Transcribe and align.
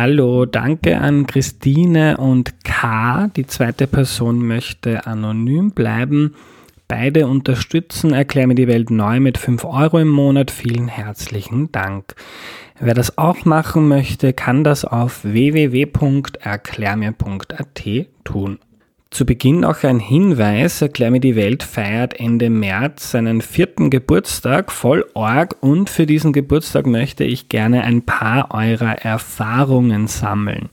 Hallo, 0.00 0.46
danke 0.46 1.00
an 1.00 1.26
Christine 1.26 2.18
und 2.18 2.62
K. 2.62 3.26
Die 3.34 3.48
zweite 3.48 3.88
Person 3.88 4.46
möchte 4.46 5.08
anonym 5.08 5.72
bleiben. 5.72 6.36
Beide 6.86 7.26
unterstützen 7.26 8.12
Erklär 8.12 8.46
mir 8.46 8.54
die 8.54 8.68
Welt 8.68 8.92
neu 8.92 9.18
mit 9.18 9.38
5 9.38 9.64
Euro 9.64 9.98
im 9.98 10.06
Monat. 10.06 10.52
Vielen 10.52 10.86
herzlichen 10.86 11.72
Dank. 11.72 12.14
Wer 12.78 12.94
das 12.94 13.18
auch 13.18 13.44
machen 13.44 13.88
möchte, 13.88 14.32
kann 14.32 14.62
das 14.62 14.84
auf 14.84 15.24
www.erklärmir.at 15.24 18.06
tun. 18.22 18.58
Zu 19.10 19.24
Beginn 19.24 19.64
auch 19.64 19.84
ein 19.84 20.00
Hinweis, 20.00 20.82
Erklär 20.82 21.10
mir 21.10 21.20
die 21.20 21.34
Welt 21.34 21.62
feiert 21.62 22.20
Ende 22.20 22.50
März 22.50 23.12
seinen 23.12 23.40
vierten 23.40 23.88
Geburtstag, 23.88 24.70
voll 24.70 25.06
Org. 25.14 25.56
Und 25.60 25.88
für 25.88 26.04
diesen 26.04 26.32
Geburtstag 26.34 26.86
möchte 26.86 27.24
ich 27.24 27.48
gerne 27.48 27.84
ein 27.84 28.02
paar 28.02 28.52
eurer 28.52 29.02
Erfahrungen 29.02 30.08
sammeln. 30.08 30.68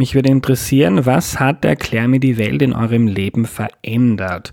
Mich 0.00 0.14
würde 0.14 0.30
interessieren, 0.30 1.04
was 1.04 1.38
hat 1.38 1.62
Erklär 1.62 2.08
mir 2.08 2.20
die 2.20 2.38
Welt 2.38 2.62
in 2.62 2.72
eurem 2.72 3.06
Leben 3.06 3.44
verändert? 3.44 4.50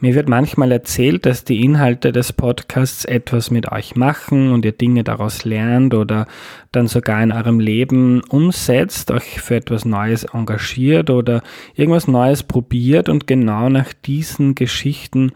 Mir 0.00 0.14
wird 0.14 0.26
manchmal 0.26 0.72
erzählt, 0.72 1.26
dass 1.26 1.44
die 1.44 1.62
Inhalte 1.62 2.12
des 2.12 2.32
Podcasts 2.32 3.04
etwas 3.04 3.50
mit 3.50 3.70
euch 3.70 3.94
machen 3.94 4.52
und 4.52 4.64
ihr 4.64 4.72
Dinge 4.72 5.04
daraus 5.04 5.44
lernt 5.44 5.92
oder 5.92 6.26
dann 6.72 6.86
sogar 6.86 7.22
in 7.22 7.30
eurem 7.30 7.60
Leben 7.60 8.22
umsetzt, 8.30 9.10
euch 9.10 9.42
für 9.42 9.56
etwas 9.56 9.84
Neues 9.84 10.24
engagiert 10.24 11.10
oder 11.10 11.42
irgendwas 11.74 12.08
Neues 12.08 12.42
probiert 12.42 13.10
und 13.10 13.26
genau 13.26 13.68
nach 13.68 13.92
diesen 13.92 14.54
Geschichten 14.54 15.32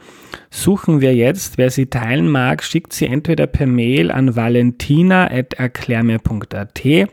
suchen 0.48 1.02
wir 1.02 1.14
jetzt. 1.14 1.58
Wer 1.58 1.68
sie 1.68 1.84
teilen 1.86 2.30
mag, 2.30 2.62
schickt 2.62 2.94
sie 2.94 3.08
entweder 3.08 3.46
per 3.46 3.66
Mail 3.66 4.10
an 4.10 4.36
valentina.erklärmir.at 4.36 7.10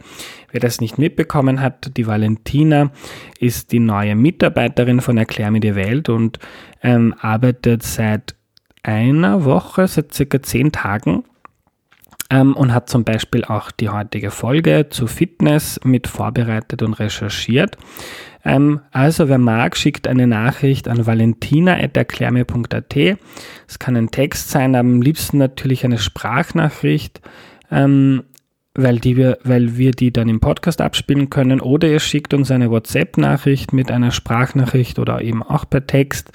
Wer 0.52 0.60
das 0.62 0.80
nicht 0.80 0.98
mitbekommen 0.98 1.62
hat, 1.62 1.98
die 1.98 2.08
Valentina 2.08 2.92
ist 3.40 3.72
die 3.72 3.80
neue 3.80 4.16
Mitarbeiterin 4.16 5.02
von 5.02 5.18
Erklär 5.18 5.52
mir 5.52 5.60
die 5.60 5.76
Welt 5.76 6.10
und 6.10 6.40
ähm, 6.82 7.14
arbeitet 7.20 7.84
seit 7.84 8.36
einer 8.84 9.44
Woche, 9.44 9.88
seit 9.88 10.14
circa 10.14 10.42
zehn 10.42 10.72
Tagen 10.72 11.26
ähm, 12.30 12.56
und 12.56 12.74
hat 12.74 12.90
zum 12.90 13.04
Beispiel 13.04 13.44
auch 13.44 13.72
die 13.72 13.90
heutige 13.90 14.32
Folge 14.32 14.88
zu 14.90 15.08
Fitness 15.08 15.80
mit 15.84 16.08
vorbereitet 16.08 16.82
und 16.82 16.94
recherchiert. 16.94 17.78
Ähm, 18.46 18.80
also 18.92 19.28
wer 19.30 19.38
mag, 19.38 19.76
schickt 19.76 20.08
eine 20.08 20.28
Nachricht 20.28 20.88
an 20.88 21.06
valentina.erklärmir.at. 21.06 22.96
Es 23.68 23.80
kann 23.80 23.98
ein 23.98 24.12
Text 24.12 24.50
sein, 24.50 24.76
am 24.76 25.02
liebsten 25.02 25.38
natürlich 25.38 25.84
eine 25.84 25.98
Sprachnachricht. 25.98 27.22
Ähm, 27.70 28.24
weil, 28.78 29.00
die 29.00 29.18
wir, 29.18 29.40
weil 29.44 29.78
wir 29.78 29.92
die 29.92 30.12
dann 30.12 30.30
im 30.30 30.40
Podcast 30.40 30.80
abspielen 30.82 31.30
können. 31.30 31.60
Oder 31.60 31.90
ihr 31.90 32.00
schickt 32.00 32.34
uns 32.34 32.52
eine 32.52 32.72
WhatsApp-Nachricht 32.72 33.74
mit 33.74 33.92
einer 33.92 34.12
Sprachnachricht 34.12 35.00
oder 35.00 35.22
eben 35.22 35.44
auch 35.44 35.70
per 35.70 35.86
Text. 35.86 36.32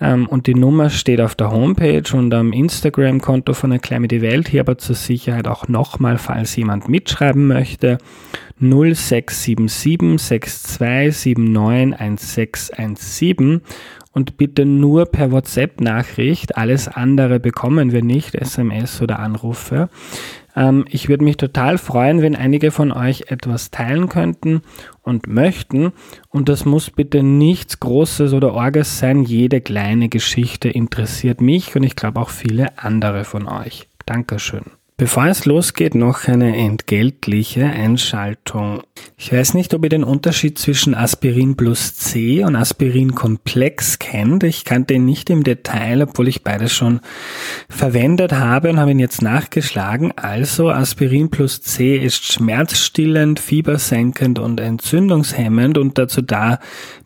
Ähm, 0.00 0.26
und 0.26 0.46
die 0.46 0.54
Nummer 0.54 0.90
steht 0.90 1.20
auf 1.20 1.34
der 1.34 1.50
Homepage 1.50 2.04
und 2.12 2.32
am 2.34 2.52
Instagram-Konto 2.52 3.52
von 3.54 3.72
Erklär 3.72 4.00
die 4.00 4.22
Welt. 4.22 4.48
Hier 4.48 4.62
aber 4.62 4.78
zur 4.78 4.96
Sicherheit 4.96 5.46
auch 5.46 5.68
nochmal, 5.68 6.18
falls 6.18 6.56
jemand 6.56 6.88
mitschreiben 6.88 7.46
möchte. 7.46 7.98
0677 8.60 10.18
6279 10.18 11.98
1617 12.78 13.60
und 14.12 14.36
bitte 14.36 14.66
nur 14.66 15.06
per 15.06 15.32
WhatsApp-Nachricht. 15.32 16.56
Alles 16.56 16.88
andere 16.88 17.40
bekommen 17.40 17.92
wir 17.92 18.02
nicht, 18.02 18.34
SMS 18.34 19.00
oder 19.00 19.18
Anrufe. 19.18 19.88
Ähm, 20.54 20.84
ich 20.88 21.08
würde 21.08 21.24
mich 21.24 21.36
total 21.36 21.78
freuen, 21.78 22.22
wenn 22.22 22.36
einige 22.36 22.70
von 22.70 22.92
euch 22.92 23.24
etwas 23.28 23.70
teilen 23.70 24.08
könnten 24.08 24.62
und 25.02 25.26
möchten. 25.26 25.92
Und 26.28 26.48
das 26.48 26.64
muss 26.64 26.90
bitte 26.90 27.22
nichts 27.22 27.80
Großes 27.80 28.32
oder 28.32 28.54
Orges 28.54 28.98
sein. 28.98 29.22
Jede 29.22 29.60
kleine 29.60 30.08
Geschichte 30.08 30.68
interessiert 30.68 31.40
mich 31.40 31.74
und 31.76 31.82
ich 31.82 31.96
glaube 31.96 32.20
auch 32.20 32.30
viele 32.30 32.78
andere 32.78 33.24
von 33.24 33.48
euch. 33.48 33.88
Dankeschön. 34.06 34.81
Bevor 34.98 35.26
es 35.26 35.46
losgeht, 35.46 35.94
noch 35.94 36.28
eine 36.28 36.54
entgeltliche 36.54 37.64
Einschaltung. 37.64 38.82
Ich 39.16 39.32
weiß 39.32 39.54
nicht, 39.54 39.72
ob 39.72 39.82
ihr 39.84 39.88
den 39.88 40.04
Unterschied 40.04 40.58
zwischen 40.58 40.94
Aspirin 40.94 41.56
plus 41.56 41.96
C 41.96 42.44
und 42.44 42.54
Aspirin 42.54 43.14
Komplex 43.14 43.98
kennt. 43.98 44.44
Ich 44.44 44.64
kannte 44.64 44.94
ihn 44.94 45.06
nicht 45.06 45.30
im 45.30 45.44
Detail, 45.44 46.02
obwohl 46.02 46.28
ich 46.28 46.42
beides 46.42 46.72
schon 46.72 47.00
verwendet 47.70 48.32
habe 48.32 48.68
und 48.68 48.78
habe 48.78 48.90
ihn 48.90 48.98
jetzt 48.98 49.22
nachgeschlagen. 49.22 50.12
Also 50.14 50.70
Aspirin 50.70 51.30
plus 51.30 51.62
C 51.62 51.96
ist 51.96 52.30
schmerzstillend, 52.30 53.40
fiebersenkend 53.40 54.38
und 54.38 54.60
entzündungshemmend 54.60 55.78
und 55.78 55.96
dazu 55.98 56.20
da, 56.20 56.60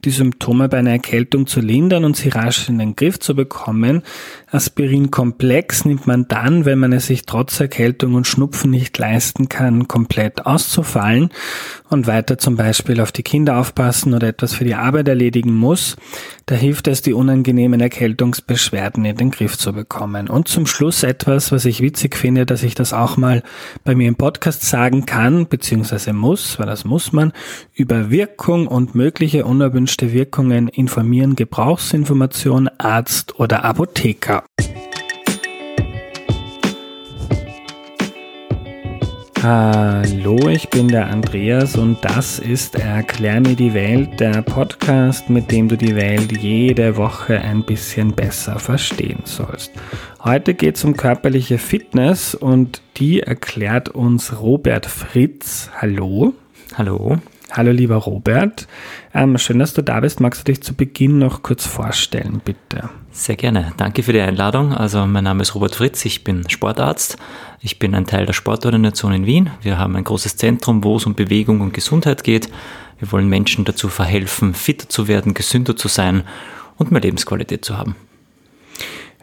die 0.04 0.10
Symptome 0.10 0.68
bei 0.68 0.78
einer 0.78 0.91
Erkältung 0.91 1.47
zu 1.47 1.60
lindern 1.60 2.04
und 2.04 2.16
sie 2.16 2.30
rasch 2.30 2.68
in 2.68 2.78
den 2.78 2.97
Griff 2.97 3.20
zu 3.20 3.36
bekommen. 3.36 4.03
Aspirin 4.50 5.10
Komplex 5.10 5.84
nimmt 5.84 6.06
man 6.06 6.26
dann, 6.28 6.64
wenn 6.64 6.80
man 6.80 6.92
es 6.92 7.06
sich 7.06 7.24
trotz 7.24 7.58
Erkältung 7.60 7.75
Erkältung 7.76 8.14
und 8.14 8.26
Schnupfen 8.26 8.70
nicht 8.70 8.97
leisten 8.97 9.50
kann, 9.50 9.87
komplett 9.87 10.47
auszufallen 10.47 11.28
und 11.91 12.06
weiter 12.06 12.38
zum 12.38 12.56
Beispiel 12.56 13.03
auf 13.03 13.12
die 13.12 13.22
Kinder 13.22 13.59
aufpassen 13.59 14.14
oder 14.14 14.28
etwas 14.28 14.54
für 14.54 14.64
die 14.64 14.75
Arbeit 14.75 15.09
erledigen 15.09 15.54
muss, 15.54 15.97
da 16.47 16.54
hilft 16.54 16.88
es, 16.88 17.03
die 17.03 17.12
unangenehmen 17.12 17.82
Erkältungsbeschwerden 17.82 19.04
in 19.04 19.19
den 19.19 19.31
Griff 19.31 19.59
zu 19.59 19.75
bekommen. 19.75 20.31
Und 20.31 20.48
zum 20.48 20.66
Schluss 20.66 21.03
etwas, 21.03 21.53
was 21.53 21.66
ich 21.66 21.82
witzig 21.82 22.16
finde, 22.16 22.47
dass 22.47 22.62
ich 22.62 22.75
das 22.75 22.94
auch 22.94 23.19
mal 23.19 23.42
bei 23.84 23.94
mir 23.94 24.09
im 24.09 24.16
Podcast 24.16 24.62
sagen 24.62 25.04
kann, 25.04 25.47
beziehungsweise 25.47 26.15
muss, 26.15 26.59
weil 26.59 26.66
das 26.66 26.86
muss 26.86 27.12
man, 27.12 27.34
über 27.75 28.10
Wirkung 28.10 28.69
und 28.69 28.94
mögliche 28.94 29.44
unerwünschte 29.44 30.15
Wirkungen 30.15 30.69
informieren 30.69 31.36
Gebrauchsinformation, 31.36 32.70
Arzt 32.78 33.38
oder 33.38 33.65
Apotheker. 33.65 34.44
Hallo, 39.42 40.48
ich 40.48 40.70
bin 40.70 40.88
der 40.88 41.08
Andreas 41.08 41.76
und 41.76 41.98
das 42.02 42.38
ist 42.38 42.74
Erklär 42.74 43.41
mir 43.41 43.54
die 43.54 43.74
Welt, 43.74 44.19
der 44.19 44.41
Podcast, 44.41 45.28
mit 45.28 45.50
dem 45.52 45.69
du 45.69 45.76
die 45.76 45.94
Welt 45.94 46.32
jede 46.36 46.97
Woche 46.97 47.38
ein 47.41 47.62
bisschen 47.62 48.12
besser 48.12 48.58
verstehen 48.58 49.20
sollst. 49.24 49.72
Heute 50.24 50.54
geht 50.54 50.76
es 50.76 50.84
um 50.84 50.97
körperliche 50.97 51.58
Fitness 51.58 52.34
und 52.34 52.80
die 52.97 53.20
erklärt 53.20 53.91
uns 53.91 54.41
Robert 54.41 54.86
Fritz. 54.86 55.70
Hallo. 55.80 56.32
Hallo. 56.74 57.18
Hallo 57.56 57.72
lieber 57.72 57.96
Robert. 57.96 58.68
Ähm, 59.14 59.38
schön, 59.38 59.58
dass 59.58 59.72
du 59.72 59.80
da 59.80 60.00
bist. 60.00 60.20
Magst 60.20 60.42
du 60.42 60.52
dich 60.52 60.62
zu 60.62 60.74
Beginn 60.74 61.18
noch 61.18 61.42
kurz 61.42 61.64
vorstellen, 61.64 62.42
bitte? 62.44 62.90
Sehr 63.12 63.36
gerne. 63.36 63.72
Danke 63.78 64.02
für 64.02 64.12
die 64.12 64.20
Einladung. 64.20 64.74
Also 64.74 65.06
mein 65.06 65.24
Name 65.24 65.40
ist 65.40 65.54
Robert 65.54 65.74
Fritz, 65.74 66.04
ich 66.04 66.22
bin 66.22 66.46
Sportarzt. 66.50 67.16
Ich 67.62 67.78
bin 67.78 67.94
ein 67.94 68.04
Teil 68.04 68.26
der 68.26 68.34
Sportordination 68.34 69.14
in 69.14 69.24
Wien. 69.24 69.48
Wir 69.62 69.78
haben 69.78 69.96
ein 69.96 70.04
großes 70.04 70.36
Zentrum, 70.36 70.84
wo 70.84 70.96
es 70.96 71.06
um 71.06 71.14
Bewegung 71.14 71.62
und 71.62 71.72
Gesundheit 71.72 72.24
geht. 72.24 72.50
Wir 72.98 73.10
wollen 73.10 73.30
Menschen 73.30 73.64
dazu 73.64 73.88
verhelfen, 73.88 74.52
fitter 74.52 74.90
zu 74.90 75.08
werden, 75.08 75.32
gesünder 75.32 75.76
zu 75.76 75.88
sein 75.88 76.24
und 76.76 76.92
mehr 76.92 77.00
Lebensqualität 77.00 77.64
zu 77.64 77.78
haben. 77.78 77.96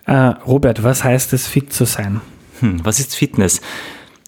Äh, 0.08 0.34
Robert, 0.48 0.82
was 0.82 1.04
heißt 1.04 1.34
es, 1.34 1.46
fit 1.46 1.72
zu 1.72 1.86
sein? 1.86 2.20
Hm, 2.62 2.84
was 2.84 3.00
ist 3.00 3.16
Fitness? 3.16 3.62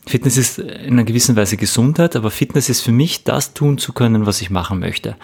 Fitness 0.07 0.37
ist 0.37 0.59
in 0.59 0.93
einer 0.93 1.03
gewissen 1.03 1.35
Weise 1.35 1.57
Gesundheit, 1.57 2.15
aber 2.15 2.29
Fitness 2.31 2.69
ist 2.69 2.81
für 2.81 2.91
mich, 2.91 3.23
das 3.23 3.53
tun 3.53 3.77
zu 3.77 3.93
können, 3.93 4.25
was 4.25 4.41
ich 4.41 4.49
machen 4.49 4.79
möchte. 4.79 5.15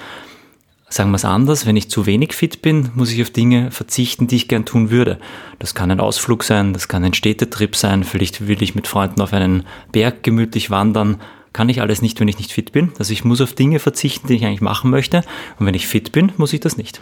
Sagen 0.89 1.11
wir 1.11 1.15
es 1.15 1.23
anders, 1.23 1.65
wenn 1.65 1.77
ich 1.77 1.89
zu 1.89 2.05
wenig 2.05 2.33
fit 2.33 2.61
bin, 2.61 2.89
muss 2.95 3.13
ich 3.13 3.21
auf 3.21 3.29
Dinge 3.29 3.71
verzichten, 3.71 4.27
die 4.27 4.35
ich 4.35 4.49
gern 4.49 4.65
tun 4.65 4.89
würde. 4.89 5.19
Das 5.57 5.73
kann 5.73 5.89
ein 5.89 6.01
Ausflug 6.01 6.43
sein, 6.43 6.73
das 6.73 6.89
kann 6.89 7.03
ein 7.05 7.13
Städtetrip 7.13 7.77
sein, 7.77 8.03
vielleicht 8.03 8.47
will 8.47 8.61
ich 8.61 8.75
mit 8.75 8.87
Freunden 8.87 9.21
auf 9.21 9.31
einen 9.31 9.63
Berg 9.93 10.21
gemütlich 10.23 10.69
wandern. 10.69 11.21
Kann 11.53 11.69
ich 11.69 11.79
alles 11.79 12.01
nicht, 12.01 12.19
wenn 12.19 12.27
ich 12.27 12.39
nicht 12.39 12.51
fit 12.51 12.73
bin. 12.73 12.91
Also 12.99 13.13
ich 13.13 13.23
muss 13.23 13.39
auf 13.39 13.53
Dinge 13.53 13.79
verzichten, 13.79 14.27
die 14.27 14.35
ich 14.35 14.45
eigentlich 14.45 14.61
machen 14.61 14.89
möchte. 14.89 15.23
Und 15.59 15.65
wenn 15.65 15.75
ich 15.75 15.87
fit 15.87 16.11
bin, 16.11 16.33
muss 16.37 16.53
ich 16.53 16.59
das 16.59 16.75
nicht. 16.75 17.01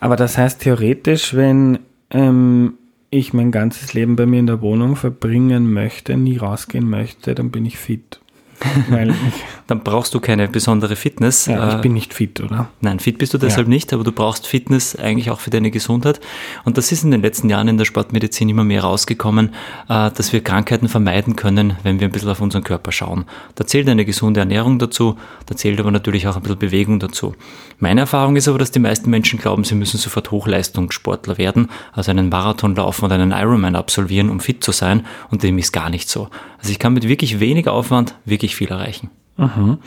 Aber 0.00 0.16
das 0.16 0.38
heißt 0.38 0.60
theoretisch, 0.60 1.34
wenn 1.34 1.78
ähm, 2.10 2.74
ich 3.12 3.34
mein 3.34 3.52
ganzes 3.52 3.92
Leben 3.92 4.16
bei 4.16 4.24
mir 4.24 4.40
in 4.40 4.46
der 4.46 4.62
Wohnung 4.62 4.96
verbringen 4.96 5.70
möchte, 5.70 6.16
nie 6.16 6.38
rausgehen 6.38 6.88
möchte, 6.88 7.34
dann 7.34 7.50
bin 7.50 7.66
ich 7.66 7.76
fit. 7.76 8.20
Dann 9.66 9.80
brauchst 9.80 10.14
du 10.14 10.20
keine 10.20 10.48
besondere 10.48 10.96
Fitness. 10.96 11.46
Ja, 11.46 11.68
ich 11.68 11.74
äh, 11.76 11.80
bin 11.80 11.92
nicht 11.92 12.14
fit, 12.14 12.40
oder? 12.40 12.68
Nein, 12.80 12.98
fit 13.00 13.18
bist 13.18 13.32
du 13.32 13.38
deshalb 13.38 13.66
ja. 13.66 13.70
nicht, 13.70 13.92
aber 13.92 14.04
du 14.04 14.12
brauchst 14.12 14.46
Fitness 14.46 14.96
eigentlich 14.96 15.30
auch 15.30 15.40
für 15.40 15.50
deine 15.50 15.70
Gesundheit. 15.70 16.20
Und 16.64 16.78
das 16.78 16.92
ist 16.92 17.04
in 17.04 17.10
den 17.10 17.22
letzten 17.22 17.48
Jahren 17.48 17.68
in 17.68 17.78
der 17.78 17.84
Sportmedizin 17.84 18.48
immer 18.48 18.64
mehr 18.64 18.82
rausgekommen, 18.82 19.50
äh, 19.88 20.10
dass 20.10 20.32
wir 20.32 20.42
Krankheiten 20.42 20.88
vermeiden 20.88 21.36
können, 21.36 21.76
wenn 21.82 22.00
wir 22.00 22.08
ein 22.08 22.12
bisschen 22.12 22.28
auf 22.28 22.40
unseren 22.40 22.64
Körper 22.64 22.92
schauen. 22.92 23.24
Da 23.54 23.66
zählt 23.66 23.88
eine 23.88 24.04
gesunde 24.04 24.40
Ernährung 24.40 24.78
dazu, 24.78 25.16
da 25.46 25.56
zählt 25.56 25.80
aber 25.80 25.90
natürlich 25.90 26.26
auch 26.28 26.36
ein 26.36 26.42
bisschen 26.42 26.58
Bewegung 26.58 26.98
dazu. 26.98 27.34
Meine 27.78 28.02
Erfahrung 28.02 28.36
ist 28.36 28.48
aber, 28.48 28.58
dass 28.58 28.70
die 28.70 28.78
meisten 28.78 29.10
Menschen 29.10 29.38
glauben, 29.38 29.64
sie 29.64 29.74
müssen 29.74 29.98
sofort 29.98 30.30
Hochleistungssportler 30.30 31.38
werden, 31.38 31.68
also 31.92 32.10
einen 32.10 32.28
Marathon 32.28 32.74
laufen 32.74 33.04
oder 33.04 33.14
einen 33.14 33.32
Ironman 33.32 33.76
absolvieren, 33.76 34.30
um 34.30 34.40
fit 34.40 34.62
zu 34.62 34.72
sein. 34.72 35.06
Und 35.30 35.42
dem 35.42 35.58
ist 35.58 35.72
gar 35.72 35.90
nicht 35.90 36.08
so. 36.08 36.28
Also 36.62 36.70
ich 36.70 36.78
kann 36.78 36.94
mit 36.94 37.08
wirklich 37.08 37.40
wenig 37.40 37.68
Aufwand 37.68 38.14
wirklich 38.24 38.54
viel 38.54 38.68
erreichen. 38.68 39.10
Mhm. 39.36 39.78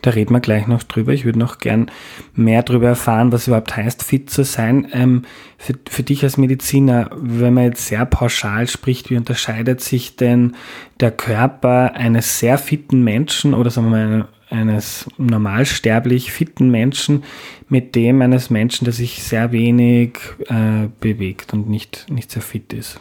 Da 0.00 0.10
reden 0.10 0.32
wir 0.32 0.40
gleich 0.40 0.66
noch 0.66 0.82
drüber. 0.82 1.12
Ich 1.12 1.26
würde 1.26 1.38
noch 1.38 1.58
gern 1.58 1.90
mehr 2.34 2.62
darüber 2.62 2.88
erfahren, 2.88 3.32
was 3.32 3.46
überhaupt 3.46 3.76
heißt, 3.76 4.02
fit 4.02 4.30
zu 4.30 4.42
sein. 4.42 4.88
Ähm, 4.92 5.22
für, 5.58 5.74
für 5.88 6.02
dich 6.02 6.22
als 6.22 6.38
Mediziner, 6.38 7.10
wenn 7.14 7.52
man 7.52 7.64
jetzt 7.64 7.86
sehr 7.86 8.06
pauschal 8.06 8.66
spricht, 8.66 9.10
wie 9.10 9.16
unterscheidet 9.16 9.82
sich 9.82 10.16
denn 10.16 10.56
der 11.00 11.10
Körper 11.10 11.94
eines 11.94 12.38
sehr 12.38 12.56
fitten 12.56 13.04
Menschen 13.04 13.52
oder 13.52 13.70
sagen 13.70 13.90
wir 13.90 14.06
mal 14.06 14.28
eines 14.48 15.06
normalsterblich 15.18 16.32
fitten 16.32 16.70
Menschen 16.70 17.24
mit 17.68 17.94
dem 17.94 18.22
eines 18.22 18.50
Menschen, 18.50 18.84
der 18.84 18.94
sich 18.94 19.22
sehr 19.22 19.52
wenig 19.52 20.18
äh, 20.46 20.88
bewegt 21.00 21.52
und 21.52 21.68
nicht, 21.68 22.06
nicht 22.08 22.30
sehr 22.30 22.42
fit 22.42 22.72
ist? 22.72 23.00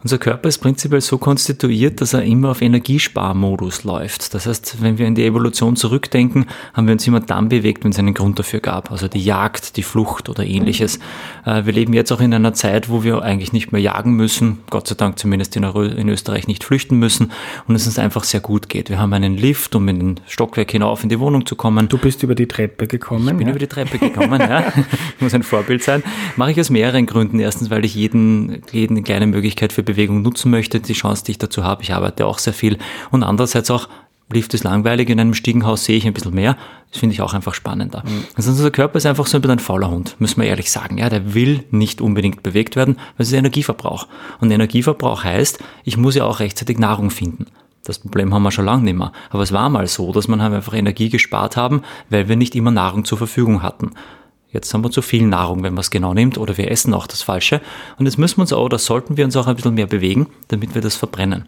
Unser 0.00 0.18
Körper 0.18 0.48
ist 0.48 0.58
prinzipiell 0.58 1.00
so 1.00 1.18
konstituiert, 1.18 2.00
dass 2.00 2.12
er 2.12 2.22
immer 2.22 2.50
auf 2.50 2.62
Energiesparmodus 2.62 3.82
läuft. 3.82 4.32
Das 4.32 4.46
heißt, 4.46 4.76
wenn 4.80 4.96
wir 4.96 5.08
in 5.08 5.16
die 5.16 5.24
Evolution 5.24 5.74
zurückdenken, 5.74 6.46
haben 6.72 6.86
wir 6.86 6.92
uns 6.92 7.04
immer 7.08 7.18
dann 7.18 7.48
bewegt, 7.48 7.82
wenn 7.82 7.90
es 7.90 7.98
einen 7.98 8.14
Grund 8.14 8.38
dafür 8.38 8.60
gab. 8.60 8.92
Also 8.92 9.08
die 9.08 9.24
Jagd, 9.24 9.76
die 9.76 9.82
Flucht 9.82 10.28
oder 10.28 10.44
ähnliches. 10.44 11.00
Äh, 11.44 11.64
wir 11.64 11.72
leben 11.72 11.94
jetzt 11.94 12.12
auch 12.12 12.20
in 12.20 12.32
einer 12.32 12.54
Zeit, 12.54 12.88
wo 12.88 13.02
wir 13.02 13.22
eigentlich 13.22 13.52
nicht 13.52 13.72
mehr 13.72 13.80
jagen 13.80 14.12
müssen, 14.12 14.58
Gott 14.70 14.86
sei 14.86 14.94
Dank 14.94 15.18
zumindest 15.18 15.56
in, 15.56 15.64
Österreich 16.08 16.46
nicht 16.46 16.62
flüchten 16.62 16.96
müssen 16.96 17.32
und 17.66 17.74
es 17.74 17.84
uns 17.84 17.98
einfach 17.98 18.22
sehr 18.22 18.40
gut 18.40 18.68
geht. 18.68 18.90
Wir 18.90 19.00
haben 19.00 19.12
einen 19.12 19.36
Lift, 19.36 19.74
um 19.74 19.88
in 19.88 19.98
den 19.98 20.20
Stockwerk 20.28 20.70
hinauf 20.70 21.02
in 21.02 21.08
die 21.08 21.18
Wohnung 21.18 21.44
zu 21.44 21.56
kommen. 21.56 21.88
Du 21.88 21.98
bist 21.98 22.22
über 22.22 22.36
die 22.36 22.46
Treppe 22.46 22.86
gekommen. 22.86 23.26
Ich 23.26 23.34
bin 23.34 23.48
ja? 23.48 23.50
über 23.50 23.58
die 23.58 23.66
Treppe 23.66 23.98
gekommen, 23.98 24.40
ja. 24.40 24.72
Muss 25.18 25.34
ein 25.34 25.42
Vorbild 25.42 25.82
sein. 25.82 26.04
Mache 26.36 26.52
ich 26.52 26.60
aus 26.60 26.70
mehreren 26.70 27.06
Gründen. 27.06 27.40
Erstens, 27.40 27.68
weil 27.68 27.84
ich 27.84 27.96
jeden, 27.96 28.62
jeden 28.70 29.02
kleine 29.02 29.26
Möglichkeit 29.26 29.72
für 29.72 29.87
Bewegung 29.92 30.22
nutzen 30.22 30.50
möchte, 30.50 30.80
die 30.80 30.92
Chance, 30.92 31.24
die 31.24 31.32
ich 31.32 31.38
dazu 31.38 31.64
habe. 31.64 31.82
Ich 31.82 31.92
arbeite 31.92 32.26
auch 32.26 32.38
sehr 32.38 32.52
viel. 32.52 32.78
Und 33.10 33.22
andererseits 33.22 33.70
auch, 33.70 33.88
Lift 34.30 34.52
ist 34.52 34.64
langweilig, 34.64 35.08
in 35.08 35.18
einem 35.18 35.32
Stiegenhaus 35.32 35.84
sehe 35.84 35.96
ich 35.96 36.06
ein 36.06 36.12
bisschen 36.12 36.34
mehr. 36.34 36.58
Das 36.90 37.00
finde 37.00 37.14
ich 37.14 37.22
auch 37.22 37.32
einfach 37.32 37.54
spannender. 37.54 38.02
Mhm. 38.04 38.24
Also 38.34 38.50
unser 38.50 38.70
Körper 38.70 38.98
ist 38.98 39.06
einfach 39.06 39.26
so 39.26 39.38
ein 39.38 39.40
bisschen 39.40 39.58
ein 39.58 39.58
fauler 39.58 39.90
Hund, 39.90 40.16
müssen 40.18 40.42
wir 40.42 40.48
ehrlich 40.48 40.70
sagen. 40.70 40.98
Ja, 40.98 41.08
der 41.08 41.32
will 41.34 41.64
nicht 41.70 42.02
unbedingt 42.02 42.42
bewegt 42.42 42.76
werden, 42.76 42.96
weil 42.96 43.24
es 43.24 43.28
ist 43.28 43.34
Energieverbrauch. 43.34 44.06
Und 44.40 44.50
Energieverbrauch 44.50 45.24
heißt, 45.24 45.60
ich 45.84 45.96
muss 45.96 46.14
ja 46.14 46.24
auch 46.24 46.40
rechtzeitig 46.40 46.78
Nahrung 46.78 47.10
finden. 47.10 47.46
Das 47.84 47.98
Problem 47.98 48.34
haben 48.34 48.42
wir 48.42 48.50
schon 48.50 48.66
lange 48.66 48.82
nicht 48.82 48.98
mehr. 48.98 49.12
Aber 49.30 49.42
es 49.42 49.52
war 49.52 49.70
mal 49.70 49.86
so, 49.86 50.12
dass 50.12 50.28
man 50.28 50.42
einfach 50.42 50.74
Energie 50.74 51.08
gespart 51.08 51.56
haben, 51.56 51.82
weil 52.10 52.28
wir 52.28 52.36
nicht 52.36 52.54
immer 52.54 52.70
Nahrung 52.70 53.06
zur 53.06 53.16
Verfügung 53.16 53.62
hatten. 53.62 53.92
Jetzt 54.50 54.72
haben 54.72 54.82
wir 54.82 54.90
zu 54.90 55.02
viel 55.02 55.26
Nahrung, 55.26 55.62
wenn 55.62 55.74
man 55.74 55.82
es 55.82 55.90
genau 55.90 56.14
nimmt, 56.14 56.38
oder 56.38 56.56
wir 56.56 56.70
essen 56.70 56.94
auch 56.94 57.06
das 57.06 57.20
Falsche. 57.20 57.60
Und 57.98 58.06
jetzt 58.06 58.16
müssen 58.16 58.38
wir 58.38 58.42
uns 58.42 58.52
auch, 58.54 58.64
oder 58.64 58.78
sollten 58.78 59.18
wir 59.18 59.26
uns 59.26 59.36
auch 59.36 59.46
ein 59.46 59.56
bisschen 59.56 59.74
mehr 59.74 59.86
bewegen, 59.86 60.26
damit 60.48 60.74
wir 60.74 60.80
das 60.80 60.96
verbrennen. 60.96 61.44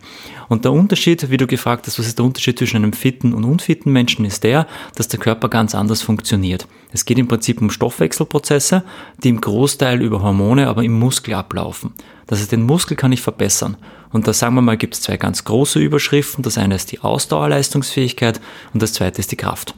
Und 0.48 0.66
der 0.66 0.72
Unterschied, 0.72 1.30
wie 1.30 1.38
du 1.38 1.46
gefragt 1.46 1.86
hast, 1.86 1.98
was 1.98 2.06
ist 2.06 2.18
der 2.18 2.26
Unterschied 2.26 2.58
zwischen 2.58 2.76
einem 2.76 2.92
fitten 2.92 3.32
und 3.32 3.44
unfitten 3.44 3.90
Menschen, 3.90 4.26
ist 4.26 4.44
der, 4.44 4.66
dass 4.96 5.08
der 5.08 5.18
Körper 5.18 5.48
ganz 5.48 5.74
anders 5.74 6.02
funktioniert. 6.02 6.68
Es 6.92 7.06
geht 7.06 7.18
im 7.18 7.26
Prinzip 7.26 7.62
um 7.62 7.70
Stoffwechselprozesse, 7.70 8.82
die 9.24 9.30
im 9.30 9.40
Großteil 9.40 10.02
über 10.02 10.20
Hormone, 10.20 10.68
aber 10.68 10.84
im 10.84 10.98
Muskel 10.98 11.32
ablaufen. 11.32 11.94
Das 12.26 12.40
heißt, 12.40 12.52
den 12.52 12.66
Muskel 12.66 12.98
kann 12.98 13.12
ich 13.12 13.22
verbessern. 13.22 13.78
Und 14.12 14.28
da 14.28 14.34
sagen 14.34 14.56
wir 14.56 14.62
mal, 14.62 14.76
gibt 14.76 14.94
es 14.94 15.00
zwei 15.00 15.16
ganz 15.16 15.44
große 15.44 15.78
Überschriften. 15.78 16.42
Das 16.42 16.58
eine 16.58 16.74
ist 16.74 16.92
die 16.92 17.00
Ausdauerleistungsfähigkeit 17.00 18.42
und 18.74 18.82
das 18.82 18.92
zweite 18.92 19.20
ist 19.20 19.32
die 19.32 19.36
Kraft. 19.36 19.74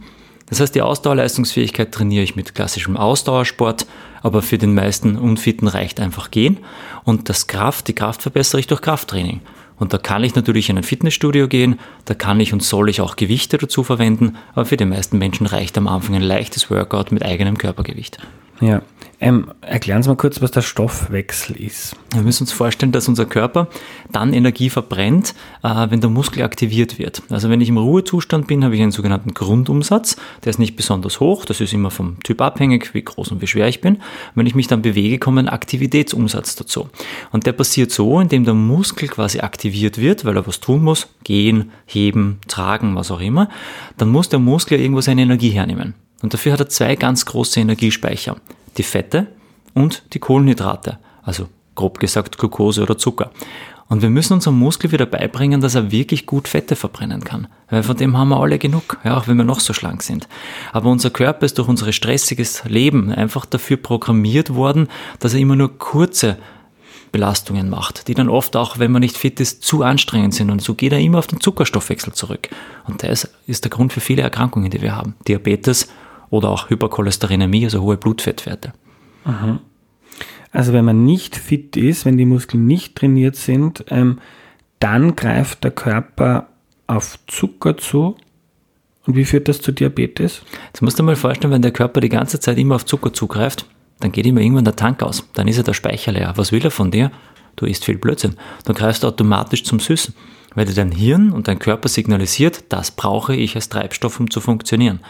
Das 0.53 0.61
heißt, 0.61 0.75
die 0.75 0.83
Ausdauerleistungsfähigkeit 0.83 1.93
trainiere 1.93 2.25
ich 2.25 2.37
mit 2.37 2.55
klassischem 2.55 2.99
Ausdauersport, 2.99 3.87
aber 4.21 4.43
für 4.43 4.59
den 4.59 4.75
meisten 4.75 5.17
Unfitten 5.17 5.67
reicht 5.67 5.99
einfach 5.99 6.31
gehen. 6.31 6.59
Und 7.05 7.31
das 7.31 7.47
Kraft, 7.47 7.89
die 7.89 7.95
Kraft 7.95 8.21
verbessere 8.21 8.61
ich 8.61 8.67
durch 8.67 8.83
Krafttraining. 8.83 9.41
Und 9.79 9.95
da 9.95 9.97
kann 9.97 10.23
ich 10.23 10.35
natürlich 10.35 10.69
in 10.69 10.77
ein 10.77 10.83
Fitnessstudio 10.83 11.49
gehen, 11.49 11.81
da 12.05 12.13
kann 12.13 12.39
ich 12.39 12.53
und 12.53 12.63
soll 12.63 12.91
ich 12.91 13.01
auch 13.01 13.17
Gewichte 13.17 13.57
dazu 13.57 13.83
verwenden, 13.83 14.37
aber 14.53 14.67
für 14.67 14.77
die 14.77 14.85
meisten 14.85 15.17
Menschen 15.17 15.47
reicht 15.47 15.79
am 15.79 15.89
Anfang 15.89 16.17
ein 16.17 16.23
leichtes 16.23 16.69
Workout 16.71 17.13
mit 17.13 17.25
eigenem 17.25 17.57
Körpergewicht. 17.57 18.19
Ja, 18.61 18.83
ähm, 19.23 19.53
erklären 19.61 20.03
Sie 20.03 20.09
mal 20.09 20.17
kurz, 20.17 20.43
was 20.43 20.51
der 20.51 20.63
Stoffwechsel 20.63 21.55
ist. 21.55 21.95
Wir 22.13 22.23
müssen 22.23 22.43
uns 22.43 22.53
vorstellen, 22.53 22.91
dass 22.91 23.07
unser 23.07 23.25
Körper 23.25 23.69
dann 24.11 24.33
Energie 24.33 24.69
verbrennt, 24.69 25.37
äh, 25.63 25.87
wenn 25.91 26.01
der 26.01 26.11
Muskel 26.11 26.43
aktiviert 26.43 26.99
wird. 26.99 27.23
Also 27.31 27.49
wenn 27.49 27.61
ich 27.61 27.69
im 27.69 27.79
Ruhezustand 27.79 28.49
bin, 28.49 28.65
habe 28.65 28.75
ich 28.75 28.83
einen 28.83 28.91
sogenannten 28.91 29.33
Grundumsatz. 29.33 30.17
Der 30.45 30.51
ist 30.51 30.59
nicht 30.59 30.75
besonders 30.75 31.21
hoch, 31.21 31.45
das 31.45 31.61
ist 31.61 31.73
immer 31.73 31.93
vom 31.93 32.21
Typ 32.25 32.41
abhängig, 32.41 32.95
wie 32.95 33.03
groß 33.03 33.31
und 33.31 33.41
wie 33.41 33.47
schwer 33.47 33.69
ich 33.69 33.81
bin. 33.81 34.03
wenn 34.35 34.47
ich 34.47 34.57
mich 34.57 34.67
dann 34.67 34.83
bewege, 34.83 35.21
kommt 35.21 35.39
ein 35.39 35.49
Aktivitätsumsatz 35.49 36.57
dazu. 36.57 36.89
Und 37.31 37.47
der 37.47 37.53
passiert 37.53 37.93
so, 37.93 38.19
indem 38.19 38.45
der 38.45 38.55
Muskel 38.55 39.07
quasi 39.07 39.39
aktiviert 39.39 39.99
wird, 39.99 40.25
weil 40.25 40.37
er 40.37 40.49
was 40.49 40.59
tun 40.59 40.83
muss, 40.83 41.07
gehen, 41.23 41.71
heben, 41.87 42.41
tragen, 42.49 42.97
was 42.97 43.13
auch 43.13 43.21
immer. 43.21 43.49
Dann 43.99 44.09
muss 44.09 44.29
der 44.29 44.41
Muskel 44.41 44.81
irgendwo 44.81 45.01
seine 45.01 45.23
Energie 45.23 45.51
hernehmen. 45.51 45.95
Und 46.23 46.35
dafür 46.35 46.55
hat 46.55 46.61
er 46.61 46.69
zwei 46.69 46.97
ganz 46.97 47.25
große 47.25 47.61
Energiespeicher 47.61 48.37
die 48.77 48.83
Fette 48.83 49.29
und 49.75 50.03
die 50.13 50.19
Kohlenhydrate, 50.19 50.99
also 51.23 51.49
grob 51.75 51.99
gesagt 51.99 52.39
Glucose 52.39 52.83
oder 52.83 52.99
Zucker. 52.99 53.31
Und 53.89 54.01
wir 54.01 54.09
müssen 54.09 54.33
unserem 54.33 54.59
Muskel 54.59 54.91
wieder 54.91 55.05
beibringen, 55.05 55.61
dass 55.61 55.75
er 55.75 55.93
wirklich 55.93 56.25
gut 56.25 56.49
Fette 56.49 56.77
verbrennen 56.77 57.25
kann. 57.25 57.49
Weil 57.69 57.83
von 57.83 57.97
dem 57.97 58.17
haben 58.17 58.31
wir 58.31 58.41
alle 58.41 58.59
genug, 58.59 58.99
ja, 59.05 59.19
auch 59.19 59.29
wenn 59.29 59.37
wir 59.37 59.45
noch 59.45 59.61
so 59.61 59.75
schlank 59.75 60.03
sind. 60.03 60.29
Aber 60.73 60.89
unser 60.89 61.11
Körper 61.11 61.45
ist 61.45 61.59
durch 61.59 61.69
unser 61.69 61.93
stressiges 61.93 62.65
Leben 62.65 63.13
einfach 63.13 63.45
dafür 63.45 63.77
programmiert 63.77 64.55
worden, 64.55 64.89
dass 65.19 65.35
er 65.35 65.41
immer 65.41 65.57
nur 65.57 65.77
kurze 65.79 66.39
Belastungen 67.13 67.69
macht, 67.69 68.09
die 68.09 68.15
dann 68.15 68.31
oft 68.31 68.57
auch, 68.57 68.79
wenn 68.79 68.91
man 68.91 69.01
nicht 69.01 69.19
fit 69.19 69.39
ist, 69.41 69.63
zu 69.63 69.83
anstrengend 69.83 70.33
sind. 70.33 70.51
Und 70.51 70.63
so 70.63 70.75
geht 70.75 70.93
er 70.93 70.99
immer 70.99 71.19
auf 71.19 71.27
den 71.27 71.41
Zuckerstoffwechsel 71.41 72.15
zurück. 72.15 72.49
Und 72.89 73.03
das 73.03 73.29
ist 73.47 73.65
der 73.65 73.71
Grund 73.71 73.93
für 73.93 74.01
viele 74.01 74.23
Erkrankungen, 74.23 74.71
die 74.71 74.81
wir 74.81 74.97
haben. 74.97 75.15
Diabetes 75.29 75.89
oder 76.33 76.49
auch 76.49 76.71
Hypercholesterinämie, 76.71 77.65
also 77.65 77.83
hohe 77.83 77.99
Blutfettwerte. 77.99 78.73
Aha. 79.25 79.61
Also 80.51 80.73
wenn 80.73 80.85
man 80.85 81.05
nicht 81.05 81.37
fit 81.37 81.77
ist, 81.77 82.07
wenn 82.07 82.17
die 82.17 82.25
Muskeln 82.25 82.67
nicht 82.67 82.97
trainiert 82.97 83.37
sind, 83.37 83.85
ähm, 83.89 84.19
dann 84.79 85.15
greift 85.15 85.63
der 85.63 85.73
Körper 85.73 86.49
auf 86.87 87.19
Zucker 87.27 87.77
zu. 87.77 88.17
Und 89.07 89.15
wie 89.15 89.27
führt 89.27 89.47
das 89.47 89.61
zu 89.61 89.73
Diabetes? 89.73 90.43
Jetzt 90.69 90.81
musst 90.81 90.99
du 90.99 91.03
dir 91.03 91.09
mal 91.09 91.17
vorstellen, 91.17 91.53
wenn 91.53 91.63
der 91.63 91.71
Körper 91.71 92.01
die 92.01 92.09
ganze 92.09 92.41
Zeit 92.41 92.57
immer 92.57 92.77
auf 92.77 92.87
Zucker 92.87 93.13
zugreift, 93.13 93.67
dann 94.01 94.11
geht 94.11 94.27
immer 94.27 94.41
irgendwann 94.41 94.65
der 94.65 94.77
Tank 94.77 95.03
aus. 95.03 95.29
Dann 95.35 95.49
ist 95.49 95.59
er 95.59 95.65
der 95.65 95.75
Speicher 95.75 96.13
leer. 96.13 96.33
Was 96.37 96.51
will 96.51 96.65
er 96.65 96.71
von 96.71 96.91
dir? 96.91 97.11
Du 97.57 97.67
isst 97.67 97.85
viel 97.85 97.99
Blödsinn. 97.99 98.37
Dann 98.65 98.75
greifst 98.75 99.03
du 99.03 99.09
automatisch 99.09 99.65
zum 99.65 99.81
Süßen 99.81 100.15
weil 100.55 100.67
dir 100.67 100.75
dein 100.75 100.93
Hirn 100.93 101.33
und 101.33 101.49
dein 101.49 101.59
Körper 101.59 101.89
signalisiert, 101.89 102.65
das 102.69 102.91
brauche 102.91 103.35
ich 103.35 103.55
als 103.55 103.69
Treibstoff, 103.69 104.21
um 104.21 104.31
zu 104.31 104.41
funktionieren. 104.41 105.01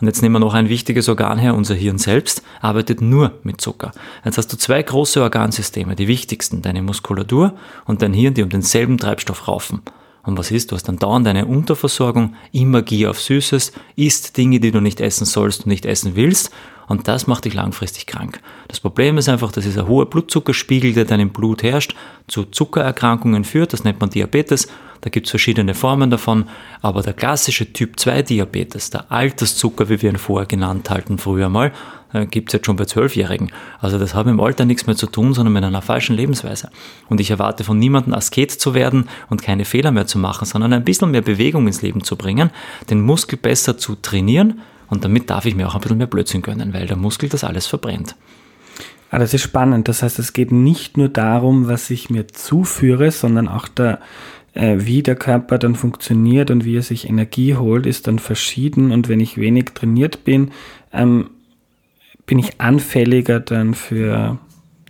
Und 0.00 0.06
jetzt 0.06 0.22
nehmen 0.22 0.34
wir 0.34 0.40
noch 0.40 0.54
ein 0.54 0.68
wichtiges 0.68 1.08
Organ 1.08 1.38
her, 1.38 1.54
unser 1.54 1.74
Hirn 1.74 1.98
selbst 1.98 2.42
arbeitet 2.60 3.00
nur 3.00 3.38
mit 3.42 3.60
Zucker. 3.60 3.92
Jetzt 4.24 4.38
hast 4.38 4.52
du 4.52 4.56
zwei 4.56 4.82
große 4.82 5.22
Organsysteme, 5.22 5.96
die 5.96 6.08
wichtigsten, 6.08 6.62
deine 6.62 6.82
Muskulatur 6.82 7.54
und 7.84 8.02
dein 8.02 8.12
Hirn, 8.12 8.34
die 8.34 8.42
um 8.42 8.48
denselben 8.48 8.98
Treibstoff 8.98 9.48
raufen. 9.48 9.82
Und 10.24 10.38
was 10.38 10.52
ist? 10.52 10.70
Du 10.70 10.76
hast 10.76 10.84
dann 10.84 10.98
dauernd 10.98 11.26
eine 11.26 11.46
Unterversorgung, 11.46 12.34
immer 12.52 12.82
Gier 12.82 13.10
auf 13.10 13.20
Süßes, 13.20 13.72
isst 13.96 14.36
Dinge, 14.36 14.60
die 14.60 14.70
du 14.70 14.80
nicht 14.80 15.00
essen 15.00 15.24
sollst 15.24 15.62
und 15.62 15.66
nicht 15.66 15.84
essen 15.84 16.14
willst 16.14 16.52
und 16.92 17.08
das 17.08 17.26
macht 17.26 17.46
dich 17.46 17.54
langfristig 17.54 18.04
krank. 18.04 18.38
Das 18.68 18.78
Problem 18.78 19.16
ist 19.16 19.26
einfach, 19.26 19.50
dass 19.50 19.64
dieser 19.64 19.88
hohe 19.88 20.04
Blutzuckerspiegel, 20.04 20.92
der 20.92 21.06
dann 21.06 21.20
im 21.20 21.30
Blut 21.30 21.62
herrscht, 21.62 21.94
zu 22.28 22.44
Zuckererkrankungen 22.44 23.44
führt. 23.44 23.72
Das 23.72 23.82
nennt 23.82 23.98
man 23.98 24.10
Diabetes. 24.10 24.68
Da 25.00 25.08
gibt 25.08 25.26
es 25.26 25.30
verschiedene 25.30 25.72
Formen 25.72 26.10
davon. 26.10 26.50
Aber 26.82 27.00
der 27.00 27.14
klassische 27.14 27.72
Typ 27.72 27.98
2 27.98 28.20
Diabetes, 28.24 28.90
der 28.90 29.10
Alterszucker, 29.10 29.88
wie 29.88 30.02
wir 30.02 30.10
ihn 30.10 30.18
vorher 30.18 30.46
genannt 30.46 30.90
halten, 30.90 31.16
früher 31.16 31.48
mal, 31.48 31.72
äh, 32.12 32.26
gibt 32.26 32.50
es 32.50 32.52
jetzt 32.52 32.66
schon 32.66 32.76
bei 32.76 32.84
Zwölfjährigen. 32.84 33.50
Also 33.80 33.98
das 33.98 34.14
hat 34.14 34.26
dem 34.26 34.38
Alter 34.38 34.66
nichts 34.66 34.86
mehr 34.86 34.94
zu 34.94 35.06
tun, 35.06 35.32
sondern 35.32 35.54
mit 35.54 35.64
einer 35.64 35.80
falschen 35.80 36.14
Lebensweise. 36.14 36.68
Und 37.08 37.22
ich 37.22 37.30
erwarte 37.30 37.64
von 37.64 37.78
niemandem 37.78 38.12
Asket 38.12 38.50
zu 38.50 38.74
werden 38.74 39.08
und 39.30 39.42
keine 39.42 39.64
Fehler 39.64 39.92
mehr 39.92 40.06
zu 40.06 40.18
machen, 40.18 40.44
sondern 40.44 40.74
ein 40.74 40.84
bisschen 40.84 41.10
mehr 41.10 41.22
Bewegung 41.22 41.66
ins 41.66 41.80
Leben 41.80 42.04
zu 42.04 42.16
bringen, 42.16 42.50
den 42.90 43.00
Muskel 43.00 43.38
besser 43.38 43.78
zu 43.78 43.94
trainieren 43.94 44.60
und 44.92 45.04
damit 45.04 45.30
darf 45.30 45.46
ich 45.46 45.54
mir 45.54 45.66
auch 45.66 45.74
ein 45.74 45.80
bisschen 45.80 45.96
mehr 45.96 46.06
Blödsinn 46.06 46.42
gönnen, 46.42 46.74
weil 46.74 46.86
der 46.86 46.98
Muskel 46.98 47.30
das 47.30 47.44
alles 47.44 47.66
verbrennt. 47.66 48.14
Ah, 49.10 49.18
das 49.18 49.32
ist 49.32 49.40
spannend. 49.40 49.88
Das 49.88 50.02
heißt, 50.02 50.18
es 50.18 50.34
geht 50.34 50.52
nicht 50.52 50.98
nur 50.98 51.08
darum, 51.08 51.66
was 51.66 51.88
ich 51.88 52.10
mir 52.10 52.28
zuführe, 52.28 53.10
sondern 53.10 53.48
auch 53.48 53.68
der, 53.68 54.00
äh, 54.52 54.76
wie 54.80 55.02
der 55.02 55.16
Körper 55.16 55.56
dann 55.56 55.76
funktioniert 55.76 56.50
und 56.50 56.66
wie 56.66 56.76
er 56.76 56.82
sich 56.82 57.08
Energie 57.08 57.54
holt, 57.56 57.86
ist 57.86 58.06
dann 58.06 58.18
verschieden. 58.18 58.92
Und 58.92 59.08
wenn 59.08 59.20
ich 59.20 59.38
wenig 59.38 59.70
trainiert 59.72 60.24
bin, 60.24 60.50
ähm, 60.92 61.30
bin 62.26 62.38
ich 62.38 62.60
anfälliger 62.60 63.40
dann 63.40 63.72
für 63.72 64.36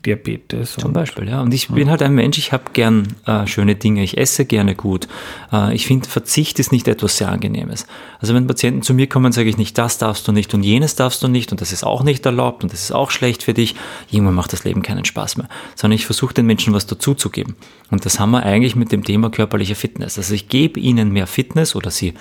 Diabetes. 0.05 0.73
Zum 0.73 0.93
Beispiel, 0.93 1.29
ja. 1.29 1.41
Und 1.41 1.55
ich 1.55 1.69
bin 1.69 1.89
halt 1.89 2.03
ein 2.03 2.15
Mensch, 2.15 2.37
ich 2.39 2.53
habe 2.53 2.65
gern 2.73 3.09
äh, 3.27 3.47
schöne 3.47 3.77
Dinge, 3.77 4.03
ich 4.03 4.19
esse 4.19 4.45
gerne 4.45 4.75
gut. 4.75 5.07
Äh, 5.53 5.75
ich 5.75 5.87
finde, 5.87 6.09
Verzicht 6.09 6.59
ist 6.59 6.73
nicht 6.73 6.89
etwas 6.89 7.17
sehr 7.17 7.31
Angenehmes. 7.31 7.87
Also 8.19 8.35
wenn 8.35 8.47
Patienten 8.47 8.83
zu 8.83 8.95
mir 8.95 9.09
kommen, 9.09 9.33
sage 9.33 9.49
ich 9.49 9.59
nicht, 9.59 9.79
das 9.79 9.99
darfst 9.99 10.27
du 10.27 10.33
nicht 10.33 10.55
und 10.55 10.63
jenes 10.65 10.97
darfst 10.97 11.23
du 11.23 11.29
nicht 11.29 11.53
und 11.53 11.61
das 11.61 11.73
ist 11.73 11.85
auch 11.85 12.03
nicht 12.03 12.27
erlaubt 12.27 12.65
und 12.65 12.73
das 12.73 12.83
ist 12.83 12.93
auch 12.93 13.11
schlecht 13.11 13.43
für 13.43 13.55
dich. 13.55 13.77
Irgendwann 14.11 14.35
macht 14.35 14.53
das 14.53 14.65
Leben 14.65 14.83
keinen 14.83 15.05
Spaß 15.05 15.37
mehr. 15.37 15.49
Sondern 15.77 15.97
ich 15.97 16.07
versuche 16.07 16.35
den 16.35 16.47
Menschen 16.47 16.73
was 16.73 16.87
dazuzugeben. 16.87 17.55
Und 17.91 18.05
das 18.05 18.19
haben 18.19 18.33
wir 18.33 18.43
eigentlich 18.43 18.75
mit 18.75 18.91
dem 18.91 19.05
Thema 19.05 19.31
körperliche 19.31 19.77
Fitness. 19.77 20.19
Also 20.19 20.35
ich 20.35 20.49
gebe 20.49 20.81
ihnen 20.81 21.13
mehr 21.13 21.27
Fitness 21.27 21.77
oder 21.77 21.91
sie 21.91 22.15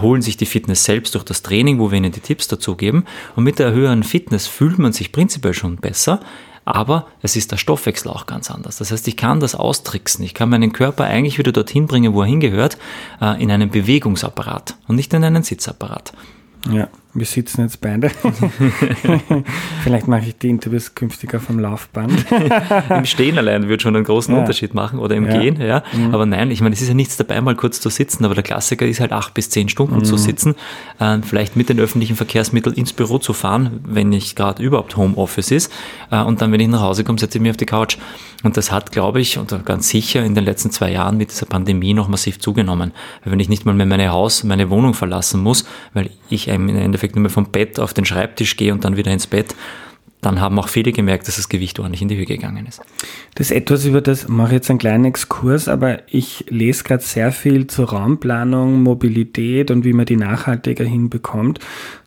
holen 0.00 0.22
sich 0.22 0.36
die 0.36 0.46
Fitness 0.46 0.84
selbst 0.84 1.14
durch 1.14 1.24
das 1.24 1.42
Training, 1.42 1.78
wo 1.78 1.90
wir 1.90 1.98
ihnen 1.98 2.12
die 2.12 2.20
Tipps 2.20 2.48
dazu 2.48 2.76
geben. 2.76 3.04
Und 3.36 3.44
mit 3.44 3.58
der 3.58 3.72
höheren 3.72 4.02
Fitness 4.02 4.46
fühlt 4.46 4.78
man 4.78 4.92
sich 4.92 5.12
prinzipiell 5.12 5.54
schon 5.54 5.76
besser, 5.76 6.20
aber 6.64 7.08
es 7.20 7.36
ist 7.36 7.52
der 7.52 7.56
Stoffwechsel 7.56 8.10
auch 8.10 8.26
ganz 8.26 8.50
anders. 8.50 8.76
Das 8.76 8.90
heißt, 8.90 9.06
ich 9.08 9.16
kann 9.16 9.40
das 9.40 9.54
austricksen. 9.54 10.24
Ich 10.24 10.34
kann 10.34 10.48
meinen 10.48 10.72
Körper 10.72 11.04
eigentlich 11.04 11.38
wieder 11.38 11.52
dorthin 11.52 11.86
bringen, 11.86 12.14
wo 12.14 12.22
er 12.22 12.26
hingehört, 12.26 12.78
äh, 13.20 13.42
in 13.42 13.50
einen 13.50 13.70
Bewegungsapparat 13.70 14.76
und 14.88 14.96
nicht 14.96 15.12
in 15.12 15.24
einen 15.24 15.42
Sitzapparat. 15.42 16.12
Ja, 16.70 16.88
wir 17.14 17.26
sitzen 17.26 17.62
jetzt 17.62 17.80
beide. 17.80 18.10
Vielleicht 19.84 20.08
mache 20.08 20.22
ich 20.26 20.36
die 20.36 20.48
Interviews 20.48 20.94
künftig 20.94 21.32
auf 21.34 21.46
dem 21.46 21.60
Laufband. 21.60 22.26
Im 22.90 23.04
Stehen 23.04 23.38
allein 23.38 23.68
würde 23.68 23.82
schon 23.82 23.94
einen 23.94 24.04
großen 24.04 24.34
ja. 24.34 24.40
Unterschied 24.40 24.74
machen 24.74 24.98
oder 24.98 25.14
im 25.14 25.26
ja. 25.26 25.38
Gehen, 25.38 25.60
ja. 25.60 25.84
Mhm. 25.92 26.12
Aber 26.12 26.26
nein, 26.26 26.50
ich 26.50 26.60
meine, 26.60 26.74
es 26.74 26.82
ist 26.82 26.88
ja 26.88 26.94
nichts 26.94 27.16
dabei, 27.16 27.40
mal 27.40 27.54
kurz 27.54 27.80
zu 27.80 27.88
sitzen, 27.88 28.24
aber 28.24 28.34
der 28.34 28.42
Klassiker 28.42 28.84
ist 28.84 29.00
halt 29.00 29.12
acht 29.12 29.32
bis 29.32 29.48
zehn 29.48 29.68
Stunden 29.68 29.96
mhm. 29.96 30.04
zu 30.04 30.16
sitzen, 30.16 30.56
äh, 30.98 31.18
vielleicht 31.22 31.56
mit 31.56 31.68
den 31.68 31.78
öffentlichen 31.78 32.16
Verkehrsmitteln 32.16 32.74
ins 32.74 32.92
Büro 32.92 33.18
zu 33.18 33.32
fahren, 33.32 33.80
wenn 33.86 34.08
nicht 34.08 34.34
gerade 34.34 34.62
überhaupt 34.62 34.96
Homeoffice 34.96 35.52
ist. 35.52 35.72
Äh, 36.10 36.20
und 36.20 36.42
dann, 36.42 36.50
wenn 36.50 36.60
ich 36.60 36.68
nach 36.68 36.82
Hause 36.82 37.04
komme, 37.04 37.18
setze 37.18 37.38
ich 37.38 37.42
mich 37.42 37.50
auf 37.50 37.56
die 37.56 37.66
Couch. 37.66 37.96
Und 38.42 38.58
das 38.58 38.70
hat, 38.70 38.92
glaube 38.92 39.20
ich, 39.20 39.38
und 39.38 39.64
ganz 39.64 39.88
sicher 39.88 40.22
in 40.22 40.34
den 40.34 40.44
letzten 40.44 40.70
zwei 40.70 40.92
Jahren 40.92 41.16
mit 41.16 41.30
dieser 41.30 41.46
Pandemie 41.46 41.94
noch 41.94 42.08
massiv 42.08 42.38
zugenommen. 42.38 42.92
Weil 43.22 43.32
wenn 43.32 43.40
ich 43.40 43.48
nicht 43.48 43.64
mal 43.64 43.74
mehr 43.74 43.86
meine 43.86 44.10
Haus, 44.10 44.44
meine 44.44 44.68
Wohnung 44.68 44.92
verlassen 44.92 45.42
muss, 45.42 45.64
weil 45.94 46.10
ich 46.28 46.48
im 46.48 46.68
Endeffekt 46.68 47.03
nur 47.12 47.22
mehr 47.22 47.30
vom 47.30 47.50
Bett 47.50 47.78
auf 47.78 47.94
den 47.94 48.04
Schreibtisch 48.04 48.56
gehe 48.56 48.72
und 48.72 48.84
dann 48.84 48.96
wieder 48.96 49.12
ins 49.12 49.26
Bett, 49.26 49.54
dann 50.24 50.40
haben 50.40 50.58
auch 50.58 50.68
viele 50.68 50.92
gemerkt, 50.92 51.28
dass 51.28 51.36
das 51.36 51.50
Gewicht 51.50 51.78
ordentlich 51.78 52.00
in 52.00 52.08
die 52.08 52.16
Höhe 52.16 52.24
gegangen 52.24 52.64
ist. 52.66 52.80
Das 53.34 53.50
ist 53.50 53.56
etwas, 53.56 53.84
über 53.84 54.00
das 54.00 54.26
mache 54.26 54.48
ich 54.48 54.54
jetzt 54.54 54.70
einen 54.70 54.78
kleinen 54.78 55.04
Exkurs, 55.04 55.68
aber 55.68 55.98
ich 56.06 56.46
lese 56.48 56.82
gerade 56.84 57.02
sehr 57.02 57.30
viel 57.30 57.66
zur 57.66 57.90
Raumplanung, 57.90 58.82
Mobilität 58.82 59.70
und 59.70 59.84
wie 59.84 59.92
man 59.92 60.06
die 60.06 60.16
nachhaltiger 60.16 60.84
hinbekommt. 60.84 61.58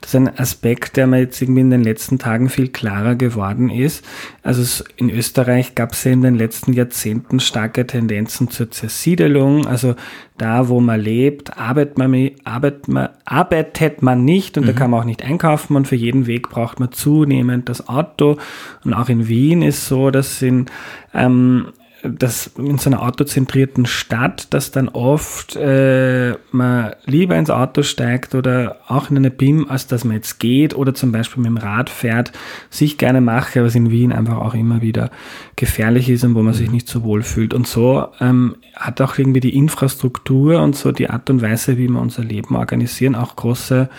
Das 0.02 0.12
ist 0.12 0.16
ein 0.16 0.40
Aspekt, 0.40 0.98
der 0.98 1.06
mir 1.06 1.20
jetzt 1.20 1.40
irgendwie 1.42 1.62
in 1.62 1.70
den 1.70 1.84
letzten 1.84 2.18
Tagen 2.18 2.50
viel 2.50 2.70
klarer 2.70 3.16
geworden 3.16 3.70
ist. 3.70 4.04
Also 4.42 4.84
in 4.96 5.12
Österreich 5.12 5.76
gab 5.76 5.92
es 5.92 6.04
ja 6.04 6.12
in 6.12 6.22
den 6.24 6.36
letzten 6.36 6.74
Jahrzehnten 6.74 7.40
starke 7.40 7.86
Tendenzen 7.86 8.50
zur 8.50 8.72
Zersiedelung. 8.72 9.68
Also 9.68 9.96
da, 10.38 10.70
wo 10.70 10.80
man 10.80 11.00
lebt, 11.00 11.58
arbeitet 11.58 11.98
man, 11.98 12.32
arbeitet 12.44 12.88
man, 12.88 13.10
arbeitet 13.26 14.02
man 14.02 14.24
nicht 14.24 14.58
und 14.58 14.64
mhm. 14.64 14.68
da 14.68 14.74
kann 14.74 14.92
man 14.92 15.02
auch 15.02 15.06
nicht 15.06 15.24
einkaufen 15.24 15.76
und 15.76 15.88
für 15.88 15.96
jeden 15.96 16.28
Weg 16.28 16.50
braucht 16.50 16.80
man 16.80 16.92
zunehmend 16.92 17.70
das 17.70 17.88
Auto. 17.90 18.38
Und 18.84 18.94
auch 18.94 19.10
in 19.10 19.28
Wien 19.28 19.62
ist 19.62 19.88
so, 19.88 20.12
dass 20.12 20.42
in 20.42 20.68
ähm, 21.14 21.68
dass 22.10 22.52
in 22.58 22.78
so 22.78 22.90
einer 22.90 23.02
autozentrierten 23.02 23.86
Stadt, 23.86 24.54
dass 24.54 24.72
dann 24.72 24.90
oft 24.90 25.56
äh, 25.56 26.36
man 26.52 26.94
lieber 27.06 27.36
ins 27.36 27.50
Auto 27.50 27.84
steigt 27.84 28.36
oder 28.36 28.78
auch 28.88 29.10
in 29.10 29.18
eine 29.18 29.32
BIM, 29.32 29.68
als 29.70 29.88
dass 29.88 30.04
man 30.04 30.16
jetzt 30.16 30.40
geht 30.40 30.76
oder 30.76 30.94
zum 30.94 31.12
Beispiel 31.12 31.44
mit 31.44 31.52
dem 31.52 31.58
Rad 31.58 31.90
fährt, 31.90 32.32
sich 32.70 32.98
gerne 32.98 33.22
mache, 33.22 33.60
es 33.62 33.76
in 33.76 33.92
Wien 33.92 34.12
einfach 34.12 34.38
auch 34.38 34.54
immer 34.54 34.82
wieder 34.82 35.10
gefährlich 35.56 36.10
ist 36.10 36.24
und 36.24 36.36
wo 36.36 36.42
man 36.42 36.54
sich 36.54 36.72
nicht 36.72 36.88
so 36.88 37.04
wohl 37.04 37.24
fühlt. 37.24 37.54
Und 37.54 37.68
so 37.68 38.08
ähm, 38.20 38.56
hat 38.76 39.02
auch 39.02 39.18
irgendwie 39.18 39.40
die 39.40 39.56
Infrastruktur 39.56 40.62
und 40.62 40.76
so 40.76 40.92
die 40.92 41.10
Art 41.10 41.30
und 41.30 41.42
Weise, 41.42 41.78
wie 41.78 41.90
wir 41.90 42.00
unser 42.00 42.24
Leben 42.24 42.56
organisieren, 42.56 43.16
auch 43.16 43.36
große, 43.36 43.90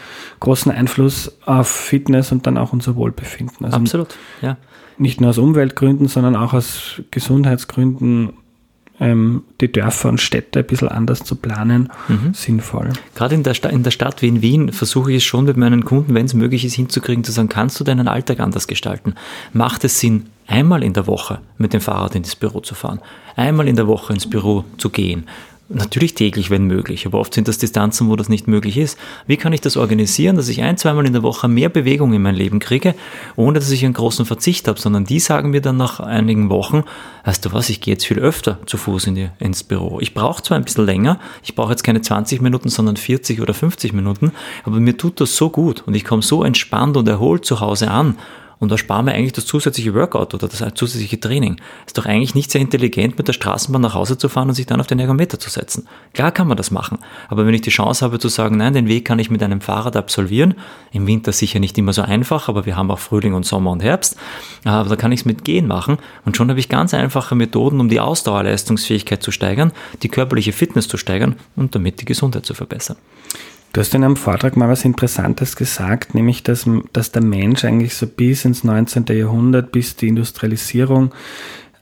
großen 0.40 0.72
Einfluss 0.72 1.38
auf 1.44 1.68
Fitness 1.68 2.32
und 2.32 2.46
dann 2.46 2.58
auch 2.58 2.72
unser 2.72 2.96
Wohlbefinden. 2.96 3.66
Also 3.66 3.76
Absolut, 3.76 4.16
ja 4.40 4.56
nicht 4.98 5.20
nur 5.20 5.30
aus 5.30 5.38
Umweltgründen, 5.38 6.08
sondern 6.08 6.36
auch 6.36 6.52
aus 6.52 7.02
Gesundheitsgründen 7.10 8.32
ähm, 9.00 9.44
die 9.60 9.70
Dörfer 9.70 10.08
und 10.08 10.20
Städte 10.20 10.60
ein 10.60 10.66
bisschen 10.66 10.88
anders 10.88 11.20
zu 11.20 11.36
planen, 11.36 11.90
mhm. 12.08 12.34
sinnvoll. 12.34 12.90
Gerade 13.14 13.34
in 13.34 13.42
der, 13.42 13.54
in 13.70 13.82
der 13.82 13.90
Stadt 13.90 14.22
wie 14.22 14.28
in 14.28 14.42
Wien 14.42 14.72
versuche 14.72 15.12
ich 15.12 15.18
es 15.18 15.24
schon 15.24 15.44
mit 15.44 15.56
meinen 15.56 15.84
Kunden, 15.84 16.14
wenn 16.14 16.26
es 16.26 16.34
möglich 16.34 16.64
ist, 16.64 16.74
hinzukriegen, 16.74 17.24
zu 17.24 17.32
sagen, 17.32 17.48
kannst 17.48 17.78
du 17.78 17.84
deinen 17.84 18.08
Alltag 18.08 18.40
anders 18.40 18.66
gestalten? 18.66 19.14
Macht 19.52 19.84
es 19.84 20.00
Sinn, 20.00 20.26
einmal 20.46 20.82
in 20.82 20.94
der 20.94 21.06
Woche 21.06 21.40
mit 21.58 21.72
dem 21.72 21.80
Fahrrad 21.80 22.14
ins 22.14 22.34
Büro 22.34 22.60
zu 22.60 22.74
fahren, 22.74 23.00
einmal 23.36 23.68
in 23.68 23.76
der 23.76 23.86
Woche 23.86 24.12
ins 24.12 24.28
Büro 24.28 24.64
zu 24.78 24.90
gehen 24.90 25.26
Natürlich 25.70 26.14
täglich, 26.14 26.48
wenn 26.48 26.64
möglich, 26.64 27.04
aber 27.04 27.18
oft 27.18 27.34
sind 27.34 27.46
das 27.46 27.58
Distanzen, 27.58 28.08
wo 28.08 28.16
das 28.16 28.30
nicht 28.30 28.48
möglich 28.48 28.78
ist. 28.78 28.98
Wie 29.26 29.36
kann 29.36 29.52
ich 29.52 29.60
das 29.60 29.76
organisieren, 29.76 30.36
dass 30.36 30.48
ich 30.48 30.62
ein, 30.62 30.78
zweimal 30.78 31.04
in 31.04 31.12
der 31.12 31.22
Woche 31.22 31.46
mehr 31.46 31.68
Bewegung 31.68 32.14
in 32.14 32.22
mein 32.22 32.34
Leben 32.34 32.58
kriege, 32.58 32.94
ohne 33.36 33.58
dass 33.58 33.70
ich 33.70 33.84
einen 33.84 33.92
großen 33.92 34.24
Verzicht 34.24 34.66
habe, 34.66 34.80
sondern 34.80 35.04
die 35.04 35.20
sagen 35.20 35.50
mir 35.50 35.60
dann 35.60 35.76
nach 35.76 36.00
einigen 36.00 36.48
Wochen, 36.48 36.84
weißt 37.24 37.44
du 37.44 37.52
was, 37.52 37.68
ich 37.68 37.82
gehe 37.82 37.92
jetzt 37.92 38.06
viel 38.06 38.18
öfter 38.18 38.58
zu 38.64 38.78
Fuß 38.78 39.08
in 39.08 39.14
die, 39.14 39.28
ins 39.40 39.62
Büro. 39.62 40.00
Ich 40.00 40.14
brauche 40.14 40.42
zwar 40.42 40.56
ein 40.56 40.64
bisschen 40.64 40.86
länger, 40.86 41.20
ich 41.42 41.54
brauche 41.54 41.72
jetzt 41.72 41.84
keine 41.84 42.00
20 42.00 42.40
Minuten, 42.40 42.70
sondern 42.70 42.96
40 42.96 43.42
oder 43.42 43.52
50 43.52 43.92
Minuten, 43.92 44.32
aber 44.64 44.80
mir 44.80 44.96
tut 44.96 45.20
das 45.20 45.36
so 45.36 45.50
gut 45.50 45.82
und 45.86 45.92
ich 45.92 46.04
komme 46.06 46.22
so 46.22 46.44
entspannt 46.44 46.96
und 46.96 47.06
erholt 47.06 47.44
zu 47.44 47.60
Hause 47.60 47.90
an 47.90 48.16
und 48.60 48.70
da 48.70 48.78
sparen 48.78 49.06
wir 49.06 49.14
eigentlich 49.14 49.32
das 49.32 49.46
zusätzliche 49.46 49.94
Workout 49.94 50.34
oder 50.34 50.48
das 50.48 50.64
zusätzliche 50.74 51.20
Training. 51.20 51.60
Ist 51.86 51.96
doch 51.96 52.06
eigentlich 52.06 52.34
nicht 52.34 52.50
sehr 52.50 52.60
intelligent, 52.60 53.16
mit 53.18 53.28
der 53.28 53.32
Straßenbahn 53.32 53.82
nach 53.82 53.94
Hause 53.94 54.18
zu 54.18 54.28
fahren 54.28 54.48
und 54.48 54.54
sich 54.54 54.66
dann 54.66 54.80
auf 54.80 54.86
den 54.86 54.98
Ergometer 54.98 55.38
zu 55.38 55.50
setzen. 55.50 55.86
Klar 56.12 56.32
kann 56.32 56.48
man 56.48 56.56
das 56.56 56.70
machen, 56.70 56.98
aber 57.28 57.46
wenn 57.46 57.54
ich 57.54 57.60
die 57.60 57.70
Chance 57.70 58.04
habe 58.04 58.18
zu 58.18 58.28
sagen, 58.28 58.56
nein, 58.56 58.72
den 58.72 58.88
Weg 58.88 59.04
kann 59.04 59.18
ich 59.18 59.30
mit 59.30 59.42
einem 59.42 59.60
Fahrrad 59.60 59.96
absolvieren, 59.96 60.54
im 60.92 61.06
Winter 61.06 61.32
sicher 61.32 61.60
nicht 61.60 61.78
immer 61.78 61.92
so 61.92 62.02
einfach, 62.02 62.48
aber 62.48 62.66
wir 62.66 62.76
haben 62.76 62.90
auch 62.90 62.98
Frühling 62.98 63.34
und 63.34 63.46
Sommer 63.46 63.70
und 63.70 63.82
Herbst, 63.82 64.16
aber 64.64 64.88
da 64.88 64.96
kann 64.96 65.12
ich 65.12 65.20
es 65.20 65.26
mit 65.26 65.44
Gehen 65.44 65.66
machen 65.66 65.98
und 66.24 66.36
schon 66.36 66.50
habe 66.50 66.60
ich 66.60 66.68
ganz 66.68 66.94
einfache 66.94 67.34
Methoden, 67.34 67.80
um 67.80 67.88
die 67.88 68.00
Ausdauerleistungsfähigkeit 68.00 69.22
zu 69.22 69.30
steigern, 69.30 69.72
die 70.02 70.08
körperliche 70.08 70.52
Fitness 70.52 70.88
zu 70.88 70.96
steigern 70.96 71.36
und 71.56 71.74
damit 71.74 72.00
die 72.00 72.04
Gesundheit 72.04 72.46
zu 72.46 72.54
verbessern. 72.54 72.96
Du 73.72 73.80
hast 73.80 73.94
in 73.94 74.02
einem 74.02 74.16
Vortrag 74.16 74.56
mal 74.56 74.68
was 74.68 74.84
Interessantes 74.84 75.54
gesagt, 75.56 76.14
nämlich, 76.14 76.42
dass, 76.42 76.68
dass 76.92 77.12
der 77.12 77.22
Mensch 77.22 77.64
eigentlich 77.64 77.94
so 77.94 78.06
bis 78.06 78.44
ins 78.44 78.64
19. 78.64 79.04
Jahrhundert, 79.08 79.72
bis 79.72 79.96
die 79.96 80.08
Industrialisierung 80.08 81.12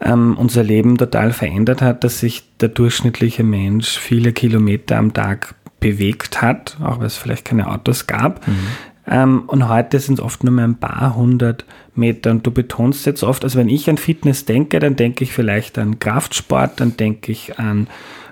ähm, 0.01 0.37
unser 0.37 0.63
Leben 0.63 0.99
total 0.99 1.33
verändert 1.33 1.83
hat, 1.83 2.05
dass 2.05 2.21
sich 2.21 2.45
der 2.61 2.69
durchschnittliche 2.69 3.45
Mensch 3.45 3.99
viele 3.99 4.33
Kilometer 4.33 4.99
am 4.99 5.15
Tag 5.15 5.55
bewegt 5.81 6.43
hat, 6.43 6.77
auch 6.83 6.99
weil 6.99 7.07
es 7.07 7.17
vielleicht 7.17 7.45
keine 7.45 7.71
Autos 7.71 8.07
gab. 8.07 8.47
Mhm. 8.47 8.55
Ähm, 9.09 9.45
und 9.47 9.69
heute 9.69 10.01
sind 10.01 10.19
es 10.19 10.25
oft 10.25 10.43
nur 10.43 10.53
mehr 10.53 10.67
ein 10.67 10.81
paar 10.81 11.15
hundert 11.15 11.65
Meter. 11.95 12.33
Und 12.33 12.47
du 12.47 12.51
betonst 12.51 13.07
jetzt 13.07 13.23
oft, 13.23 13.45
also 13.45 13.59
wenn 13.59 13.69
ich 13.69 13.89
an 13.89 13.99
Fitness 13.99 14.45
denke, 14.45 14.81
dann 14.81 14.97
denke 14.97 15.25
ich 15.25 15.33
vielleicht 15.33 15.79
an 15.79 15.99
Kraftsport, 15.99 16.81
dann 16.81 16.97
denke 16.97 17.31
ich 17.31 17.59
an 17.59 17.87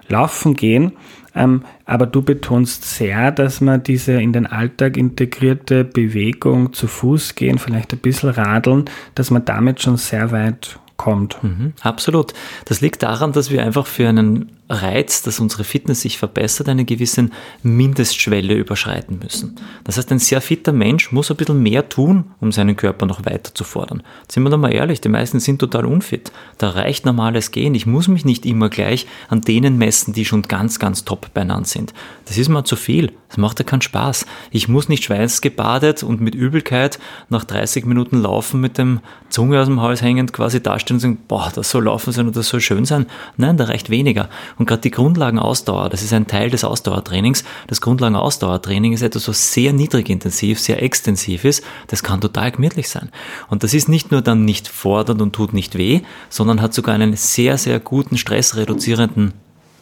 Laufen 0.09 0.55
gehen. 0.55 0.93
Ähm, 1.35 1.65
aber 1.85 2.07
du 2.07 2.23
betonst 2.23 2.85
sehr, 2.85 3.33
dass 3.33 3.61
man 3.61 3.83
diese 3.83 4.13
in 4.13 4.33
den 4.33 4.47
Alltag 4.47 4.97
integrierte 4.97 5.85
Bewegung 5.85 6.73
zu 6.73 6.87
Fuß 6.87 7.35
gehen, 7.35 7.59
vielleicht 7.59 7.93
ein 7.93 7.99
bisschen 7.99 8.31
radeln, 8.31 8.85
dass 9.15 9.31
man 9.31 9.45
damit 9.45 9.83
schon 9.83 9.97
sehr 9.97 10.31
weit 10.31 10.79
kommt. 10.97 11.43
Mhm, 11.43 11.73
absolut. 11.83 12.35
Das 12.67 12.81
liegt 12.81 13.03
daran, 13.03 13.33
dass 13.33 13.51
wir 13.51 13.65
einfach 13.65 13.87
für 13.87 14.09
einen 14.09 14.53
Reiz, 14.69 15.21
dass 15.21 15.41
unsere 15.41 15.63
Fitness 15.63 16.01
sich 16.01 16.17
verbessert, 16.17 16.71
eine 16.71 16.87
gewisse 16.87 17.29
Mindestschwelle 17.63 18.55
überschreiten 18.55 19.19
müssen. 19.23 19.57
Das 19.85 19.99
heißt, 19.99 20.11
ein 20.11 20.19
sehr 20.19 20.41
fitter 20.41 20.73
Mensch 20.73 21.13
muss 21.13 21.31
ein 21.31 21.37
bisschen 21.37 21.63
mehr 21.63 21.89
tun, 21.91 22.33
um 22.41 22.51
seinen 22.51 22.75
Körper 22.75 23.05
noch 23.05 23.27
weiter 23.27 23.55
zu 23.55 23.63
fordern. 23.63 24.03
Sind 24.31 24.43
wir 24.43 24.51
doch 24.51 24.57
mal 24.57 24.73
ehrlich, 24.73 25.03
die 25.03 25.11
meisten 25.11 25.39
sind 25.39 25.59
total 25.59 25.85
unfit. 25.85 26.33
Da 26.57 26.71
reicht 26.71 27.05
normales 27.05 27.51
Gehen. 27.51 27.75
Ich 27.75 27.85
muss 27.85 28.09
mich 28.09 28.25
nicht 28.25 28.47
immer 28.47 28.71
gleich 28.71 29.07
an 29.29 29.43
denen 29.43 29.77
messen, 29.77 30.15
die 30.15 30.25
schon 30.25 30.43
ganz, 30.43 30.79
ganz 30.79 31.05
top 31.05 31.35
beieinander 31.35 31.69
sind. 31.69 31.93
Das 32.25 32.39
ist 32.39 32.49
mir 32.49 32.65
zu 32.65 32.77
viel. 32.77 33.13
Das 33.29 33.37
macht 33.37 33.59
ja 33.59 33.65
keinen 33.65 33.83
Spaß. 33.83 34.27
Ich 34.51 34.69
muss 34.69 34.89
nicht 34.89 35.05
schweißgebadet 35.05 36.03
und 36.05 36.21
mit 36.21 36.35
Übelkeit 36.35 36.99
nach 37.29 37.45
30 37.45 37.85
Minuten 37.85 38.23
Laufen 38.23 38.61
mit 38.61 38.79
dem 38.79 39.01
Zunge 39.29 39.61
aus 39.61 39.67
dem 39.67 39.83
Hals 39.83 40.03
hängend 40.03 40.33
quasi 40.33 40.63
dastehen 40.63 40.97
und 40.97 41.01
sagen, 41.01 41.19
boah, 41.27 41.51
das 41.53 41.69
soll 41.71 41.85
laufen 41.85 42.13
sein 42.13 42.29
und 42.29 42.37
das 42.37 42.49
soll 42.49 42.61
schön 42.61 42.85
sein. 42.85 43.07
Nein, 43.37 43.57
da 43.57 43.65
reicht 43.65 43.91
weniger. 43.91 44.29
Und 44.59 44.67
gerade 44.67 44.83
die 44.83 44.91
Grundlagenausdauer, 44.91 45.89
das 45.89 46.03
ist 46.03 46.13
ein 46.13 46.27
Teil 46.27 46.51
des 46.51 46.65
Ausdauertrainings. 46.65 47.45
Das 47.67 47.81
Grundlagenausdauertraining 47.81 48.93
ist 48.93 49.03
etwas, 49.03 49.29
was 49.29 49.53
sehr 49.53 49.73
niedrig 49.73 50.09
intensiv, 50.09 50.61
sehr 50.61 50.83
extensiv 50.83 51.45
ist. 51.45 51.65
Das 51.89 52.03
kann 52.03 52.21
total 52.21 52.53
gemütlich 52.53 52.89
sein. 52.89 53.11
Und 53.49 53.63
das 53.63 53.75
ist 53.75 53.89
nicht 53.89 54.11
nur 54.11 54.23
dann 54.23 54.45
nicht 54.45 54.69
fordernd 54.69 55.21
und 55.23 55.33
tut 55.33 55.53
nicht 55.53 55.77
weh, 55.77 56.03
sondern 56.29 56.61
hat 56.61 56.75
sogar 56.75 56.95
einen 56.95 57.17
sehr, 57.17 57.59
sehr 57.59 57.81
guten 57.81 58.17
stressreduzierenden 58.17 59.33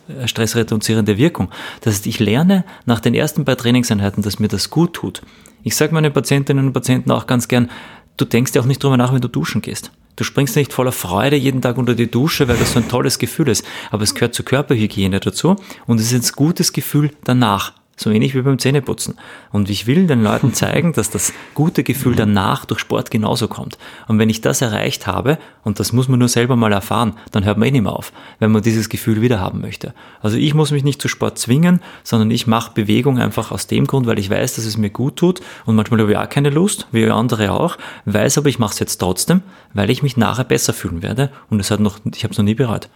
äh, 0.08 0.26
stressreduzierende 0.26 1.16
Wirkung. 1.16 1.50
Das 1.80 1.94
heißt, 1.94 2.06
ich 2.06 2.18
lerne 2.18 2.64
nach 2.86 3.00
den 3.00 3.14
ersten 3.14 3.44
paar 3.44 3.56
Trainingseinheiten, 3.56 4.22
dass 4.22 4.38
mir 4.38 4.48
das 4.48 4.70
gut 4.70 4.94
tut. 4.94 5.22
Ich 5.62 5.76
sage 5.76 5.94
meinen 5.94 6.12
Patientinnen 6.12 6.66
und 6.66 6.72
Patienten 6.72 7.10
auch 7.10 7.26
ganz 7.26 7.46
gern, 7.46 7.70
du 8.16 8.24
denkst 8.24 8.52
ja 8.54 8.62
auch 8.62 8.66
nicht 8.66 8.82
drüber 8.82 8.96
nach, 8.96 9.12
wenn 9.12 9.20
du 9.20 9.28
duschen 9.28 9.62
gehst. 9.62 9.92
Du 10.22 10.26
springst 10.26 10.54
nicht 10.54 10.72
voller 10.72 10.92
Freude 10.92 11.34
jeden 11.34 11.62
Tag 11.62 11.78
unter 11.78 11.96
die 11.96 12.08
Dusche, 12.08 12.46
weil 12.46 12.56
das 12.56 12.74
so 12.74 12.78
ein 12.78 12.86
tolles 12.86 13.18
Gefühl 13.18 13.48
ist. 13.48 13.64
Aber 13.90 14.04
es 14.04 14.14
gehört 14.14 14.36
zur 14.36 14.44
Körperhygiene 14.44 15.18
dazu 15.18 15.56
und 15.88 15.98
es 15.98 16.12
ist 16.12 16.30
ein 16.30 16.36
gutes 16.36 16.72
Gefühl 16.72 17.10
danach. 17.24 17.72
So 18.02 18.10
ähnlich 18.10 18.34
wie 18.34 18.42
beim 18.42 18.58
Zähneputzen. 18.58 19.14
Und 19.52 19.70
ich 19.70 19.86
will 19.86 20.06
den 20.06 20.22
Leuten 20.22 20.52
zeigen, 20.54 20.92
dass 20.92 21.10
das 21.10 21.32
gute 21.54 21.84
Gefühl 21.84 22.16
danach 22.16 22.64
durch 22.64 22.80
Sport 22.80 23.10
genauso 23.10 23.48
kommt. 23.48 23.78
Und 24.08 24.18
wenn 24.18 24.28
ich 24.28 24.40
das 24.40 24.60
erreicht 24.60 25.06
habe, 25.06 25.38
und 25.64 25.78
das 25.78 25.92
muss 25.92 26.08
man 26.08 26.18
nur 26.18 26.28
selber 26.28 26.56
mal 26.56 26.72
erfahren, 26.72 27.14
dann 27.30 27.44
hört 27.44 27.58
man 27.58 27.68
eh 27.68 27.70
nicht 27.70 27.82
mehr 27.82 27.92
auf, 27.92 28.12
wenn 28.40 28.50
man 28.50 28.62
dieses 28.62 28.88
Gefühl 28.88 29.22
wieder 29.22 29.40
haben 29.40 29.60
möchte. 29.60 29.94
Also 30.20 30.36
ich 30.36 30.54
muss 30.54 30.72
mich 30.72 30.82
nicht 30.82 31.00
zu 31.00 31.08
Sport 31.08 31.38
zwingen, 31.38 31.80
sondern 32.02 32.30
ich 32.32 32.48
mache 32.48 32.72
Bewegung 32.74 33.18
einfach 33.18 33.52
aus 33.52 33.68
dem 33.68 33.86
Grund, 33.86 34.06
weil 34.06 34.18
ich 34.18 34.28
weiß, 34.28 34.56
dass 34.56 34.64
es 34.64 34.76
mir 34.76 34.90
gut 34.90 35.16
tut. 35.16 35.40
Und 35.64 35.76
manchmal 35.76 36.00
habe 36.00 36.10
ich 36.10 36.18
auch 36.18 36.28
keine 36.28 36.50
Lust, 36.50 36.88
wie 36.90 37.08
andere 37.08 37.52
auch, 37.52 37.78
weiß 38.06 38.38
aber, 38.38 38.48
ich 38.48 38.58
mache 38.58 38.72
es 38.72 38.80
jetzt 38.80 38.98
trotzdem, 38.98 39.42
weil 39.74 39.90
ich 39.90 40.02
mich 40.02 40.16
nachher 40.16 40.44
besser 40.44 40.72
fühlen 40.72 41.02
werde. 41.02 41.30
Und 41.50 41.60
es 41.60 41.70
hat 41.70 41.78
noch, 41.78 41.98
ich 42.12 42.24
habe 42.24 42.32
es 42.32 42.38
noch 42.38 42.44
nie 42.44 42.54
bereut. 42.54 42.88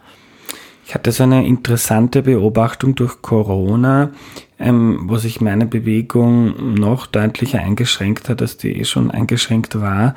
Ich 0.87 0.95
hatte 0.95 1.11
so 1.11 1.25
eine 1.25 1.45
interessante 1.45 2.23
Beobachtung 2.23 2.95
durch 2.95 3.21
Corona, 3.21 4.13
ähm, 4.61 5.01
wo 5.07 5.17
sich 5.17 5.41
meine 5.41 5.67
Bewegung 5.67 6.75
noch 6.75 7.07
deutlicher 7.07 7.59
eingeschränkt 7.59 8.29
hat, 8.29 8.41
als 8.41 8.57
die 8.57 8.71
eh 8.79 8.85
schon 8.85 9.11
eingeschränkt 9.11 9.81
war. 9.81 10.15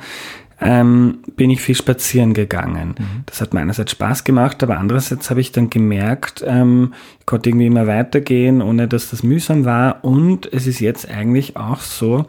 Ähm, 0.60 1.18
bin 1.34 1.50
ich 1.50 1.60
viel 1.60 1.74
spazieren 1.74 2.34
gegangen. 2.34 2.94
Mhm. 2.96 3.24
Das 3.26 3.40
hat 3.40 3.52
meinerseits 3.52 3.90
Spaß 3.90 4.22
gemacht, 4.22 4.62
aber 4.62 4.78
andererseits 4.78 5.28
habe 5.28 5.40
ich 5.40 5.50
dann 5.50 5.70
gemerkt, 5.70 6.44
ähm, 6.46 6.94
ich 7.18 7.26
konnte 7.26 7.50
irgendwie 7.50 7.66
immer 7.66 7.88
weitergehen, 7.88 8.62
ohne 8.62 8.86
dass 8.86 9.10
das 9.10 9.24
mühsam 9.24 9.64
war. 9.64 10.04
Und 10.04 10.52
es 10.52 10.68
ist 10.68 10.78
jetzt 10.78 11.10
eigentlich 11.10 11.56
auch 11.56 11.80
so, 11.80 12.26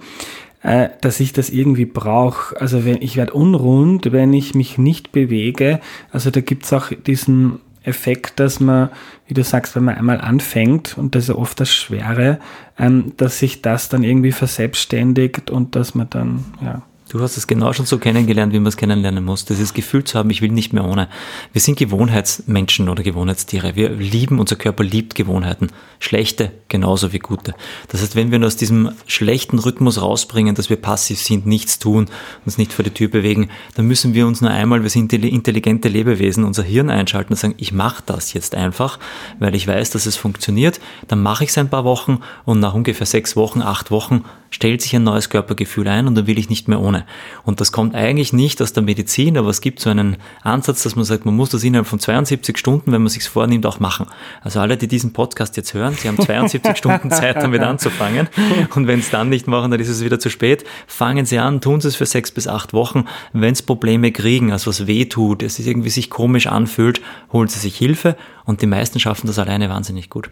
äh, 0.63 0.89
dass 1.01 1.19
ich 1.19 1.31
das 1.31 1.51
irgendwie 1.51 1.86
brauche. 1.86 2.60
Also 2.60 2.86
wenn 2.86 3.03
ich 3.03 3.17
werde 3.17 3.33
unrund, 3.33 4.12
wenn 4.12 4.33
ich 4.33 4.55
mich 4.55 4.79
nicht 4.79 5.12
bewege. 5.12 5.79
Also 6.12 6.31
da 6.31 6.41
gibt's 6.41 6.74
auch 6.74 6.91
diesen 7.05 7.60
Effekt, 7.83 8.39
dass 8.39 8.59
man, 8.59 8.89
wie 9.27 9.33
du 9.33 9.43
sagst, 9.43 9.75
wenn 9.75 9.83
man 9.83 9.95
einmal 9.95 10.21
anfängt, 10.21 10.97
und 10.97 11.15
das 11.15 11.23
ist 11.23 11.29
ja 11.29 11.35
oft 11.35 11.59
das 11.59 11.73
Schwere, 11.73 12.39
ähm, 12.77 13.13
dass 13.17 13.39
sich 13.39 13.61
das 13.61 13.89
dann 13.89 14.03
irgendwie 14.03 14.31
verselbstständigt 14.31 15.50
und 15.50 15.75
dass 15.75 15.95
man 15.95 16.09
dann, 16.09 16.45
ja, 16.61 16.83
Du 17.12 17.20
hast 17.20 17.36
es 17.36 17.46
genau 17.46 17.74
schon 17.74 17.86
so 17.86 17.98
kennengelernt, 17.98 18.53
wie 18.53 18.60
man 18.60 18.68
es 18.68 18.77
kennenlernen 18.77 19.25
muss. 19.25 19.44
Dieses 19.44 19.74
Gefühl 19.74 20.06
zu 20.06 20.18
haben, 20.18 20.30
ich 20.30 20.41
will 20.41 20.50
nicht 20.50 20.72
mehr 20.72 20.86
ohne. 20.86 21.10
Wir 21.51 21.60
sind 21.60 21.77
Gewohnheitsmenschen 21.77 22.88
oder 22.88 23.03
Gewohnheitstiere. 23.03 23.75
Wir 23.75 23.89
lieben, 23.89 24.39
unser 24.39 24.56
Körper 24.56 24.86
liebt 24.86 25.13
Gewohnheiten. 25.13 25.72
Schlechte 26.00 26.53
genauso 26.70 27.12
wie 27.12 27.20
gute. 27.20 27.53
Das 27.89 28.01
heißt, 28.01 28.15
wenn 28.15 28.32
wir 28.32 28.38
uns 28.38 28.46
aus 28.46 28.56
diesem 28.56 28.91
schlechten 29.08 29.60
Rhythmus 29.60 30.01
rausbringen, 30.01 30.56
dass 30.56 30.70
wir 30.70 30.77
passiv 30.77 31.20
sind, 31.20 31.46
nichts 31.46 31.80
tun, 31.80 32.08
uns 32.46 32.58
nicht 32.58 32.72
vor 32.72 32.84
die 32.84 32.91
Tür 32.91 33.10
bewegen, 33.10 33.50
dann 33.75 33.88
müssen 33.88 34.13
wir 34.13 34.25
uns 34.25 34.39
nur 34.39 34.51
einmal, 34.51 34.82
wir 34.82 34.89
sind 34.89 35.12
intelligente 35.12 35.89
Lebewesen, 35.89 36.46
unser 36.46 36.63
Hirn 36.63 36.89
einschalten 36.89 37.34
und 37.34 37.38
sagen, 37.38 37.56
ich 37.58 37.74
mache 37.74 38.03
das 38.06 38.32
jetzt 38.32 38.56
einfach, 38.56 39.00
weil 39.38 39.53
ich 39.53 39.68
weiß, 39.68 39.89
dass 39.89 40.06
es 40.06 40.15
funktioniert. 40.15 40.80
Dann 41.10 41.22
mache 41.22 41.44
ich 41.44 41.50
es 41.50 41.58
ein 41.58 41.70
paar 41.70 41.84
Wochen 41.84 42.22
und 42.46 42.62
nach 42.62 42.74
ungefähr 42.74 43.06
sechs 43.06 43.36
Wochen, 43.36 43.62
acht 43.62 43.91
Wochen 43.91 44.24
stellt 44.51 44.81
sich 44.81 44.96
ein 44.96 45.03
neues 45.03 45.29
Körpergefühl 45.29 45.88
ein 45.88 46.08
und 46.08 46.15
dann 46.15 46.27
will 46.27 46.38
ich 46.38 46.50
nicht 46.50 46.67
mehr 46.67 46.79
ohne. 46.79 47.05
Und 47.43 47.62
das 47.62 47.72
kommt 47.72 47.96
eigentlich 47.96 48.34
nicht 48.34 48.62
aus 48.62 48.74
der 48.74 48.84
Medizin, 48.84 49.38
aber 49.38 49.50
es 49.50 49.62
gibt 49.62 49.79
so 49.79 49.89
einen 49.89 50.17
Ansatz, 50.43 50.84
dass 50.84 50.96
man 50.96 51.05
sagt, 51.05 51.25
man 51.25 51.36
muss 51.36 51.50
das 51.50 51.63
innerhalb 51.63 51.88
von 51.88 52.00
72 52.00 52.58
Stunden, 52.58 52.91
wenn 52.91 53.01
man 53.01 53.10
sich 53.10 53.24
vornimmt, 53.24 53.65
auch 53.65 53.79
machen. 53.79 54.05
Also 54.41 54.60
alle, 54.60 54.77
die 54.77 54.88
diesen 54.88 55.13
Podcast 55.13 55.58
jetzt 55.58 55.74
hören, 55.74 55.96
sie 55.96 56.10
haben 56.10 56.20
72 56.20 56.77
Stunden 56.77 57.10
Zeit, 57.10 57.38
damit 57.38 57.62
anzufangen. 57.62 58.27
Und 58.75 58.88
wenn 58.88 59.00
es 59.00 59.10
dann 59.10 59.29
nicht 59.29 59.48
machen, 59.48 59.72
dann 59.72 59.79
ist 59.79 59.89
es 59.89 60.03
wieder 60.03 60.20
zu 60.20 60.29
spät. 60.29 60.65
Fangen 60.86 61.25
sie 61.25 61.39
an, 61.39 61.62
tun 61.62 61.79
sie 61.79 61.88
es 61.88 61.96
für 61.96 62.05
sechs 62.05 62.31
bis 62.31 62.48
acht 62.48 62.74
Wochen. 62.74 63.05
Wenn 63.31 63.53
es 63.53 63.62
Probleme 63.62 64.12
kriegen, 64.12 64.51
also 64.51 64.70
was 64.70 64.86
weh 64.86 65.05
tut, 65.05 65.43
es 65.43 65.60
irgendwie 65.60 65.89
sich 65.89 66.10
komisch 66.10 66.48
anfühlt, 66.48 67.01
holen 67.31 67.48
sie 67.48 67.60
sich 67.60 67.77
Hilfe 67.77 68.17
und 68.46 68.62
die 68.62 68.67
meisten 68.67 69.00
schaffen 69.00 69.27
das 69.27 69.39
alleine 69.39 69.70
wahnsinnig 69.70 70.10
gut. 70.10 70.29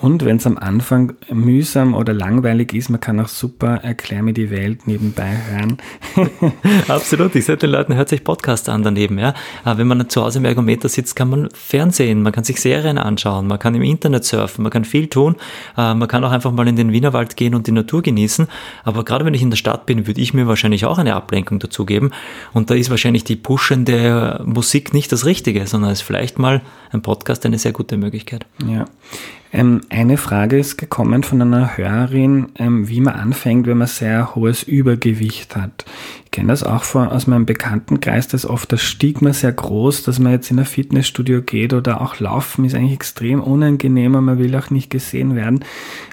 Und 0.00 0.24
wenn 0.24 0.36
es 0.36 0.46
am 0.46 0.58
Anfang 0.58 1.14
mühsam 1.32 1.94
oder 1.94 2.12
langweilig 2.12 2.72
ist, 2.72 2.88
man 2.88 3.00
kann 3.00 3.18
auch 3.20 3.28
super 3.28 3.80
Erklär 3.82 4.22
mir 4.22 4.32
die 4.32 4.50
Welt 4.50 4.86
nebenbei 4.86 5.36
hören. 5.50 5.78
Absolut. 6.88 7.34
Ich 7.34 7.46
sage 7.46 7.58
den 7.58 7.70
Leuten, 7.70 7.94
hört 7.94 8.08
sich 8.08 8.22
Podcasts 8.22 8.68
an 8.68 8.82
daneben. 8.82 9.18
Ja? 9.18 9.34
Aber 9.64 9.78
wenn 9.78 9.88
man 9.88 10.08
zu 10.08 10.22
Hause 10.22 10.38
im 10.38 10.44
Ergometer 10.44 10.88
sitzt, 10.88 11.16
kann 11.16 11.30
man 11.30 11.48
Fernsehen, 11.52 12.22
man 12.22 12.32
kann 12.32 12.44
sich 12.44 12.60
Serien 12.60 12.98
anschauen, 12.98 13.46
man 13.46 13.58
kann 13.58 13.74
im 13.74 13.82
Internet 13.82 14.24
surfen, 14.24 14.62
man 14.62 14.70
kann 14.70 14.84
viel 14.84 15.08
tun. 15.08 15.36
Äh, 15.76 15.94
man 15.94 16.06
kann 16.06 16.24
auch 16.24 16.30
einfach 16.30 16.52
mal 16.52 16.68
in 16.68 16.76
den 16.76 16.92
Wienerwald 16.92 17.36
gehen 17.36 17.54
und 17.54 17.66
die 17.66 17.72
Natur 17.72 18.02
genießen. 18.02 18.46
Aber 18.84 19.04
gerade 19.04 19.24
wenn 19.24 19.34
ich 19.34 19.42
in 19.42 19.50
der 19.50 19.56
Stadt 19.56 19.86
bin, 19.86 20.06
würde 20.06 20.20
ich 20.20 20.32
mir 20.32 20.46
wahrscheinlich 20.46 20.84
auch 20.84 20.98
eine 20.98 21.14
Ablenkung 21.14 21.58
dazugeben. 21.58 22.12
Und 22.52 22.70
da 22.70 22.74
ist 22.74 22.90
wahrscheinlich 22.90 23.24
die 23.24 23.36
pushende 23.36 24.42
Musik 24.44 24.94
nicht 24.94 25.10
das 25.10 25.24
Richtige, 25.24 25.66
sondern 25.66 25.90
ist 25.90 26.02
vielleicht 26.02 26.38
mal 26.38 26.62
ein 26.92 27.02
Podcast 27.02 27.44
eine 27.46 27.58
sehr 27.58 27.72
gute 27.72 27.96
Möglichkeit. 27.96 28.46
Ja. 28.66 28.84
Ähm, 29.52 29.80
eine 29.88 30.16
Frage 30.16 30.58
ist 30.58 30.76
gekommen 30.76 31.22
von 31.22 31.40
einer 31.40 31.76
Hörerin, 31.76 32.48
ähm, 32.56 32.88
wie 32.88 33.00
man 33.00 33.14
anfängt, 33.14 33.66
wenn 33.66 33.78
man 33.78 33.86
sehr 33.86 34.34
hohes 34.34 34.62
Übergewicht 34.62 35.56
hat. 35.56 35.84
Ich 36.28 36.32
kenne 36.32 36.48
das 36.48 36.62
auch 36.62 36.84
von, 36.84 37.08
aus 37.08 37.26
meinem 37.26 37.46
Bekanntenkreis, 37.46 38.28
dass 38.28 38.44
oft 38.44 38.70
das 38.70 38.82
Stigma 38.82 39.32
sehr 39.32 39.50
groß, 39.50 40.02
dass 40.02 40.18
man 40.18 40.32
jetzt 40.32 40.50
in 40.50 40.58
ein 40.58 40.66
Fitnessstudio 40.66 41.40
geht 41.40 41.72
oder 41.72 42.02
auch 42.02 42.20
laufen, 42.20 42.66
ist 42.66 42.74
eigentlich 42.74 42.92
extrem 42.92 43.40
unangenehm 43.40 44.14
und 44.14 44.26
man 44.26 44.38
will 44.38 44.54
auch 44.54 44.68
nicht 44.68 44.90
gesehen 44.90 45.36
werden. 45.36 45.64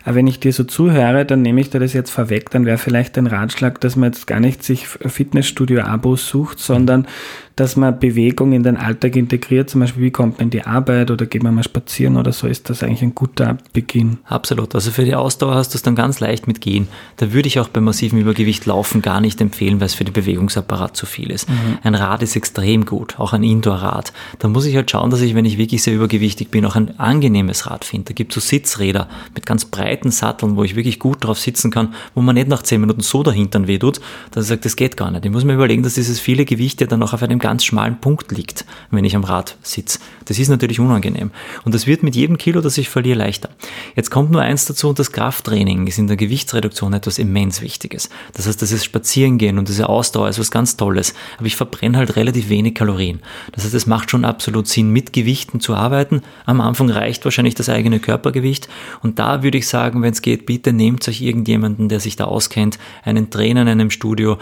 Aber 0.05 0.15
wenn 0.15 0.27
ich 0.27 0.39
dir 0.39 0.53
so 0.53 0.63
zuhöre, 0.63 1.25
dann 1.25 1.41
nehme 1.41 1.59
ich 1.59 1.69
dir 1.69 1.81
das 1.81 1.91
jetzt 1.91 2.11
vorweg, 2.11 2.49
dann 2.49 2.65
wäre 2.65 2.77
vielleicht 2.77 3.17
ein 3.17 3.27
Ratschlag, 3.27 3.81
dass 3.81 3.97
man 3.97 4.13
jetzt 4.13 4.25
gar 4.25 4.39
nicht 4.39 4.63
sich 4.63 4.87
Fitnessstudio-Abos 4.87 6.29
sucht, 6.29 6.59
sondern 6.59 7.07
dass 7.55 7.75
man 7.75 7.99
Bewegung 7.99 8.51
in 8.51 8.63
den 8.63 8.75
Alltag 8.77 9.15
integriert, 9.15 9.69
zum 9.69 9.81
Beispiel 9.81 10.03
wie 10.03 10.11
kommt 10.11 10.37
man 10.37 10.47
in 10.47 10.49
die 10.49 10.63
Arbeit 10.63 11.09
oder 11.09 11.25
geht 11.25 11.41
man 11.41 11.55
mal 11.55 11.63
spazieren 11.63 12.17
oder 12.17 12.33
so, 12.33 12.47
ist 12.47 12.69
das 12.69 12.83
eigentlich 12.83 13.01
ein 13.01 13.15
guter 13.15 13.57
Beginn. 13.73 14.17
Absolut. 14.25 14.75
Also 14.75 14.91
für 14.91 15.05
die 15.05 15.15
Ausdauer 15.15 15.55
hast 15.55 15.73
du 15.73 15.77
es 15.77 15.81
dann 15.81 15.95
ganz 15.95 16.19
leicht 16.19 16.47
mit 16.47 16.59
Gehen. 16.59 16.87
Da 17.17 17.31
würde 17.31 17.47
ich 17.47 17.59
auch 17.59 17.69
bei 17.69 17.79
massivem 17.79 18.19
Übergewicht 18.19 18.65
laufen 18.65 19.01
gar 19.01 19.21
nicht 19.21 19.39
empfehlen, 19.39 19.79
weil 19.79 19.87
es 19.87 19.93
für 19.93 20.04
den 20.05 20.13
Bewegungsapparat 20.13 20.95
zu 20.95 21.05
viel 21.05 21.31
ist. 21.31 21.49
Mhm. 21.49 21.79
Ein 21.83 21.95
Rad 21.95 22.21
ist 22.21 22.35
extrem 22.35 22.85
gut, 22.85 23.19
auch 23.19 23.33
ein 23.33 23.43
Indoor-Rad. 23.43 24.13
Da 24.39 24.47
muss 24.47 24.65
ich 24.65 24.75
halt 24.75 24.89
schauen, 24.91 25.09
dass 25.09 25.21
ich, 25.21 25.35
wenn 25.35 25.45
ich 25.45 25.57
wirklich 25.57 25.83
sehr 25.83 25.93
übergewichtig 25.93 26.49
bin, 26.51 26.65
auch 26.65 26.75
ein 26.75 26.99
angenehmes 26.99 27.69
Rad 27.69 27.85
finde. 27.85 28.09
Da 28.09 28.13
gibt 28.13 28.35
es 28.35 28.43
so 28.43 28.47
Sitzräder 28.47 29.09
mit 29.33 29.45
ganz 29.45 29.65
breiten 29.65 30.11
Satteln, 30.11 30.55
wo 30.55 30.63
ich 30.63 30.75
wirklich 30.75 30.99
gut 30.99 31.23
drauf 31.23 31.39
sitzen 31.39 31.71
kann, 31.71 31.93
wo 32.13 32.21
man 32.21 32.35
nicht 32.35 32.47
nach 32.47 32.63
zehn 32.63 32.81
Minuten 32.81 33.01
so 33.01 33.23
dahinter 33.23 33.67
wehtut, 33.67 33.99
dass 34.31 34.45
ich 34.45 34.49
sage, 34.49 34.61
das 34.61 34.75
geht 34.75 34.97
gar 34.97 35.11
nicht. 35.11 35.25
Ich 35.25 35.31
muss 35.31 35.43
mir 35.43 35.53
überlegen, 35.53 35.83
dass 35.83 35.95
dieses 35.95 36.19
viele 36.19 36.45
Gewicht 36.45 36.81
ja 36.81 36.87
dann 36.87 37.01
auch 37.03 37.13
auf 37.13 37.23
einem 37.23 37.39
ganz 37.39 37.65
schmalen 37.65 37.99
Punkt 37.99 38.31
liegt, 38.31 38.65
wenn 38.91 39.05
ich 39.05 39.15
am 39.15 39.23
Rad 39.23 39.57
sitze. 39.61 39.99
Das 40.25 40.39
ist 40.39 40.49
natürlich 40.49 40.79
unangenehm. 40.79 41.31
Und 41.63 41.73
das 41.73 41.87
wird 41.87 42.03
mit 42.03 42.15
jedem 42.15 42.37
Kilo, 42.37 42.61
das 42.61 42.77
ich 42.77 42.89
verliere, 42.89 43.19
leichter. 43.19 43.49
Jetzt 43.95 44.11
kommt 44.11 44.31
nur 44.31 44.41
eins 44.41 44.65
dazu 44.65 44.89
und 44.89 44.99
das 44.99 45.11
Krafttraining 45.11 45.87
ist 45.87 45.97
in 45.97 46.07
der 46.07 46.17
Gewichtsreduktion 46.17 46.93
etwas 46.93 47.19
immens 47.19 47.61
Wichtiges. 47.61 48.09
Das 48.33 48.47
heißt, 48.47 48.61
das 48.61 48.71
ist 48.71 48.85
Spazierengehen 48.85 49.57
und 49.57 49.67
diese 49.67 49.89
Ausdauer 49.95 50.29
ist 50.29 50.39
was 50.39 50.51
ganz 50.51 50.77
Tolles. 50.77 51.13
Aber 51.37 51.47
ich 51.47 51.55
verbrenne 51.55 51.97
halt 51.97 52.15
relativ 52.15 52.49
wenig 52.49 52.75
Kalorien. 52.75 53.21
Das 53.51 53.63
heißt, 53.63 53.73
es 53.73 53.87
macht 53.87 54.11
schon 54.11 54.25
absolut 54.25 54.67
Sinn, 54.67 54.89
mit 54.89 55.13
Gewichten 55.13 55.59
zu 55.59 55.73
arbeiten. 55.73 56.21
Am 56.45 56.61
Anfang 56.61 56.89
reicht 56.89 57.25
wahrscheinlich 57.25 57.55
das 57.55 57.69
eigene 57.69 57.99
Körpergewicht. 57.99 58.67
Und 59.01 59.19
da 59.19 59.43
würde 59.43 59.57
ich 59.57 59.67
sagen, 59.67 60.01
wenn 60.01 60.13
es 60.13 60.21
geht, 60.21 60.45
bitte 60.45 60.73
nehmt 60.73 61.07
euch 61.07 61.21
irgendjemanden, 61.21 61.89
der 61.89 61.99
sich 61.99 62.15
da 62.15 62.25
auskennt, 62.25 62.77
einen 63.03 63.29
Trainer 63.29 63.61
in 63.61 63.69
einem 63.69 63.89
Studio, 63.89 64.37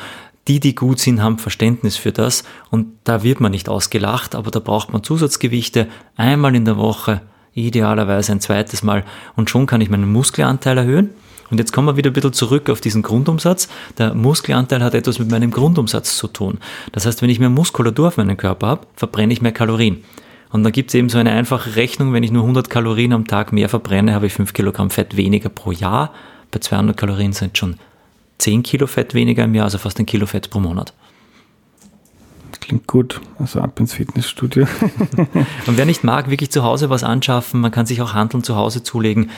die, 0.47 0.59
die 0.59 0.75
gut 0.75 0.99
sind, 0.99 1.21
haben 1.21 1.37
Verständnis 1.37 1.95
für 1.95 2.11
das 2.11 2.43
und 2.69 2.87
da 3.03 3.23
wird 3.23 3.39
man 3.39 3.51
nicht 3.51 3.69
ausgelacht, 3.69 4.35
aber 4.35 4.51
da 4.51 4.59
braucht 4.59 4.91
man 4.91 5.03
Zusatzgewichte 5.03 5.87
einmal 6.17 6.55
in 6.55 6.65
der 6.65 6.77
Woche, 6.77 7.21
idealerweise 7.53 8.33
ein 8.33 8.41
zweites 8.41 8.83
Mal 8.83 9.05
und 9.35 9.49
schon 9.49 9.67
kann 9.67 9.81
ich 9.81 9.89
meinen 9.89 10.11
Muskelanteil 10.11 10.77
erhöhen. 10.77 11.11
Und 11.49 11.60
jetzt 11.60 11.71
kommen 11.71 11.88
wir 11.88 11.97
wieder 11.97 12.10
ein 12.10 12.13
bisschen 12.13 12.34
zurück 12.34 12.69
auf 12.69 12.82
diesen 12.82 13.01
Grundumsatz. 13.01 13.69
Der 13.97 14.13
Muskelanteil 14.13 14.84
hat 14.84 14.93
etwas 14.93 15.19
mit 15.19 15.29
meinem 15.29 15.51
Grundumsatz 15.51 16.17
zu 16.17 16.27
tun. 16.27 16.60
Das 16.91 17.06
heißt, 17.06 17.21
wenn 17.21 17.29
ich 17.29 17.39
mehr 17.39 17.49
Muskulatur 17.49 18.08
auf 18.08 18.17
meinem 18.17 18.38
Körper 18.38 18.67
habe, 18.67 18.88
verbrenne 18.95 19.34
ich 19.34 19.41
mehr 19.41 19.51
Kalorien. 19.51 20.03
Und 20.51 20.63
da 20.63 20.69
gibt 20.69 20.91
es 20.91 20.95
eben 20.95 21.10
so 21.10 21.17
eine 21.17 21.32
einfache 21.32 21.75
Rechnung, 21.75 22.13
wenn 22.13 22.23
ich 22.23 22.32
nur 22.32 22.43
100 22.43 22.69
Kalorien 22.69 23.13
am 23.13 23.27
Tag 23.27 23.53
mehr 23.53 23.69
verbrenne, 23.69 24.13
habe 24.13 24.27
ich 24.27 24.34
5 24.34 24.53
Kilogramm 24.53 24.89
Fett 24.89 25.17
weniger 25.17 25.49
pro 25.49 25.71
Jahr. 25.71 26.13
Bei 26.51 26.60
200 26.60 26.95
Kalorien 26.95 27.34
sind 27.34 27.58
schon 27.58 27.77
10 28.38 28.62
Kilo 28.62 28.86
Fett 28.86 29.13
weniger 29.13 29.43
im 29.45 29.56
Jahr, 29.56 29.65
also 29.65 29.79
fast 29.79 29.99
ein 29.99 30.06
Kilo 30.06 30.27
Fett 30.27 30.49
pro 30.49 30.60
Monat. 30.60 30.93
Klingt 32.63 32.88
gut. 32.88 33.19
Also 33.39 33.60
ab 33.60 33.79
ins 33.79 33.93
Fitnessstudio. 33.93 34.65
und 35.67 35.77
wer 35.77 35.86
nicht 35.86 36.06
mag, 36.06 36.29
wirklich 36.29 36.49
zu 36.49 36.63
Hause 36.63 36.89
was 36.89 37.03
anschaffen, 37.03 37.60
man 37.60 37.71
kann 37.71 37.86
sich 37.86 38.01
auch 38.01 38.13
Handeln 38.13 38.41
zu 38.41 38.56
Hause 38.56 38.84
zulegen. 38.84 39.32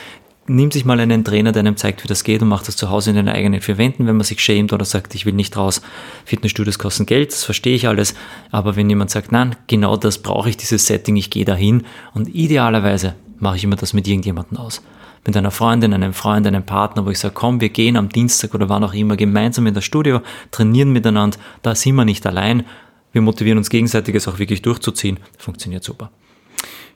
Nimmt 0.48 0.74
sich 0.74 0.86
mal 0.86 1.00
einen 1.00 1.24
Trainer, 1.24 1.52
der 1.52 1.62
einem 1.62 1.76
zeigt, 1.76 2.04
wie 2.04 2.08
das 2.08 2.24
geht 2.24 2.44
und 2.44 2.50
macht 2.50 2.68
das 2.68 2.76
zu 2.76 2.92
Hause 2.92 3.10
in 3.10 3.16
den 3.16 3.30
eigenen 3.30 3.62
vier 3.62 3.80
Wänden, 3.80 4.06
wenn 4.06 4.16
man 4.16 4.26
sich 4.26 4.40
schämt 4.42 4.74
oder 4.74 4.86
sagt, 4.86 5.16
ich 5.16 5.26
will 5.26 5.34
nicht 5.34 5.58
raus. 5.58 5.82
Fitnessstudios 6.24 6.78
kosten 6.78 7.08
Geld, 7.08 7.32
das 7.32 7.44
verstehe 7.44 7.76
ich 7.76 7.88
alles. 7.88 8.14
Aber 8.52 8.76
wenn 8.76 8.88
jemand 8.88 9.10
sagt, 9.10 9.32
nein, 9.32 9.56
genau 9.66 9.98
das 9.98 10.20
brauche 10.20 10.50
ich, 10.50 10.58
dieses 10.58 10.86
Setting, 10.86 11.16
ich 11.16 11.32
gehe 11.32 11.46
dahin 11.46 11.84
und 12.14 12.34
idealerweise 12.36 13.16
mache 13.40 13.56
ich 13.56 13.64
immer 13.64 13.76
das 13.76 13.94
mit 13.94 14.08
irgendjemandem 14.08 14.58
aus 14.58 14.84
mit 15.26 15.36
einer 15.36 15.52
Freundin, 15.52 15.94
einem 15.94 16.14
Freund, 16.14 16.46
einem 16.46 16.66
Partner, 16.66 17.06
wo 17.06 17.10
ich 17.10 17.20
sage, 17.20 17.34
komm, 17.34 17.60
wir 17.60 17.70
gehen 17.70 17.98
am 17.98 18.10
Dienstag 18.10 18.54
oder 18.54 18.70
wann 18.70 18.84
auch 18.84 18.94
immer 18.94 19.18
gemeinsam 19.18 19.66
in 19.66 19.74
das 19.74 19.84
Studio, 19.84 20.22
trainieren 20.52 20.92
miteinander, 20.92 21.38
da 21.64 21.74
sind 21.74 21.96
wir 21.96 22.06
nicht 22.06 22.26
allein, 22.28 22.64
wir 23.12 23.22
motivieren 23.22 23.58
uns 23.58 23.70
gegenseitig, 23.70 24.14
es 24.14 24.28
auch 24.28 24.40
wirklich 24.40 24.62
durchzuziehen, 24.62 25.20
funktioniert 25.38 25.84
super. 25.84 26.12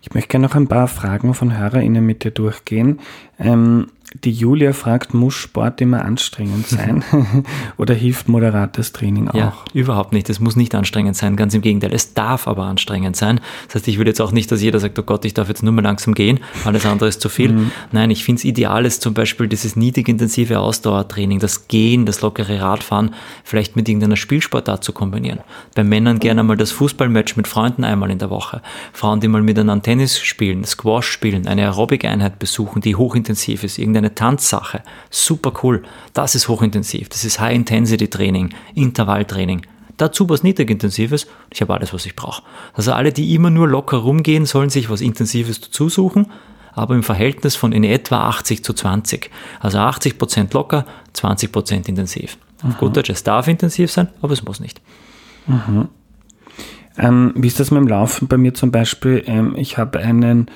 Ich 0.09 0.15
möchte 0.15 0.29
gerne 0.29 0.47
noch 0.47 0.55
ein 0.55 0.67
paar 0.67 0.87
Fragen 0.87 1.35
von 1.35 1.55
HörerInnen 1.55 2.03
mit 2.03 2.23
dir 2.23 2.31
durchgehen. 2.31 2.99
Ähm, 3.37 3.91
die 4.23 4.31
Julia 4.31 4.73
fragt, 4.73 5.13
muss 5.13 5.35
Sport 5.35 5.81
immer 5.81 6.03
anstrengend 6.03 6.67
sein 6.67 7.03
oder 7.77 7.93
hilft 7.93 8.27
moderates 8.27 8.91
Training 8.91 9.27
auch? 9.27 9.35
Ja, 9.35 9.53
überhaupt 9.73 10.13
nicht. 10.13 10.29
Es 10.29 10.39
muss 10.39 10.55
nicht 10.55 10.73
anstrengend 10.73 11.15
sein, 11.15 11.35
ganz 11.35 11.53
im 11.53 11.61
Gegenteil. 11.61 11.93
Es 11.93 12.15
darf 12.15 12.47
aber 12.47 12.63
anstrengend 12.63 13.15
sein. 13.15 13.39
Das 13.67 13.75
heißt, 13.75 13.87
ich 13.87 13.97
würde 13.97 14.09
jetzt 14.09 14.19
auch 14.19 14.31
nicht, 14.31 14.51
dass 14.51 14.63
jeder 14.63 14.79
sagt, 14.79 14.97
oh 14.97 15.03
Gott, 15.03 15.25
ich 15.25 15.35
darf 15.35 15.47
jetzt 15.47 15.61
nur 15.61 15.73
mal 15.73 15.83
langsam 15.83 16.15
gehen, 16.15 16.39
alles 16.65 16.87
andere 16.87 17.07
ist 17.07 17.21
zu 17.21 17.29
viel. 17.29 17.51
Mhm. 17.51 17.71
Nein, 17.91 18.09
ich 18.09 18.23
finde 18.23 18.39
es 18.39 18.45
ideal, 18.45 18.85
ist 18.85 19.03
zum 19.03 19.13
Beispiel 19.13 19.47
dieses 19.47 19.75
niedrigintensive 19.75 20.59
Ausdauertraining, 20.59 21.39
das 21.39 21.67
Gehen, 21.67 22.07
das 22.07 22.21
lockere 22.21 22.59
Radfahren, 22.59 23.13
vielleicht 23.43 23.75
mit 23.75 23.87
irgendeiner 23.87 24.17
Spielsportart 24.17 24.83
zu 24.83 24.91
kombinieren. 24.91 25.39
Bei 25.75 25.83
Männern 25.83 26.17
gerne 26.17 26.41
mal 26.41 26.57
das 26.57 26.71
Fußballmatch 26.71 27.37
mit 27.37 27.47
Freunden 27.47 27.83
einmal 27.83 28.09
in 28.09 28.17
der 28.17 28.31
Woche. 28.31 28.63
Frauen, 28.91 29.19
die 29.19 29.27
mal 29.27 29.43
miteinander 29.43 29.83
Tennis 29.83 30.19
spielen, 30.19 30.63
Squash 30.65 31.07
spielen, 31.07 31.47
eine 31.47 31.61
Aerobic-Einheit 31.63 32.39
besuchen, 32.39 32.81
die 32.81 32.95
hochintensiv 32.95 33.63
ist, 33.63 33.77
irgendeine 33.77 33.98
Tanzsache. 34.15 34.81
Super 35.09 35.53
cool. 35.63 35.83
Das 36.13 36.35
ist 36.35 36.47
hochintensiv. 36.47 37.09
Das 37.09 37.25
ist 37.25 37.39
High-Intensity-Training, 37.39 38.49
Intervalltraining. 38.75 39.65
Dazu 39.97 40.29
was 40.29 40.43
Niedrigintensives. 40.43 41.27
Ich 41.51 41.61
habe 41.61 41.73
alles, 41.73 41.93
was 41.93 42.05
ich 42.05 42.15
brauche. 42.15 42.43
Also 42.73 42.93
alle, 42.93 43.11
die 43.11 43.35
immer 43.35 43.49
nur 43.49 43.67
locker 43.67 43.97
rumgehen, 43.97 44.45
sollen 44.45 44.69
sich 44.69 44.89
was 44.89 45.01
Intensives 45.01 45.59
dazu 45.59 45.89
suchen, 45.89 46.27
aber 46.73 46.95
im 46.95 47.03
Verhältnis 47.03 47.57
von 47.57 47.73
in 47.73 47.83
etwa 47.83 48.29
80 48.29 48.63
zu 48.63 48.73
20. 48.73 49.29
Also 49.59 49.79
80 49.79 50.17
Prozent 50.17 50.53
locker, 50.53 50.85
20 51.13 51.51
Prozent 51.51 51.89
intensiv. 51.89 52.37
Auf 52.63 52.77
gut 52.77 52.95
Deutsch, 52.95 53.09
es 53.09 53.23
darf 53.23 53.47
intensiv 53.47 53.91
sein, 53.91 54.07
aber 54.21 54.33
es 54.33 54.43
muss 54.43 54.59
nicht. 54.59 54.81
Mhm. 55.47 55.89
Ähm, 56.97 57.33
wie 57.35 57.47
ist 57.47 57.59
das 57.59 57.71
mit 57.71 57.81
dem 57.81 57.87
Laufen 57.87 58.27
bei 58.27 58.37
mir 58.37 58.53
zum 58.53 58.71
Beispiel? 58.71 59.23
Ähm, 59.25 59.55
ich 59.57 59.77
habe 59.77 59.99
einen 59.99 60.49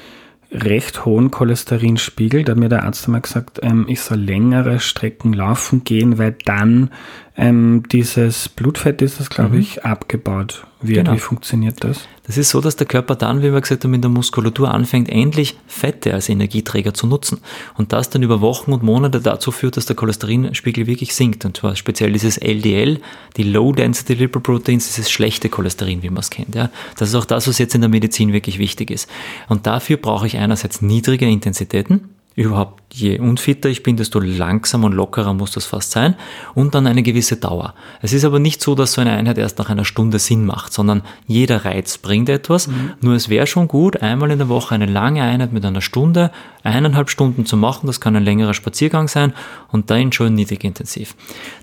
recht 0.53 1.05
hohen 1.05 1.31
Cholesterinspiegel. 1.31 2.43
Da 2.43 2.51
hat 2.51 2.59
mir 2.59 2.69
der 2.69 2.83
Arzt 2.83 3.05
einmal 3.07 3.21
gesagt, 3.21 3.59
ähm, 3.63 3.85
ich 3.87 4.01
soll 4.01 4.19
längere 4.19 4.79
Strecken 4.79 5.33
laufen 5.33 5.83
gehen, 5.83 6.17
weil 6.17 6.35
dann 6.45 6.91
ähm, 7.35 7.83
dieses 7.91 8.47
Blutfett 8.47 9.01
ist 9.01 9.19
das, 9.19 9.29
glaube 9.29 9.55
mhm. 9.55 9.61
ich, 9.61 9.83
abgebaut 9.83 10.67
wird. 10.81 11.05
Genau. 11.05 11.15
Wie 11.15 11.19
funktioniert 11.19 11.83
das? 11.83 12.07
Das 12.25 12.37
ist 12.37 12.49
so, 12.49 12.61
dass 12.61 12.75
der 12.75 12.85
Körper 12.85 13.15
dann, 13.15 13.41
wie 13.41 13.51
wir 13.51 13.59
gesagt 13.59 13.83
haben, 13.83 13.93
in 13.95 14.01
der 14.01 14.11
Muskulatur 14.11 14.71
anfängt, 14.71 15.09
endlich 15.09 15.57
Fette 15.65 16.13
als 16.13 16.29
Energieträger 16.29 16.93
zu 16.93 17.07
nutzen. 17.07 17.39
Und 17.75 17.91
das 17.91 18.11
dann 18.11 18.21
über 18.21 18.39
Wochen 18.39 18.71
und 18.71 18.83
Monate 18.83 19.19
dazu 19.19 19.51
führt, 19.51 19.77
dass 19.77 19.87
der 19.87 19.95
Cholesterinspiegel 19.95 20.85
wirklich 20.85 21.15
sinkt. 21.15 21.43
Und 21.43 21.57
zwar 21.57 21.75
speziell 21.75 22.13
dieses 22.13 22.37
LDL, 22.37 22.99
die 23.35 23.43
Low 23.43 23.73
Density 23.73 24.13
Lipoproteins, 24.13 24.85
dieses 24.85 25.09
schlechte 25.09 25.49
Cholesterin, 25.49 26.03
wie 26.03 26.09
man 26.09 26.19
es 26.19 26.29
kennt. 26.29 26.53
Ja. 26.53 26.69
Das 26.97 27.09
ist 27.09 27.15
auch 27.15 27.25
das, 27.25 27.47
was 27.47 27.57
jetzt 27.57 27.73
in 27.73 27.81
der 27.81 27.89
Medizin 27.89 28.31
wirklich 28.31 28.59
wichtig 28.59 28.91
ist. 28.91 29.09
Und 29.49 29.65
dafür 29.65 29.97
brauche 29.97 30.27
ich 30.27 30.37
einerseits 30.37 30.83
niedrige 30.83 31.27
Intensitäten, 31.27 32.09
überhaupt, 32.35 32.81
je 32.93 33.19
unfitter 33.19 33.69
ich 33.69 33.83
bin, 33.83 33.97
desto 33.97 34.19
langsamer 34.19 34.85
und 34.85 34.93
lockerer 34.93 35.33
muss 35.33 35.51
das 35.51 35.65
fast 35.65 35.91
sein 35.91 36.15
und 36.55 36.73
dann 36.73 36.87
eine 36.87 37.03
gewisse 37.03 37.37
Dauer. 37.37 37.73
Es 38.01 38.13
ist 38.13 38.25
aber 38.25 38.39
nicht 38.39 38.61
so, 38.61 38.75
dass 38.75 38.93
so 38.93 39.01
eine 39.01 39.11
Einheit 39.11 39.37
erst 39.37 39.59
nach 39.59 39.69
einer 39.69 39.85
Stunde 39.85 40.19
Sinn 40.19 40.45
macht, 40.45 40.73
sondern 40.73 41.03
jeder 41.27 41.65
Reiz 41.65 41.97
bringt 41.97 42.29
etwas. 42.29 42.67
Mhm. 42.67 42.93
Nur 43.01 43.15
es 43.15 43.29
wäre 43.29 43.47
schon 43.47 43.67
gut, 43.67 44.01
einmal 44.01 44.31
in 44.31 44.39
der 44.39 44.49
Woche 44.49 44.73
eine 44.73 44.85
lange 44.85 45.23
Einheit 45.23 45.53
mit 45.53 45.65
einer 45.65 45.81
Stunde, 45.81 46.31
eineinhalb 46.63 47.09
Stunden 47.09 47.45
zu 47.45 47.57
machen. 47.57 47.87
Das 47.87 48.01
kann 48.01 48.15
ein 48.15 48.23
längerer 48.23 48.53
Spaziergang 48.53 49.07
sein 49.07 49.33
und 49.71 49.89
dann 49.89 50.11
schon 50.11 50.33
niedrig 50.33 50.63
intensiv. 50.63 51.15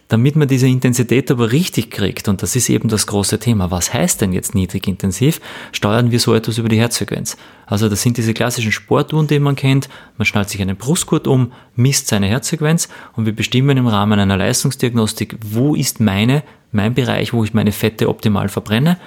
Damit 0.08 0.34
man 0.34 0.48
diese 0.48 0.66
Intensität 0.66 1.30
aber 1.30 1.52
richtig 1.52 1.92
kriegt, 1.92 2.26
und 2.26 2.42
das 2.42 2.56
ist 2.56 2.68
eben 2.68 2.88
das 2.88 3.06
große 3.06 3.38
Thema, 3.38 3.70
was 3.70 3.94
heißt 3.94 4.20
denn 4.20 4.32
jetzt 4.32 4.56
niedrig 4.56 4.88
intensiv, 4.88 5.40
steuern 5.70 6.10
wir 6.10 6.18
so 6.18 6.34
etwas 6.34 6.58
über 6.58 6.68
die 6.68 6.80
Herzfrequenz. 6.80 7.36
Also 7.66 7.88
das 7.88 8.02
sind 8.02 8.16
diese 8.16 8.34
klassischen 8.34 8.72
Sportuhren, 8.72 9.28
die 9.28 9.38
man 9.38 9.54
kennt. 9.54 9.88
Man 10.18 10.26
schnallt 10.26 10.50
sich 10.50 10.59
einen 10.62 10.76
Brustgurt 10.76 11.26
um, 11.26 11.52
misst 11.76 12.08
seine 12.08 12.26
Herzfrequenz 12.26 12.88
und 13.14 13.26
wir 13.26 13.34
bestimmen 13.34 13.76
im 13.76 13.86
Rahmen 13.86 14.18
einer 14.18 14.36
Leistungsdiagnostik, 14.36 15.36
wo 15.42 15.74
ist 15.74 16.00
meine, 16.00 16.42
mein 16.72 16.94
Bereich, 16.94 17.32
wo 17.32 17.44
ich 17.44 17.54
meine 17.54 17.72
Fette 17.72 18.08
optimal 18.08 18.48
verbrenne 18.48 18.98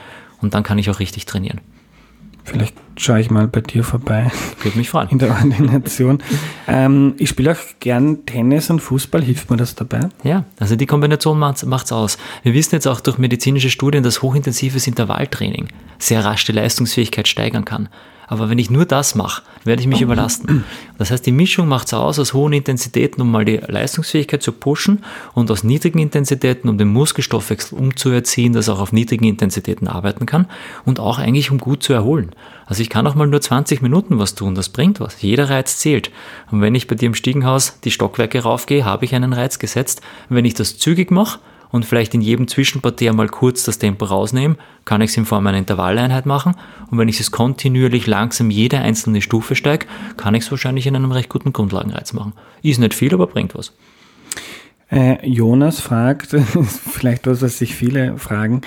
und 0.42 0.54
dann 0.54 0.64
kann 0.64 0.78
ich 0.78 0.90
auch 0.90 1.00
richtig 1.00 1.26
trainieren. 1.26 1.62
Vielleicht 2.46 2.76
schaue 2.98 3.22
ich 3.22 3.32
mal 3.32 3.48
bei 3.48 3.62
dir 3.62 3.84
vorbei. 3.84 4.30
Würde 4.62 4.78
mich 4.78 4.90
freuen. 4.90 5.08
In 5.10 5.20
der 5.20 5.32
Ordination. 5.32 6.22
ähm, 6.68 7.16
ich 7.18 7.30
spiele 7.30 7.54
auch 7.54 7.80
gern 7.80 8.26
Tennis 8.26 8.70
und 8.70 8.82
Fußball. 8.82 9.24
Hilft 9.24 9.50
mir 9.50 9.58
das 9.58 9.76
dabei? 9.76 10.10
Ja, 10.24 10.44
also 10.60 10.76
die 10.76 10.86
Kombination 10.86 11.40
macht 11.40 11.64
es 11.64 11.92
aus. 11.92 12.18
Wir 12.44 12.54
wissen 12.54 12.76
jetzt 12.76 12.88
auch 12.88 13.00
durch 13.00 13.18
medizinische 13.18 13.70
Studien, 13.70 14.04
dass 14.04 14.22
hochintensives 14.22 14.88
Intervalltraining 14.88 15.70
sehr 16.00 16.26
rasch 16.26 16.44
die 16.46 16.52
Leistungsfähigkeit 16.52 17.28
steigern 17.30 17.64
kann. 17.64 17.88
Aber 18.34 18.50
wenn 18.50 18.58
ich 18.58 18.72
nur 18.72 18.86
das 18.86 19.14
mache, 19.14 19.44
werde 19.64 19.84
ich 19.84 19.88
mich 19.88 20.02
überlasten. 20.02 20.64
Das 20.98 21.12
heißt, 21.12 21.24
die 21.24 21.32
Mischung 21.32 21.68
macht 21.68 21.86
es 21.86 21.94
aus 21.94 22.18
aus 22.18 22.34
hohen 22.34 22.52
Intensitäten, 22.52 23.22
um 23.22 23.30
mal 23.30 23.46
die 23.46 23.58
Leistungsfähigkeit 23.58 24.42
zu 24.42 24.54
pushen 24.54 25.04
und 25.36 25.52
aus 25.52 25.64
niedrigen 25.64 26.00
Intensitäten, 26.00 26.68
um 26.68 26.80
den 26.80 26.88
Muskelstoffwechsel 26.88 27.78
umzuerziehen, 27.78 28.54
dass 28.54 28.70
er 28.70 28.74
auch 28.74 28.80
auf 28.80 28.92
niedrigen 28.92 29.26
Intensitäten 29.26 29.88
arbeiten 29.88 30.26
kann 30.26 30.48
und 30.84 31.00
auch 31.00 31.20
eigentlich 31.20 31.52
um 31.52 31.60
gut 31.60 31.84
zu 31.84 31.94
erholen. 31.94 32.32
Also 32.66 32.82
ich 32.82 32.90
kann 32.90 33.06
auch 33.06 33.14
mal 33.14 33.28
nur 33.28 33.40
20 33.40 33.84
Minuten 33.84 34.18
was 34.18 34.34
tun, 34.34 34.56
das 34.56 34.70
bringt 34.70 35.00
was. 35.00 35.22
Jeder 35.22 35.52
Reiz 35.52 35.78
zählt. 35.78 36.10
Und 36.50 36.62
wenn 36.62 36.74
ich 36.74 36.88
bei 36.88 36.96
dir 36.96 37.06
im 37.06 37.14
Stiegenhaus 37.14 37.80
die 37.84 37.92
Stockwerke 37.92 38.42
raufgehe, 38.42 38.84
habe 38.84 39.06
ich 39.06 39.14
einen 39.14 39.34
Reiz 39.34 39.60
gesetzt. 39.60 40.02
Wenn 40.28 40.46
ich 40.46 40.56
das 40.56 40.80
zügig 40.80 41.12
mache, 41.12 41.38
und 41.74 41.88
vielleicht 41.88 42.14
in 42.14 42.22
jedem 42.22 42.48
Zwischenpartie 42.48 43.10
mal 43.10 43.28
kurz 43.28 43.64
das 43.64 43.80
Tempo 43.80 44.06
rausnehmen, 44.06 44.58
kann 44.86 45.02
ich 45.02 45.10
es 45.10 45.18
in 45.18 45.26
Form 45.26 45.48
einer 45.48 45.58
Intervalleinheit 45.58 46.28
machen. 46.28 46.54
Und 46.92 47.00
wenn 47.00 47.10
ich 47.10 47.20
es 47.20 47.32
kontinuierlich 47.32 48.06
langsam 48.06 48.52
jede 48.52 48.78
einzelne 48.78 49.24
Stufe 49.24 49.56
steige, 49.56 49.88
kann 50.16 50.36
ich 50.36 50.44
es 50.44 50.52
wahrscheinlich 50.52 50.86
in 50.86 50.96
einem 50.96 51.12
recht 51.12 51.30
guten 51.30 51.52
Grundlagenreiz 51.52 52.14
machen. 52.14 52.34
Ist 52.62 52.80
nicht 52.80 52.94
viel, 52.94 53.12
aber 53.12 53.26
bringt 53.26 53.56
was. 53.56 53.74
Äh, 54.92 55.28
Jonas 55.28 55.80
fragt, 55.80 56.36
vielleicht 56.92 57.26
was, 57.26 57.42
was 57.42 57.58
sich 57.58 57.74
viele 57.74 58.20
fragen, 58.20 58.62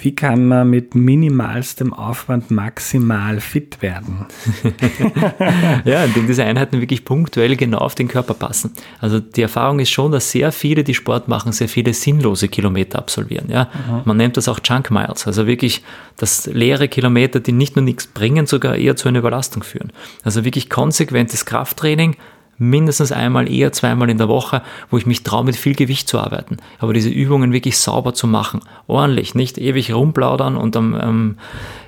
wie 0.00 0.14
kann 0.14 0.46
man 0.46 0.70
mit 0.70 0.94
minimalstem 0.94 1.92
Aufwand 1.92 2.50
maximal 2.50 3.40
fit 3.40 3.82
werden? 3.82 4.26
ja, 5.84 6.04
indem 6.04 6.28
diese 6.28 6.44
Einheiten 6.44 6.80
wirklich 6.80 7.04
punktuell 7.04 7.56
genau 7.56 7.78
auf 7.78 7.96
den 7.96 8.06
Körper 8.06 8.34
passen. 8.34 8.72
Also 9.00 9.18
die 9.18 9.42
Erfahrung 9.42 9.80
ist 9.80 9.90
schon, 9.90 10.12
dass 10.12 10.30
sehr 10.30 10.52
viele, 10.52 10.84
die 10.84 10.94
Sport 10.94 11.26
machen, 11.26 11.50
sehr 11.50 11.68
viele 11.68 11.92
sinnlose 11.94 12.46
Kilometer 12.48 12.98
absolvieren. 12.98 13.50
Ja? 13.50 13.64
Mhm. 13.64 14.02
Man 14.04 14.16
nennt 14.16 14.36
das 14.36 14.48
auch 14.48 14.60
Junk 14.62 14.90
Miles, 14.92 15.26
also 15.26 15.46
wirklich 15.46 15.82
das 16.16 16.46
leere 16.46 16.88
Kilometer, 16.88 17.40
die 17.40 17.52
nicht 17.52 17.74
nur 17.74 17.84
nichts 17.84 18.06
bringen, 18.06 18.46
sogar 18.46 18.76
eher 18.76 18.94
zu 18.94 19.08
einer 19.08 19.18
Überlastung 19.18 19.64
führen. 19.64 19.92
Also 20.22 20.44
wirklich 20.44 20.70
konsequentes 20.70 21.44
Krafttraining, 21.44 22.16
mindestens 22.58 23.12
einmal, 23.12 23.50
eher 23.50 23.72
zweimal 23.72 24.10
in 24.10 24.18
der 24.18 24.28
Woche, 24.28 24.62
wo 24.90 24.98
ich 24.98 25.06
mich 25.06 25.22
traue, 25.22 25.44
mit 25.44 25.56
viel 25.56 25.74
Gewicht 25.74 26.08
zu 26.08 26.18
arbeiten. 26.18 26.58
Aber 26.78 26.92
diese 26.92 27.08
Übungen 27.08 27.52
wirklich 27.52 27.78
sauber 27.78 28.14
zu 28.14 28.26
machen, 28.26 28.60
ordentlich, 28.86 29.34
nicht 29.34 29.58
ewig 29.58 29.92
rumplaudern 29.92 30.56
und 30.56 30.76
am 30.76 30.98
ähm, 31.00 31.36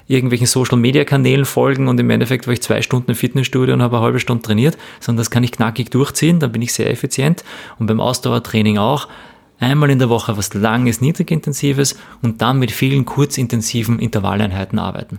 irgendwelchen 0.07 0.47
Social-Media-Kanälen 0.47 1.45
folgen 1.45 1.89
und 1.89 2.01
im 2.01 2.11
Endeffekt 2.11 2.47
war 2.47 2.53
ich 2.53 2.63
zwei 2.63 2.83
Stunden 2.83 3.13
im 3.13 3.17
Fitnessstudio 3.17 3.75
und 3.75 3.83
habe 3.83 3.97
eine 3.97 4.05
halbe 4.05 4.21
Stunde 4.21 4.43
trainiert, 4.43 4.77
sondern 4.99 5.21
das 5.21 5.31
kann 5.31 5.45
ich 5.45 5.53
knackig 5.53 5.91
durchziehen, 5.91 6.41
dann 6.41 6.51
bin 6.51 6.63
ich 6.63 6.73
sehr 6.73 6.91
effizient 6.91 7.45
und 7.79 7.87
beim 7.87 8.01
Ausdauertraining 8.01 8.79
auch. 8.79 9.09
Einmal 9.61 9.91
in 9.91 9.99
der 9.99 10.09
Woche 10.09 10.39
was 10.39 10.55
langes, 10.55 11.03
niedrigintensives 11.03 11.99
und 12.23 12.41
dann 12.41 12.59
mit 12.59 12.71
vielen 12.71 13.05
kurzintensiven 13.05 13.99
Intervalleinheiten 13.99 14.79
arbeiten. 14.79 15.19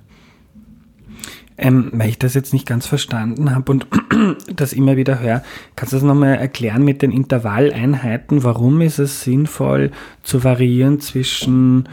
Ähm, 1.64 1.92
weil 1.94 2.10
ich 2.10 2.18
das 2.18 2.34
jetzt 2.34 2.54
nicht 2.54 2.66
ganz 2.66 2.88
verstanden 2.88 3.54
habe 3.54 3.72
und 3.72 3.86
das 4.56 4.74
immer 4.74 4.98
wieder 4.98 5.20
höre, 5.20 5.44
kannst 5.76 5.94
du 5.94 5.98
das 5.98 6.04
nochmal 6.04 6.36
erklären 6.36 6.84
mit 6.84 7.04
den 7.04 7.12
Intervalleinheiten? 7.12 8.44
Warum 8.44 8.82
ist 8.82 8.98
es 8.98 9.22
sinnvoll 9.22 9.92
zu 10.24 10.44
variieren 10.44 11.00
zwischen 11.00 11.88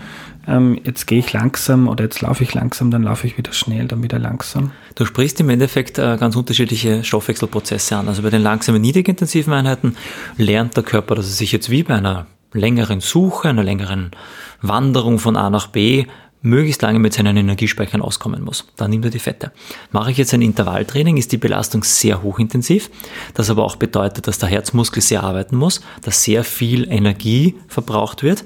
ähm, 0.46 0.80
jetzt 0.84 1.06
gehe 1.06 1.18
ich 1.18 1.34
langsam 1.34 1.86
oder 1.86 2.04
jetzt 2.04 2.22
laufe 2.22 2.42
ich 2.42 2.54
langsam, 2.54 2.90
dann 2.90 3.02
laufe 3.02 3.26
ich 3.26 3.36
wieder 3.36 3.52
schnell, 3.52 3.86
dann 3.86 4.02
wieder 4.02 4.18
langsam? 4.18 4.70
Du 4.94 5.04
sprichst 5.04 5.38
im 5.40 5.50
Endeffekt 5.50 5.98
äh, 5.98 6.16
ganz 6.18 6.34
unterschiedliche 6.34 7.04
Stoffwechselprozesse 7.04 7.94
an. 7.94 8.08
Also 8.08 8.22
bei 8.22 8.30
den 8.30 8.40
langsamen, 8.40 8.80
niedrigintensiven 8.80 9.52
Einheiten 9.52 9.96
lernt 10.38 10.78
der 10.78 10.84
Körper, 10.84 11.14
dass 11.14 11.26
er 11.26 11.32
sich 11.32 11.52
jetzt 11.52 11.68
wie 11.68 11.82
bei 11.82 11.96
einer 11.96 12.26
längeren 12.54 13.00
Suche, 13.00 13.50
einer 13.50 13.62
längeren 13.62 14.12
Wanderung 14.62 15.18
von 15.18 15.36
A 15.36 15.50
nach 15.50 15.66
B 15.66 16.06
möglichst 16.40 16.82
lange 16.82 16.98
mit 16.98 17.14
seinen 17.14 17.36
Energiespeichern 17.36 18.00
auskommen 18.00 18.44
muss. 18.44 18.66
Dann 18.76 18.90
nimmt 18.90 19.04
er 19.04 19.10
die 19.10 19.18
Fette. 19.18 19.52
Mache 19.90 20.10
ich 20.10 20.18
jetzt 20.18 20.34
ein 20.34 20.42
Intervalltraining, 20.42 21.16
ist 21.16 21.32
die 21.32 21.36
Belastung 21.36 21.82
sehr 21.82 22.22
hochintensiv, 22.22 22.90
das 23.34 23.50
aber 23.50 23.64
auch 23.64 23.76
bedeutet, 23.76 24.26
dass 24.26 24.38
der 24.38 24.48
Herzmuskel 24.48 25.02
sehr 25.02 25.22
arbeiten 25.22 25.56
muss, 25.56 25.80
dass 26.02 26.22
sehr 26.22 26.44
viel 26.44 26.90
Energie 26.90 27.56
verbraucht 27.66 28.22
wird 28.22 28.44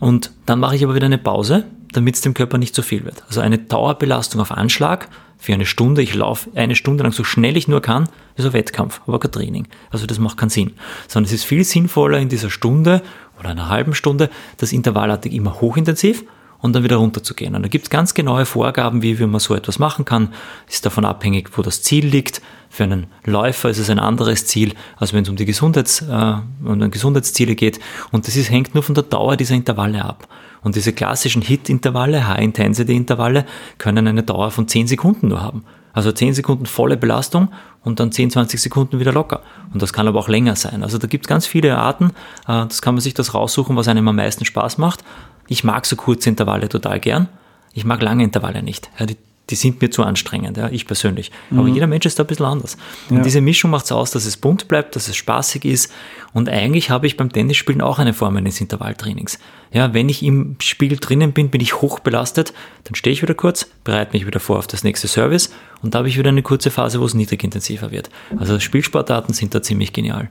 und 0.00 0.32
dann 0.46 0.60
mache 0.60 0.76
ich 0.76 0.84
aber 0.84 0.94
wieder 0.94 1.06
eine 1.06 1.18
Pause, 1.18 1.64
damit 1.92 2.16
es 2.16 2.22
dem 2.22 2.34
Körper 2.34 2.58
nicht 2.58 2.74
zu 2.74 2.82
viel 2.82 3.04
wird. 3.04 3.22
Also 3.28 3.40
eine 3.40 3.58
Dauerbelastung 3.58 4.40
auf 4.40 4.50
Anschlag 4.50 5.08
für 5.38 5.52
eine 5.52 5.66
Stunde, 5.66 6.02
ich 6.02 6.14
laufe 6.14 6.50
eine 6.54 6.74
Stunde 6.74 7.02
lang 7.02 7.12
so 7.12 7.22
schnell 7.22 7.56
ich 7.56 7.68
nur 7.68 7.82
kann, 7.82 8.08
ist 8.36 8.46
ein 8.46 8.52
Wettkampf, 8.52 9.02
aber 9.06 9.20
kein 9.20 9.30
Training. 9.30 9.68
Also 9.90 10.06
das 10.06 10.18
macht 10.18 10.38
keinen 10.38 10.48
Sinn. 10.48 10.72
Sondern 11.06 11.26
es 11.26 11.32
ist 11.32 11.44
viel 11.44 11.64
sinnvoller 11.64 12.18
in 12.18 12.28
dieser 12.28 12.50
Stunde 12.50 13.02
oder 13.38 13.50
einer 13.50 13.68
halben 13.68 13.94
Stunde, 13.94 14.30
das 14.56 14.72
intervallartig 14.72 15.32
immer 15.32 15.60
hochintensiv 15.60 16.24
und 16.64 16.72
dann 16.72 16.82
wieder 16.82 16.96
runterzugehen. 16.96 17.54
Und 17.54 17.62
da 17.62 17.68
gibt 17.68 17.84
es 17.84 17.90
ganz 17.90 18.14
genaue 18.14 18.46
Vorgaben, 18.46 19.02
wie, 19.02 19.18
wie 19.18 19.26
man 19.26 19.38
so 19.38 19.54
etwas 19.54 19.78
machen 19.78 20.06
kann. 20.06 20.32
Ist 20.66 20.86
davon 20.86 21.04
abhängig, 21.04 21.50
wo 21.58 21.60
das 21.60 21.82
Ziel 21.82 22.06
liegt. 22.06 22.40
Für 22.70 22.84
einen 22.84 23.06
Läufer 23.26 23.68
ist 23.68 23.76
es 23.76 23.90
ein 23.90 23.98
anderes 23.98 24.46
Ziel, 24.46 24.72
als 24.96 25.12
wenn 25.12 25.24
es 25.24 25.28
um 25.28 25.36
die 25.36 25.44
Gesundheits, 25.44 26.00
äh, 26.00 26.36
um 26.64 26.90
Gesundheitsziele 26.90 27.54
geht. 27.54 27.80
Und 28.12 28.26
das 28.26 28.36
ist, 28.36 28.50
hängt 28.50 28.72
nur 28.72 28.82
von 28.82 28.94
der 28.94 29.04
Dauer 29.04 29.36
dieser 29.36 29.54
Intervalle 29.54 30.02
ab. 30.02 30.26
Und 30.62 30.74
diese 30.74 30.94
klassischen 30.94 31.42
Hit-Intervalle, 31.42 32.26
High-Intensity-Intervalle, 32.26 33.44
können 33.76 34.08
eine 34.08 34.22
Dauer 34.22 34.50
von 34.50 34.66
10 34.66 34.86
Sekunden 34.86 35.28
nur 35.28 35.42
haben. 35.42 35.64
Also 35.92 36.12
10 36.12 36.32
Sekunden 36.32 36.64
volle 36.64 36.96
Belastung 36.96 37.50
und 37.82 38.00
dann 38.00 38.10
10, 38.10 38.30
20 38.30 38.58
Sekunden 38.58 39.00
wieder 39.00 39.12
locker. 39.12 39.42
Und 39.74 39.82
das 39.82 39.92
kann 39.92 40.08
aber 40.08 40.18
auch 40.18 40.28
länger 40.28 40.56
sein. 40.56 40.82
Also 40.82 40.96
da 40.96 41.08
gibt 41.08 41.26
es 41.26 41.28
ganz 41.28 41.46
viele 41.46 41.76
Arten. 41.76 42.12
Äh, 42.48 42.64
das 42.66 42.80
kann 42.80 42.94
man 42.94 43.02
sich 43.02 43.12
das 43.12 43.34
raussuchen, 43.34 43.76
was 43.76 43.86
einem 43.86 44.08
am 44.08 44.16
meisten 44.16 44.46
Spaß 44.46 44.78
macht. 44.78 45.04
Ich 45.48 45.64
mag 45.64 45.86
so 45.86 45.96
kurze 45.96 46.28
Intervalle 46.28 46.68
total 46.68 47.00
gern. 47.00 47.28
Ich 47.72 47.84
mag 47.84 48.02
lange 48.02 48.24
Intervalle 48.24 48.62
nicht. 48.62 48.90
Ja, 48.98 49.06
die 49.06 49.16
die 49.50 49.56
sind 49.56 49.82
mir 49.82 49.90
zu 49.90 50.02
anstrengend, 50.02 50.56
ja, 50.56 50.70
ich 50.70 50.86
persönlich. 50.86 51.30
Aber 51.50 51.64
mhm. 51.64 51.74
jeder 51.74 51.86
Mensch 51.86 52.06
ist 52.06 52.18
da 52.18 52.24
ein 52.24 52.26
bisschen 52.26 52.46
anders. 52.46 52.78
Und 53.10 53.18
ja. 53.18 53.22
diese 53.22 53.42
Mischung 53.42 53.70
macht 53.70 53.84
es 53.84 53.92
aus, 53.92 54.10
dass 54.10 54.24
es 54.24 54.38
bunt 54.38 54.68
bleibt, 54.68 54.96
dass 54.96 55.08
es 55.08 55.16
spaßig 55.16 55.66
ist. 55.66 55.92
Und 56.32 56.48
eigentlich 56.48 56.88
habe 56.88 57.06
ich 57.06 57.18
beim 57.18 57.30
Tennisspielen 57.30 57.82
auch 57.82 57.98
eine 57.98 58.14
Form 58.14 58.36
eines 58.36 58.60
Intervalltrainings. 58.60 59.38
Ja, 59.70 59.92
wenn 59.92 60.08
ich 60.08 60.22
im 60.22 60.56
Spiel 60.60 60.96
drinnen 60.96 61.32
bin, 61.32 61.50
bin 61.50 61.60
ich 61.60 61.82
hoch 61.82 61.98
belastet, 61.98 62.54
dann 62.84 62.94
stehe 62.94 63.12
ich 63.12 63.20
wieder 63.20 63.34
kurz, 63.34 63.68
bereite 63.84 64.14
mich 64.14 64.26
wieder 64.26 64.40
vor 64.40 64.58
auf 64.58 64.66
das 64.66 64.82
nächste 64.82 65.08
Service 65.08 65.52
und 65.82 65.94
da 65.94 65.98
habe 65.98 66.08
ich 66.08 66.18
wieder 66.18 66.30
eine 66.30 66.42
kurze 66.42 66.70
Phase, 66.70 67.00
wo 67.00 67.04
es 67.04 67.14
niedrig 67.14 67.44
intensiver 67.44 67.90
wird. 67.90 68.08
Also 68.38 68.58
Spielsportarten 68.60 69.34
sind 69.34 69.54
da 69.54 69.62
ziemlich 69.62 69.92
genial. 69.92 70.30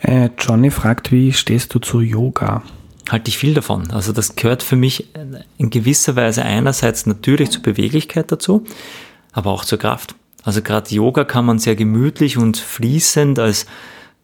Äh, 0.00 0.30
Johnny 0.38 0.70
fragt, 0.70 1.12
wie 1.12 1.32
stehst 1.32 1.74
du 1.74 1.80
zu 1.80 2.00
Yoga? 2.00 2.62
Halte 3.10 3.28
ich 3.28 3.38
viel 3.38 3.54
davon. 3.54 3.90
Also 3.90 4.12
das 4.12 4.36
gehört 4.36 4.62
für 4.62 4.76
mich 4.76 5.08
in 5.58 5.70
gewisser 5.70 6.16
Weise 6.16 6.42
einerseits 6.42 7.06
natürlich 7.06 7.50
zur 7.50 7.62
Beweglichkeit 7.62 8.30
dazu, 8.32 8.64
aber 9.32 9.50
auch 9.50 9.64
zur 9.64 9.78
Kraft. 9.78 10.14
Also 10.42 10.62
gerade 10.62 10.94
Yoga 10.94 11.24
kann 11.24 11.44
man 11.44 11.58
sehr 11.58 11.76
gemütlich 11.76 12.38
und 12.38 12.56
fließend 12.56 13.38
als 13.38 13.66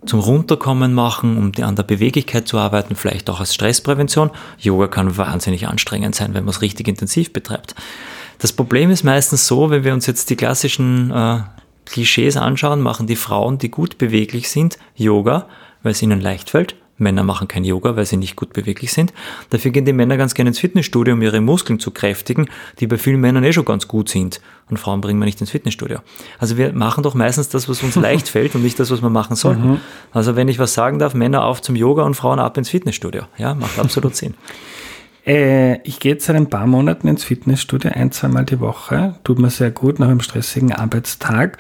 zum 0.05 0.19
Runterkommen 0.19 0.95
machen, 0.95 1.37
um 1.37 1.53
an 1.65 1.77
der 1.77 1.85
Beweglichkeit 1.85 2.49
zu 2.49 2.59
arbeiten, 2.59 2.97
vielleicht 2.97 3.31
auch 3.31 3.39
als 3.39 3.55
Stressprävention. 3.55 4.31
Yoga 4.59 4.89
kann 4.89 5.17
wahnsinnig 5.17 5.69
anstrengend 5.69 6.15
sein, 6.15 6.35
wenn 6.35 6.45
man 6.45 6.51
es 6.51 6.61
richtig 6.61 6.89
intensiv 6.89 7.33
betreibt. 7.33 7.77
Das 8.39 8.53
Problem 8.53 8.91
ist 8.91 9.05
meistens 9.05 9.47
so, 9.47 9.71
wenn 9.71 9.85
wir 9.85 9.93
uns 9.93 10.07
jetzt 10.07 10.31
die 10.31 10.37
klassischen 10.37 11.13
äh, 11.13 11.41
Klischees 11.87 12.37
anschauen, 12.37 12.81
machen 12.81 13.07
die 13.07 13.17
Frauen, 13.17 13.59
die 13.59 13.71
gut 13.71 13.99
beweglich 13.99 14.51
sind, 14.51 14.77
Yoga, 14.97 15.47
weil 15.85 15.93
es 15.93 16.03
ihnen 16.03 16.21
leicht 16.21 16.51
fällt 16.51 16.75
Männer 17.03 17.23
machen 17.23 17.49
kein 17.49 17.65
Yoga, 17.65 17.97
weil 17.97 18.07
sie 18.07 18.17
nicht 18.17 18.37
gut 18.37 18.53
beweglich 18.53 18.93
sind. 18.93 19.13
Dafür 19.51 19.71
gehen 19.71 19.85
die 19.85 19.93
Männer 19.93 20.17
ganz 20.17 20.35
gerne 20.35 20.49
ins 20.49 20.59
Fitnessstudio, 20.59 21.15
um 21.15 21.23
ihre 21.23 21.41
Muskeln 21.41 21.79
zu 21.79 21.91
kräftigen, 21.91 22.49
die 22.81 22.87
bei 22.87 22.97
vielen 22.97 23.21
Männern 23.21 23.45
eh 23.45 23.53
schon 23.53 23.65
ganz 23.65 23.89
gut 23.89 24.09
sind. 24.09 24.41
Und 24.71 24.79
Frauen 24.79 25.01
bringen 25.01 25.21
wir 25.21 25.27
nicht 25.27 25.41
ins 25.41 25.51
Fitnessstudio. 25.51 25.99
Also 26.39 26.57
wir 26.57 26.73
machen 26.73 27.03
doch 27.03 27.15
meistens 27.15 27.49
das, 27.51 27.69
was 27.69 27.83
uns 27.83 27.95
leicht 27.97 28.29
fällt 28.29 28.55
und 28.55 28.63
nicht 28.63 28.81
das, 28.81 28.91
was 28.91 29.03
wir 29.03 29.11
machen 29.11 29.37
sollten. 29.37 29.73
Mhm. 29.73 29.81
Also 30.13 30.37
wenn 30.37 30.49
ich 30.49 30.59
was 30.59 30.75
sagen 30.75 30.99
darf, 30.99 31.15
Männer 31.15 31.45
auf 31.45 31.61
zum 31.61 31.77
Yoga 31.77 32.05
und 32.05 32.15
Frauen 32.15 32.39
ab 32.39 32.57
ins 32.57 32.71
Fitnessstudio. 32.71 33.25
Ja, 33.37 33.55
macht 33.55 33.79
absolut 33.79 34.17
Sinn. 34.17 34.35
Äh, 35.25 35.81
ich 35.83 36.01
gehe 36.01 36.15
jetzt 36.15 36.27
seit 36.27 36.37
ein 36.37 36.51
paar 36.51 36.67
Monaten 36.67 37.07
ins 37.07 37.25
Fitnessstudio, 37.25 37.93
ein, 37.95 38.11
zweimal 38.11 38.45
die 38.45 38.61
Woche. 38.61 39.15
Tut 39.25 39.39
mir 39.39 39.51
sehr 39.51 39.71
gut 39.71 39.99
nach 39.99 40.09
einem 40.09 40.21
stressigen 40.21 40.73
Arbeitstag. 40.73 41.59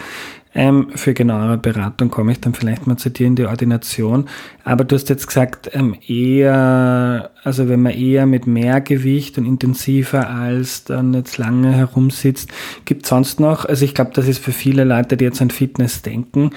Ähm, 0.54 0.88
für 0.94 1.14
genauere 1.14 1.56
Beratung 1.56 2.10
komme 2.10 2.32
ich 2.32 2.40
dann 2.40 2.52
vielleicht 2.52 2.86
mal 2.86 2.98
zu 2.98 3.10
dir 3.10 3.26
in 3.26 3.36
die 3.36 3.46
Ordination. 3.46 4.26
Aber 4.64 4.84
du 4.84 4.94
hast 4.94 5.08
jetzt 5.08 5.26
gesagt, 5.26 5.70
ähm, 5.72 5.96
eher, 6.06 7.30
also 7.42 7.68
wenn 7.68 7.80
man 7.80 7.92
eher 7.92 8.26
mit 8.26 8.46
mehr 8.46 8.80
Gewicht 8.82 9.38
und 9.38 9.46
intensiver 9.46 10.28
als 10.28 10.84
dann 10.84 11.14
jetzt 11.14 11.38
lange 11.38 11.72
herumsitzt, 11.72 12.50
gibt 12.84 13.06
sonst 13.06 13.40
noch, 13.40 13.64
also 13.64 13.84
ich 13.84 13.94
glaube, 13.94 14.10
das 14.14 14.28
ist 14.28 14.38
für 14.38 14.52
viele 14.52 14.84
Leute, 14.84 15.16
die 15.16 15.24
jetzt 15.24 15.40
an 15.40 15.50
Fitness 15.50 16.02
denken, 16.02 16.50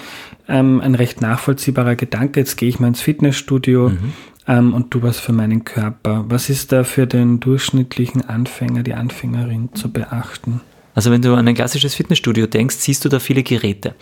ähm, 0.48 0.82
ein 0.82 0.96
recht 0.96 1.22
nachvollziehbarer 1.22 1.96
Gedanke. 1.96 2.42
Jetzt 2.42 2.58
gehe 2.58 2.70
ich 2.70 2.80
mal 2.80 2.88
ins 2.88 3.02
Fitnessstudio. 3.02 3.90
Mhm. 3.90 4.14
Ähm, 4.48 4.74
und 4.74 4.94
du 4.94 5.02
was 5.02 5.20
für 5.20 5.34
meinen 5.34 5.64
Körper. 5.64 6.26
Was 6.28 6.50
ist 6.50 6.72
da 6.72 6.84
für 6.84 7.08
den 7.08 7.40
durchschnittlichen 7.40 8.30
Anfänger, 8.30 8.84
die 8.84 8.94
Anfängerin 8.94 9.74
zu 9.74 9.92
beachten? 9.92 10.62
Also 10.96 11.12
wenn 11.12 11.22
du 11.22 11.36
an 11.36 11.48
ein 11.48 11.54
klassisches 11.54 11.94
Fitnessstudio 11.94 12.48
denkst, 12.48 12.78
siehst 12.78 13.06
du 13.06 13.10
da 13.10 13.20
viele 13.20 13.44
Geräte. 13.44 13.94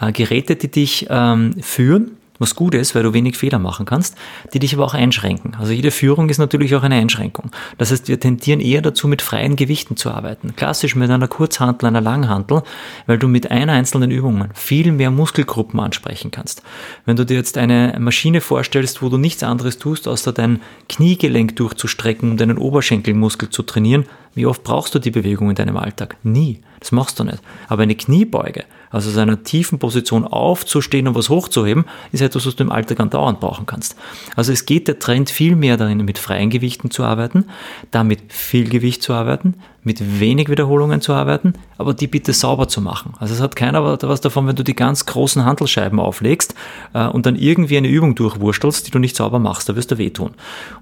Äh, 0.00 0.12
Geräte, 0.12 0.54
die 0.54 0.70
dich 0.70 1.06
ähm, 1.10 1.54
führen, 1.60 2.12
was 2.42 2.54
gut 2.54 2.74
ist, 2.74 2.94
weil 2.94 3.02
du 3.04 3.14
wenig 3.14 3.36
Fehler 3.36 3.58
machen 3.58 3.86
kannst, 3.86 4.16
die 4.52 4.58
dich 4.58 4.74
aber 4.74 4.84
auch 4.84 4.94
einschränken. 4.94 5.54
Also 5.58 5.72
jede 5.72 5.90
Führung 5.90 6.28
ist 6.28 6.38
natürlich 6.38 6.74
auch 6.74 6.82
eine 6.82 6.96
Einschränkung. 6.96 7.50
Das 7.78 7.90
heißt, 7.90 8.08
wir 8.08 8.20
tendieren 8.20 8.60
eher 8.60 8.82
dazu, 8.82 9.08
mit 9.08 9.22
freien 9.22 9.56
Gewichten 9.56 9.96
zu 9.96 10.10
arbeiten. 10.10 10.54
Klassisch 10.56 10.94
mit 10.94 11.10
einer 11.10 11.28
Kurzhantel, 11.28 11.86
einer 11.86 12.00
Langhantel, 12.00 12.62
weil 13.06 13.18
du 13.18 13.28
mit 13.28 13.50
einer 13.50 13.72
einzelnen 13.72 14.10
Übung 14.10 14.48
viel 14.54 14.92
mehr 14.92 15.10
Muskelgruppen 15.10 15.80
ansprechen 15.80 16.30
kannst. 16.30 16.62
Wenn 17.06 17.16
du 17.16 17.24
dir 17.24 17.36
jetzt 17.36 17.56
eine 17.56 17.96
Maschine 17.98 18.40
vorstellst, 18.40 19.02
wo 19.02 19.08
du 19.08 19.18
nichts 19.18 19.42
anderes 19.42 19.78
tust, 19.78 20.08
außer 20.08 20.32
dein 20.32 20.60
Kniegelenk 20.88 21.56
durchzustrecken, 21.56 22.32
um 22.32 22.36
deinen 22.36 22.58
Oberschenkelmuskel 22.58 23.50
zu 23.50 23.62
trainieren, 23.62 24.06
wie 24.34 24.46
oft 24.46 24.62
brauchst 24.62 24.94
du 24.94 24.98
die 24.98 25.10
Bewegung 25.10 25.50
in 25.50 25.56
deinem 25.56 25.76
Alltag? 25.76 26.16
Nie. 26.22 26.60
Das 26.80 26.92
machst 26.92 27.20
du 27.20 27.24
nicht. 27.24 27.42
Aber 27.68 27.82
eine 27.82 27.94
Kniebeuge, 27.94 28.64
also 28.92 29.10
aus 29.10 29.16
einer 29.16 29.42
tiefen 29.42 29.78
Position 29.78 30.24
aufzustehen 30.24 31.08
und 31.08 31.14
was 31.14 31.30
hochzuheben, 31.30 31.86
ist 32.12 32.20
etwas, 32.20 32.46
was 32.46 32.54
du 32.54 32.62
im 32.62 32.70
Alltag 32.70 33.00
andauernd 33.00 33.40
brauchen 33.40 33.66
kannst. 33.66 33.96
Also 34.36 34.52
es 34.52 34.66
geht 34.66 34.86
der 34.86 34.98
Trend 34.98 35.30
viel 35.30 35.56
mehr 35.56 35.76
darin, 35.76 36.04
mit 36.04 36.18
freien 36.18 36.50
Gewichten 36.50 36.90
zu 36.90 37.02
arbeiten, 37.02 37.46
damit 37.90 38.20
viel 38.28 38.68
Gewicht 38.68 39.02
zu 39.02 39.14
arbeiten, 39.14 39.54
mit 39.84 40.20
wenig 40.20 40.48
Wiederholungen 40.48 41.00
zu 41.00 41.12
arbeiten, 41.12 41.54
aber 41.76 41.94
die 41.94 42.06
bitte 42.06 42.32
sauber 42.32 42.68
zu 42.68 42.80
machen. 42.80 43.14
Also 43.18 43.34
es 43.34 43.40
hat 43.40 43.56
keiner 43.56 43.82
was 43.84 44.20
davon, 44.20 44.46
wenn 44.46 44.54
du 44.54 44.62
die 44.62 44.76
ganz 44.76 45.06
großen 45.06 45.44
Handelscheiben 45.44 45.98
auflegst 45.98 46.54
äh, 46.94 47.06
und 47.06 47.26
dann 47.26 47.34
irgendwie 47.34 47.78
eine 47.78 47.88
Übung 47.88 48.14
durchwurstelst, 48.14 48.86
die 48.86 48.90
du 48.92 49.00
nicht 49.00 49.16
sauber 49.16 49.40
machst, 49.40 49.68
da 49.68 49.74
wirst 49.74 49.90
du 49.90 49.98
wehtun. 49.98 50.32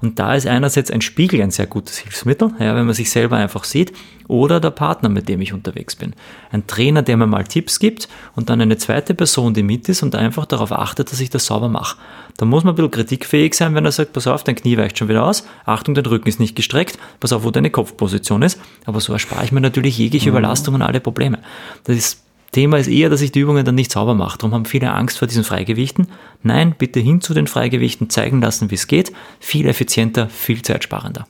Und 0.03 0.19
da 0.19 0.35
ist 0.35 0.47
einerseits 0.47 0.91
ein 0.91 1.01
Spiegel 1.01 1.41
ein 1.41 1.51
sehr 1.51 1.67
gutes 1.67 1.99
Hilfsmittel, 1.99 2.53
ja, 2.59 2.75
wenn 2.75 2.85
man 2.85 2.95
sich 2.95 3.11
selber 3.11 3.37
einfach 3.37 3.65
sieht, 3.65 3.93
oder 4.31 4.61
der 4.61 4.71
Partner, 4.71 5.09
mit 5.09 5.29
dem 5.29 5.41
ich 5.41 5.53
unterwegs 5.53 5.97
bin. 5.97 6.15
Ein 6.53 6.67
Trainer, 6.67 7.03
der 7.03 7.17
mir 7.17 7.27
mal 7.27 7.45
Tipps 7.45 7.81
gibt 7.81 8.09
und 8.37 8.49
dann 8.49 8.61
eine 8.61 8.79
zweite 8.79 9.15
Person, 9.15 9.55
die 9.55 9.65
mit 9.65 9.89
ist 9.89 10.03
und 10.03 10.15
einfach 10.15 10.47
darauf 10.47 10.71
achtet, 10.73 11.11
dass 11.11 11.21
ich 11.21 11.31
das 11.31 11.47
sauber 11.47 11.69
mache. 11.69 11.99
Da 12.37 12.47
muss 12.47 12.63
man 12.63 12.73
ein 12.73 12.77
bisschen 12.77 12.93
kritikfähig 12.93 13.55
sein, 13.55 13.75
wenn 13.75 13.85
er 13.85 13.93
sagt, 13.93 14.13
pass 14.13 14.29
auf, 14.29 14.45
dein 14.45 14.55
Knie 14.55 14.77
weicht 14.77 14.97
schon 14.97 15.09
wieder 15.09 15.25
aus, 15.25 15.45
Achtung, 15.67 15.95
dein 15.95 16.07
Rücken 16.07 16.29
ist 16.29 16.39
nicht 16.39 16.55
gestreckt, 16.55 16.99
pass 17.19 17.33
auf, 17.33 17.43
wo 17.43 17.51
deine 17.51 17.71
Kopfposition 17.71 18.43
ist, 18.43 18.61
aber 18.87 19.01
so 19.01 19.13
erspare 19.13 19.45
ich 19.45 19.53
mir 19.53 19.61
natürlich 19.61 19.99
jegliche 19.99 20.31
mhm. 20.31 20.37
Überlastung 20.37 20.75
und 20.77 20.83
alle 20.83 21.01
Probleme. 21.01 21.41
Das 21.85 21.97
ist 21.97 22.23
Thema 22.53 22.79
ist 22.79 22.89
eher, 22.89 23.11
dass 23.11 23.21
ich 23.21 23.31
die 23.31 23.41
Übungen 23.41 23.65
dann 23.65 23.77
nicht 23.77 23.93
sauber 23.93 24.15
mache. 24.15 24.39
Darum 24.39 24.55
haben 24.55 24.65
viele 24.65 24.93
Angst 24.93 25.19
vor 25.19 25.29
diesen 25.29 25.45
Freigewichten. 25.45 26.09
Nein, 26.43 26.75
bitte 26.77 26.99
hin 26.99 27.21
zu 27.21 27.33
den 27.33 27.47
Freigewichten, 27.47 28.11
zeigen 28.11 28.41
lassen, 28.41 28.73
wie 28.73 28.75
es 28.75 28.89
geht. 28.89 29.13
Viel 29.39 29.69
effizienter, 29.69 30.29
viel 30.29 30.61
zeitsparender. 30.63 31.27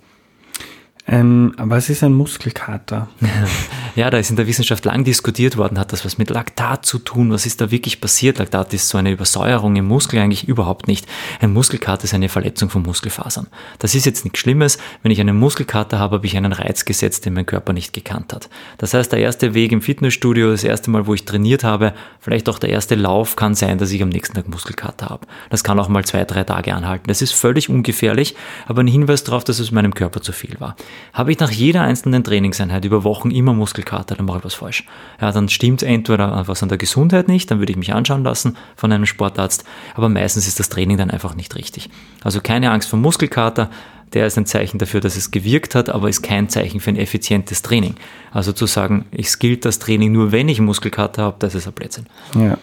Ähm, 1.11 1.55
was 1.59 1.91
ist 1.91 2.05
ein 2.05 2.13
Muskelkater? 2.13 3.09
ja, 3.97 4.11
da 4.11 4.19
ist 4.19 4.31
in 4.31 4.37
der 4.37 4.47
Wissenschaft 4.47 4.85
lang 4.85 5.03
diskutiert 5.03 5.57
worden, 5.57 5.77
hat 5.77 5.93
das 5.93 6.05
was 6.05 6.19
mit 6.19 6.31
Laktat 6.31 6.87
zu 6.87 7.01
tun? 7.01 7.33
Was 7.33 7.47
ist 7.47 7.61
da 7.61 7.73
wirklich 7.73 8.01
passiert? 8.01 8.39
Laktat 8.39 8.73
ist 8.75 8.89
so 8.89 8.97
eine 8.97 9.11
Übersäuerung 9.11 9.75
im 9.75 9.87
Muskel 9.87 10.21
eigentlich 10.21 10.47
überhaupt 10.47 10.87
nicht. 10.87 11.09
Ein 11.41 11.53
Muskelkater 11.53 12.05
ist 12.05 12.15
eine 12.15 12.29
Verletzung 12.29 12.71
von 12.71 12.83
Muskelfasern. 12.83 13.49
Das 13.81 13.97
ist 13.97 14.07
jetzt 14.07 14.25
nichts 14.25 14.39
Schlimmes. 14.39 14.79
Wenn 15.03 15.11
ich 15.11 15.21
einen 15.21 15.37
Muskelkater 15.37 15.99
habe, 15.99 16.15
habe 16.15 16.27
ich 16.27 16.37
einen 16.37 16.53
Reiz 16.53 16.85
gesetzt, 16.85 17.27
den 17.27 17.35
mein 17.35 17.45
Körper 17.45 17.73
nicht 17.73 17.93
gekannt 17.93 18.33
hat. 18.33 18.49
Das 18.79 18.95
heißt, 18.95 19.11
der 19.11 19.19
erste 19.19 19.53
Weg 19.53 19.73
im 19.73 19.83
Fitnessstudio, 19.83 20.53
das 20.53 20.63
erste 20.63 20.93
Mal, 20.93 21.09
wo 21.09 21.15
ich 21.15 21.25
trainiert 21.25 21.65
habe, 21.65 21.93
vielleicht 22.21 22.49
auch 22.49 22.61
der 22.61 22.71
erste 22.71 22.95
Lauf 22.95 23.35
kann 23.35 23.57
sein, 23.57 23.79
dass 23.79 23.91
ich 23.91 24.01
am 24.01 24.11
nächsten 24.11 24.37
Tag 24.37 24.49
Muskelkater 24.49 25.07
habe. 25.07 25.27
Das 25.49 25.65
kann 25.65 25.81
auch 25.81 25.89
mal 25.89 26.05
zwei, 26.05 26.25
drei 26.25 26.45
Tage 26.45 26.73
anhalten. 26.73 27.09
Das 27.09 27.21
ist 27.21 27.33
völlig 27.33 27.69
ungefährlich, 27.69 28.37
aber 28.69 28.85
ein 28.85 28.87
Hinweis 28.87 29.25
darauf, 29.25 29.43
dass 29.43 29.59
es 29.59 29.73
meinem 29.73 29.93
Körper 29.93 30.23
zu 30.23 30.31
viel 30.31 30.55
war. 30.61 30.77
Habe 31.13 31.33
ich 31.33 31.39
nach 31.39 31.51
jeder 31.51 31.83
einzelnen 31.83 32.25
Trainingseinheit 32.25 32.85
über 32.85 33.05
Wochen 33.05 33.31
immer 33.31 33.53
Muskelkater, 33.53 34.15
dann 34.15 34.27
mache 34.27 34.39
ich 34.39 34.45
was 34.45 34.55
falsch. 34.55 34.85
Ja, 35.21 35.33
dann 35.33 35.49
stimmt 35.49 35.83
entweder 35.83 36.47
was 36.47 36.63
an 36.63 36.69
der 36.69 36.79
Gesundheit 36.79 37.29
nicht, 37.29 37.51
dann 37.51 37.59
würde 37.59 37.73
ich 37.73 37.79
mich 37.79 37.93
anschauen 37.93 38.23
lassen 38.23 38.57
von 38.77 38.93
einem 38.93 39.07
Sportarzt, 39.07 39.65
aber 39.95 40.09
meistens 40.09 40.47
ist 40.47 40.61
das 40.61 40.69
Training 40.69 40.97
dann 40.97 41.11
einfach 41.11 41.35
nicht 41.35 41.57
richtig. 41.57 41.91
Also 42.23 42.41
keine 42.41 42.71
Angst 42.71 42.89
vor 42.89 42.99
Muskelkater, 42.99 43.71
der 44.13 44.27
ist 44.27 44.37
ein 44.37 44.47
Zeichen 44.47 44.79
dafür, 44.79 45.01
dass 45.01 45.17
es 45.17 45.31
gewirkt 45.31 45.75
hat, 45.75 45.89
aber 45.89 46.09
ist 46.09 46.23
kein 46.23 46.49
Zeichen 46.49 46.81
für 46.81 46.91
ein 46.91 46.97
effizientes 46.97 47.63
Training. 47.63 47.95
Also 48.33 48.53
zu 48.53 48.67
sagen, 48.67 49.07
ich 49.13 49.39
gilt 49.39 49.65
das 49.65 49.79
Training 49.79 50.13
nur, 50.13 50.33
wenn 50.33 50.49
ich 50.49 50.61
Muskelkater 50.61 51.23
habe, 51.23 51.37
das 51.39 51.55
ist 51.55 51.67
ein 51.67 51.73
Blödsinn. 51.73 52.07
Ja. 52.35 52.59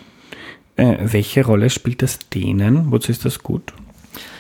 Äh, 0.76 0.98
welche 1.12 1.46
Rolle 1.46 1.70
spielt 1.70 2.02
das 2.02 2.20
Dehnen? 2.30 2.92
Wozu 2.92 3.12
ist 3.12 3.26
das 3.26 3.40
gut? 3.40 3.74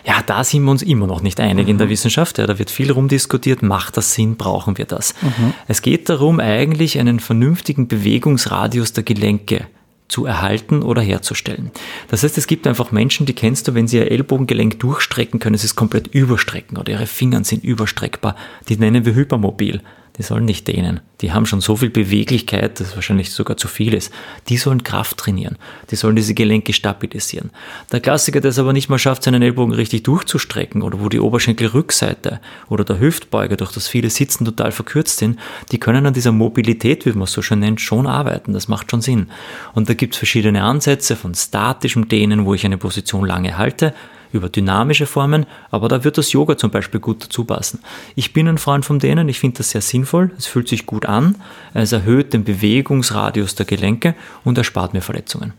Ja, 0.08 0.24
da 0.26 0.46
sind 0.46 0.64
wir 0.64 0.72
uns 0.72 0.84
immer 0.84 1.06
noch 1.06 1.22
nicht 1.22 1.40
einig 1.42 1.66
mhm. 1.66 1.72
in 1.72 1.78
der 1.78 1.88
mhm. 1.88 1.92
Wissenschaft. 1.92 2.38
Ja, 2.38 2.48
da 2.48 2.58
wird 2.58 2.72
viel 2.72 2.92
rumdiskutiert. 2.92 3.62
Macht 3.62 3.98
das 3.98 4.14
Sinn? 4.14 4.38
Brauchen 4.38 4.78
wir 4.78 4.86
das? 4.86 5.14
Mhm. 5.22 5.54
Es 5.68 5.82
geht 5.82 6.08
darum, 6.08 6.40
eigentlich 6.40 6.98
einen 6.98 7.20
vernünftigen 7.20 7.90
Bewegungsradius 7.90 8.94
der 8.94 9.04
Gelenke 9.04 9.68
zu 10.08 10.26
erhalten 10.26 10.82
oder 10.82 11.02
herzustellen. 11.02 11.72
Das 12.08 12.24
heißt, 12.24 12.38
es 12.38 12.48
gibt 12.48 12.66
einfach 12.66 12.94
Menschen, 12.94 13.26
die 13.26 13.34
kennst 13.34 13.68
du, 13.68 13.74
wenn 13.74 13.90
sie 13.90 13.98
ihr 13.98 14.10
Ellbogengelenk 14.10 14.80
durchstrecken 14.80 15.42
können, 15.42 15.58
sie 15.58 15.66
es 15.66 15.76
komplett 15.76 16.08
überstrecken 16.08 16.78
oder 16.78 16.94
ihre 16.94 17.08
Finger 17.08 17.44
sind 17.44 17.66
überstreckbar. 17.66 18.38
Die 18.70 18.78
nennen 18.78 19.04
wir 19.04 19.14
hypermobil 19.14 19.82
die 20.18 20.24
sollen 20.24 20.46
nicht 20.46 20.68
dehnen. 20.68 21.00
Die 21.22 21.32
haben 21.32 21.46
schon 21.46 21.62
so 21.62 21.76
viel 21.76 21.90
Beweglichkeit, 21.90 22.80
dass 22.80 22.96
wahrscheinlich 22.96 23.32
sogar 23.32 23.58
zu 23.58 23.68
viel 23.68 23.94
ist. 23.94 24.12
Die 24.50 24.58
sollen 24.58 24.84
Kraft 24.84 25.18
trainieren. 25.18 25.58
Die 25.92 25.96
sollen 25.96 26.16
diese 26.16 26.34
Gelenke 26.34 26.74
stabilisieren. 26.74 27.52
Der 27.92 28.00
Klassiker, 28.00 28.42
der 28.42 28.50
es 28.50 28.60
aber 28.60 28.74
nicht 28.74 28.90
mal 28.90 29.00
schafft, 29.00 29.24
seinen 29.24 29.42
Ellbogen 29.42 29.74
richtig 29.74 30.04
durchzustrecken 30.04 30.82
oder 30.82 31.00
wo 31.00 31.10
die 31.10 31.20
Oberschenkelrückseite 31.20 32.40
oder 32.70 32.84
der 32.84 33.00
Hüftbeuger 33.00 33.58
durch 33.58 33.72
das 33.72 33.88
viele 33.88 34.10
Sitzen 34.10 34.46
total 34.46 34.72
verkürzt 34.72 35.18
sind, 35.18 35.40
die 35.72 35.80
können 35.80 36.06
an 36.06 36.14
dieser 36.14 36.32
Mobilität, 36.32 37.06
wie 37.06 37.12
man 37.12 37.24
es 37.24 37.32
so 37.32 37.42
schön 37.42 37.60
nennt, 37.60 37.82
schon 37.82 38.08
arbeiten. 38.08 38.54
Das 38.54 38.68
macht 38.68 38.92
schon 38.92 39.02
Sinn. 39.02 39.28
Und 39.74 39.90
da 39.90 39.94
gibt 39.94 40.14
es 40.14 40.20
verschiedene 40.20 40.64
Ansätze 40.64 41.16
von 41.16 41.36
statischem 41.36 42.08
Dehnen, 42.08 42.46
wo 42.46 42.54
ich 42.54 42.66
eine 42.66 42.78
Position 42.78 43.26
lange 43.26 43.58
halte, 43.58 43.94
über 44.32 44.50
dynamische 44.50 45.06
Formen, 45.06 45.46
aber 45.72 45.88
da 45.88 46.04
wird 46.04 46.18
das 46.18 46.32
Yoga 46.32 46.58
zum 46.58 46.72
Beispiel 46.72 47.00
gut 47.00 47.24
dazu 47.24 47.46
passen. 47.46 47.80
Ich 48.16 48.34
bin 48.34 48.48
ein 48.48 48.58
Freund 48.58 48.86
von 48.86 49.00
denen, 49.00 49.30
ich 49.30 49.40
finde 49.40 49.58
das 49.58 49.72
sehr 49.72 49.82
sinnvoll, 49.82 50.32
es 50.38 50.48
fühlt 50.48 50.68
sich 50.68 50.86
gut 50.86 51.06
an, 51.06 51.36
es 51.74 51.92
erhöht 51.92 52.34
den 52.34 52.44
Bewegungsradius 52.44 53.56
der 53.56 53.66
Gelenke 53.66 54.16
und 54.44 54.58
erspart 54.58 54.94
mir 54.94 55.02
Verletzungen. 55.02 55.54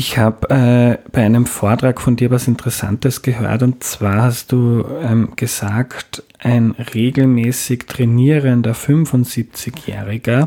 Ich 0.00 0.16
habe 0.16 0.48
äh, 0.50 1.10
bei 1.10 1.26
einem 1.26 1.44
Vortrag 1.44 2.00
von 2.00 2.14
dir 2.14 2.30
was 2.30 2.46
Interessantes 2.46 3.22
gehört 3.22 3.64
und 3.64 3.82
zwar 3.82 4.22
hast 4.22 4.52
du 4.52 4.84
ähm, 5.02 5.32
gesagt, 5.34 6.22
ein 6.38 6.70
regelmäßig 6.94 7.86
trainierender 7.88 8.74
75-Jähriger 8.74 10.46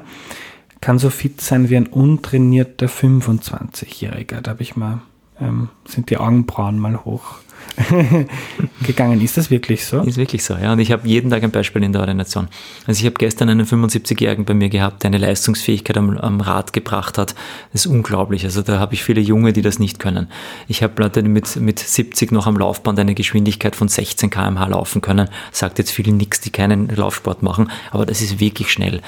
kann 0.79 0.99
so 0.99 1.09
fit 1.09 1.41
sein 1.41 1.69
wie 1.69 1.75
ein 1.75 1.87
untrainierter 1.87 2.87
25-Jähriger. 2.87 4.39
Da 4.39 4.51
habe 4.51 4.63
ich 4.63 4.77
mal 4.77 5.01
ähm, 5.41 5.69
sind 5.85 6.09
die 6.09 6.17
Augenbrauen 6.17 6.79
mal 6.79 7.03
hoch 7.03 7.39
gegangen. 8.85 9.21
Ist 9.21 9.37
das 9.37 9.49
wirklich 9.49 9.85
so? 9.85 10.01
Ist 10.01 10.17
wirklich 10.17 10.43
so, 10.43 10.55
ja. 10.55 10.73
Und 10.73 10.79
ich 10.79 10.91
habe 10.91 11.07
jeden 11.07 11.29
Tag 11.29 11.43
ein 11.43 11.51
Beispiel 11.51 11.83
in 11.83 11.93
der 11.93 12.01
Ordination. 12.01 12.47
Also 12.85 12.99
ich 12.99 13.05
habe 13.05 13.15
gestern 13.15 13.49
einen 13.49 13.65
75-Jährigen 13.65 14.45
bei 14.45 14.53
mir 14.53 14.69
gehabt, 14.69 15.03
der 15.03 15.09
eine 15.09 15.17
Leistungsfähigkeit 15.17 15.97
am, 15.97 16.17
am 16.17 16.41
Rad 16.41 16.73
gebracht 16.73 17.17
hat. 17.17 17.35
Das 17.71 17.85
ist 17.85 17.91
unglaublich. 17.91 18.43
Also 18.43 18.61
da 18.61 18.79
habe 18.79 18.93
ich 18.93 19.03
viele 19.03 19.21
Junge, 19.21 19.53
die 19.53 19.61
das 19.61 19.79
nicht 19.79 19.99
können. 19.99 20.27
Ich 20.67 20.83
habe 20.83 21.01
Leute 21.01 21.23
mit, 21.23 21.55
mit 21.55 21.79
70 21.79 22.31
noch 22.31 22.47
am 22.47 22.57
Laufband 22.57 22.99
eine 22.99 23.15
Geschwindigkeit 23.15 23.75
von 23.75 23.87
16 23.87 24.29
km/h 24.29 24.67
laufen 24.67 25.01
können. 25.01 25.29
Sagt 25.51 25.79
jetzt 25.79 25.91
vielen 25.91 26.17
nichts, 26.17 26.41
die 26.41 26.49
keinen 26.49 26.89
Laufsport 26.89 27.43
machen, 27.43 27.71
aber 27.91 28.05
das 28.05 28.21
ist 28.21 28.39
wirklich 28.39 28.71
schnell. 28.71 29.01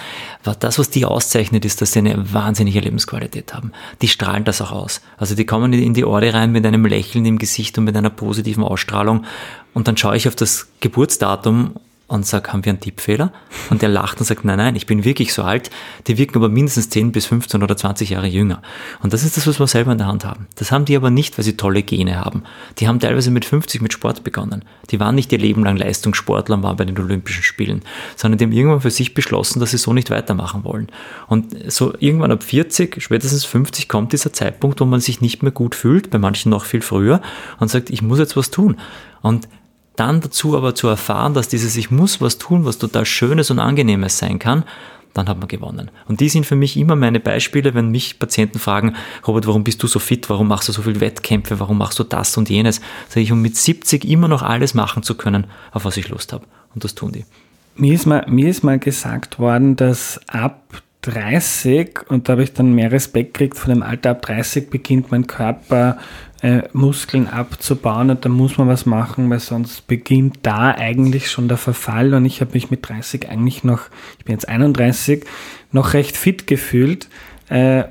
Das, 0.59 0.79
was 0.79 0.89
die 0.89 1.05
auszeichnet, 1.05 1.65
ist, 1.65 1.81
dass 1.81 1.93
sie 1.93 1.99
eine 1.99 2.33
wahnsinnige 2.33 2.79
Lebensqualität 2.79 3.53
haben. 3.53 3.71
Die 4.01 4.07
strahlen 4.07 4.43
das 4.43 4.61
auch 4.61 4.71
aus. 4.71 5.01
Also 5.17 5.35
die 5.35 5.45
kommen 5.45 5.73
in 5.73 5.93
die 5.93 6.05
Orde 6.05 6.33
rein 6.33 6.51
mit 6.51 6.65
einem 6.65 6.85
Lächeln 6.85 7.25
im 7.25 7.37
Gesicht 7.37 7.77
und 7.77 7.85
mit 7.85 7.95
einer 7.95 8.09
positiven 8.09 8.53
positiven 8.53 8.62
Ausstrahlung. 8.69 9.25
Und 9.73 9.87
dann 9.87 9.97
schaue 9.97 10.15
ich 10.15 10.27
auf 10.27 10.35
das 10.35 10.67
Geburtsdatum 10.79 11.75
und 12.13 12.27
sage, 12.27 12.53
haben 12.53 12.63
wir 12.63 12.71
einen 12.71 12.79
Tippfehler? 12.79 13.33
Und 13.71 13.81
der 13.81 13.89
lacht 13.89 14.19
und 14.19 14.25
sagt, 14.25 14.45
nein, 14.45 14.57
nein, 14.57 14.75
ich 14.75 14.85
bin 14.85 15.03
wirklich 15.03 15.33
so 15.33 15.41
alt. 15.41 15.71
Die 16.05 16.17
wirken 16.19 16.37
aber 16.37 16.47
mindestens 16.47 16.89
10 16.89 17.11
bis 17.11 17.25
15 17.25 17.63
oder 17.63 17.75
20 17.75 18.11
Jahre 18.11 18.27
jünger. 18.27 18.61
Und 19.01 19.13
das 19.13 19.23
ist 19.23 19.35
das, 19.35 19.47
was 19.47 19.59
wir 19.59 19.65
selber 19.65 19.91
in 19.91 19.97
der 19.97 20.05
Hand 20.05 20.23
haben. 20.23 20.47
Das 20.55 20.71
haben 20.71 20.85
die 20.85 20.95
aber 20.95 21.09
nicht, 21.09 21.37
weil 21.37 21.43
sie 21.43 21.57
tolle 21.57 21.81
Gene 21.81 22.23
haben. 22.23 22.43
Die 22.77 22.87
haben 22.87 22.99
teilweise 22.99 23.31
mit 23.31 23.45
50 23.45 23.81
mit 23.81 23.93
Sport 23.93 24.23
begonnen. 24.23 24.63
Die 24.91 24.99
waren 24.99 25.15
nicht 25.15 25.31
ihr 25.31 25.39
Leben 25.39 25.63
lang 25.63 25.75
Leistungssportler 25.75 26.55
und 26.55 26.63
waren 26.63 26.77
bei 26.77 26.85
den 26.85 26.97
Olympischen 26.99 27.43
Spielen, 27.43 27.81
sondern 28.15 28.37
die 28.37 28.45
haben 28.45 28.51
irgendwann 28.51 28.81
für 28.81 28.91
sich 28.91 29.15
beschlossen, 29.15 29.59
dass 29.59 29.71
sie 29.71 29.77
so 29.77 29.91
nicht 29.91 30.11
weitermachen 30.11 30.63
wollen. 30.63 30.89
Und 31.27 31.71
so 31.71 31.95
irgendwann 31.99 32.31
ab 32.31 32.43
40, 32.43 33.01
spätestens 33.01 33.43
50 33.45 33.89
kommt 33.89 34.13
dieser 34.13 34.31
Zeitpunkt, 34.33 34.79
wo 34.79 34.85
man 34.85 34.99
sich 34.99 35.19
nicht 35.19 35.41
mehr 35.41 35.51
gut 35.51 35.73
fühlt, 35.73 36.11
bei 36.11 36.19
manchen 36.19 36.51
noch 36.51 36.65
viel 36.65 36.81
früher, 36.81 37.21
und 37.59 37.69
sagt, 37.69 37.89
ich 37.89 38.03
muss 38.03 38.19
jetzt 38.19 38.37
was 38.37 38.51
tun. 38.51 38.77
Und 39.21 39.47
dann 39.95 40.21
dazu 40.21 40.57
aber 40.57 40.75
zu 40.75 40.87
erfahren, 40.87 41.33
dass 41.33 41.47
dieses 41.47 41.75
Ich 41.77 41.91
muss 41.91 42.21
was 42.21 42.37
tun, 42.37 42.65
was 42.65 42.77
total 42.77 43.05
Schönes 43.05 43.51
und 43.51 43.59
Angenehmes 43.59 44.17
sein 44.17 44.39
kann, 44.39 44.63
dann 45.13 45.29
hat 45.29 45.37
man 45.37 45.47
gewonnen. 45.47 45.91
Und 46.07 46.19
die 46.19 46.29
sind 46.29 46.45
für 46.45 46.55
mich 46.55 46.75
immer 46.75 46.95
meine 46.95 47.19
Beispiele, 47.19 47.73
wenn 47.73 47.89
mich 47.89 48.17
Patienten 48.17 48.59
fragen, 48.59 48.95
Robert, 49.27 49.45
warum 49.45 49.63
bist 49.63 49.83
du 49.83 49.87
so 49.87 49.99
fit? 49.99 50.29
Warum 50.29 50.47
machst 50.47 50.67
du 50.69 50.71
so 50.71 50.81
viele 50.81 51.01
Wettkämpfe? 51.01 51.59
Warum 51.59 51.77
machst 51.77 51.99
du 51.99 52.03
das 52.03 52.35
und 52.37 52.49
jenes? 52.49 52.81
Sage 53.09 53.21
ich, 53.21 53.31
um 53.31 53.41
mit 53.41 53.55
70 53.55 54.05
immer 54.05 54.27
noch 54.27 54.41
alles 54.41 54.73
machen 54.73 55.03
zu 55.03 55.15
können, 55.15 55.45
auf 55.71 55.85
was 55.85 55.97
ich 55.97 56.09
Lust 56.09 56.33
habe. 56.33 56.45
Und 56.73 56.83
das 56.83 56.95
tun 56.95 57.11
die. 57.11 57.25
Mir 57.75 57.93
ist 57.93 58.05
mal, 58.05 58.25
mir 58.27 58.49
ist 58.49 58.63
mal 58.63 58.79
gesagt 58.79 59.39
worden, 59.39 59.75
dass 59.75 60.19
ab 60.27 60.61
30, 61.01 62.09
und 62.09 62.27
da 62.29 62.33
habe 62.33 62.43
ich 62.43 62.53
dann 62.53 62.73
mehr 62.73 62.91
Respekt 62.91 63.33
gekriegt, 63.33 63.57
von 63.57 63.69
dem 63.69 63.83
Alter 63.83 64.11
ab 64.11 64.21
30 64.23 64.69
beginnt 64.69 65.11
mein 65.11 65.27
Körper 65.27 65.97
äh, 66.43 66.63
Muskeln 66.73 67.27
abzubauen 67.27 68.09
und 68.09 68.25
da 68.25 68.29
muss 68.29 68.57
man 68.57 68.67
was 68.67 68.85
machen, 68.85 69.29
weil 69.29 69.39
sonst 69.39 69.87
beginnt 69.87 70.39
da 70.43 70.71
eigentlich 70.71 71.31
schon 71.31 71.47
der 71.47 71.55
Verfall 71.57 72.13
und 72.13 72.25
ich 72.25 72.41
habe 72.41 72.51
mich 72.53 72.69
mit 72.69 72.87
30 72.87 73.29
eigentlich 73.29 73.63
noch, 73.63 73.83
ich 74.19 74.25
bin 74.25 74.33
jetzt 74.33 74.49
31, 74.49 75.23
noch 75.71 75.93
recht 75.93 76.17
fit 76.17 76.45
gefühlt. 76.45 77.07
Äh, 77.47 77.85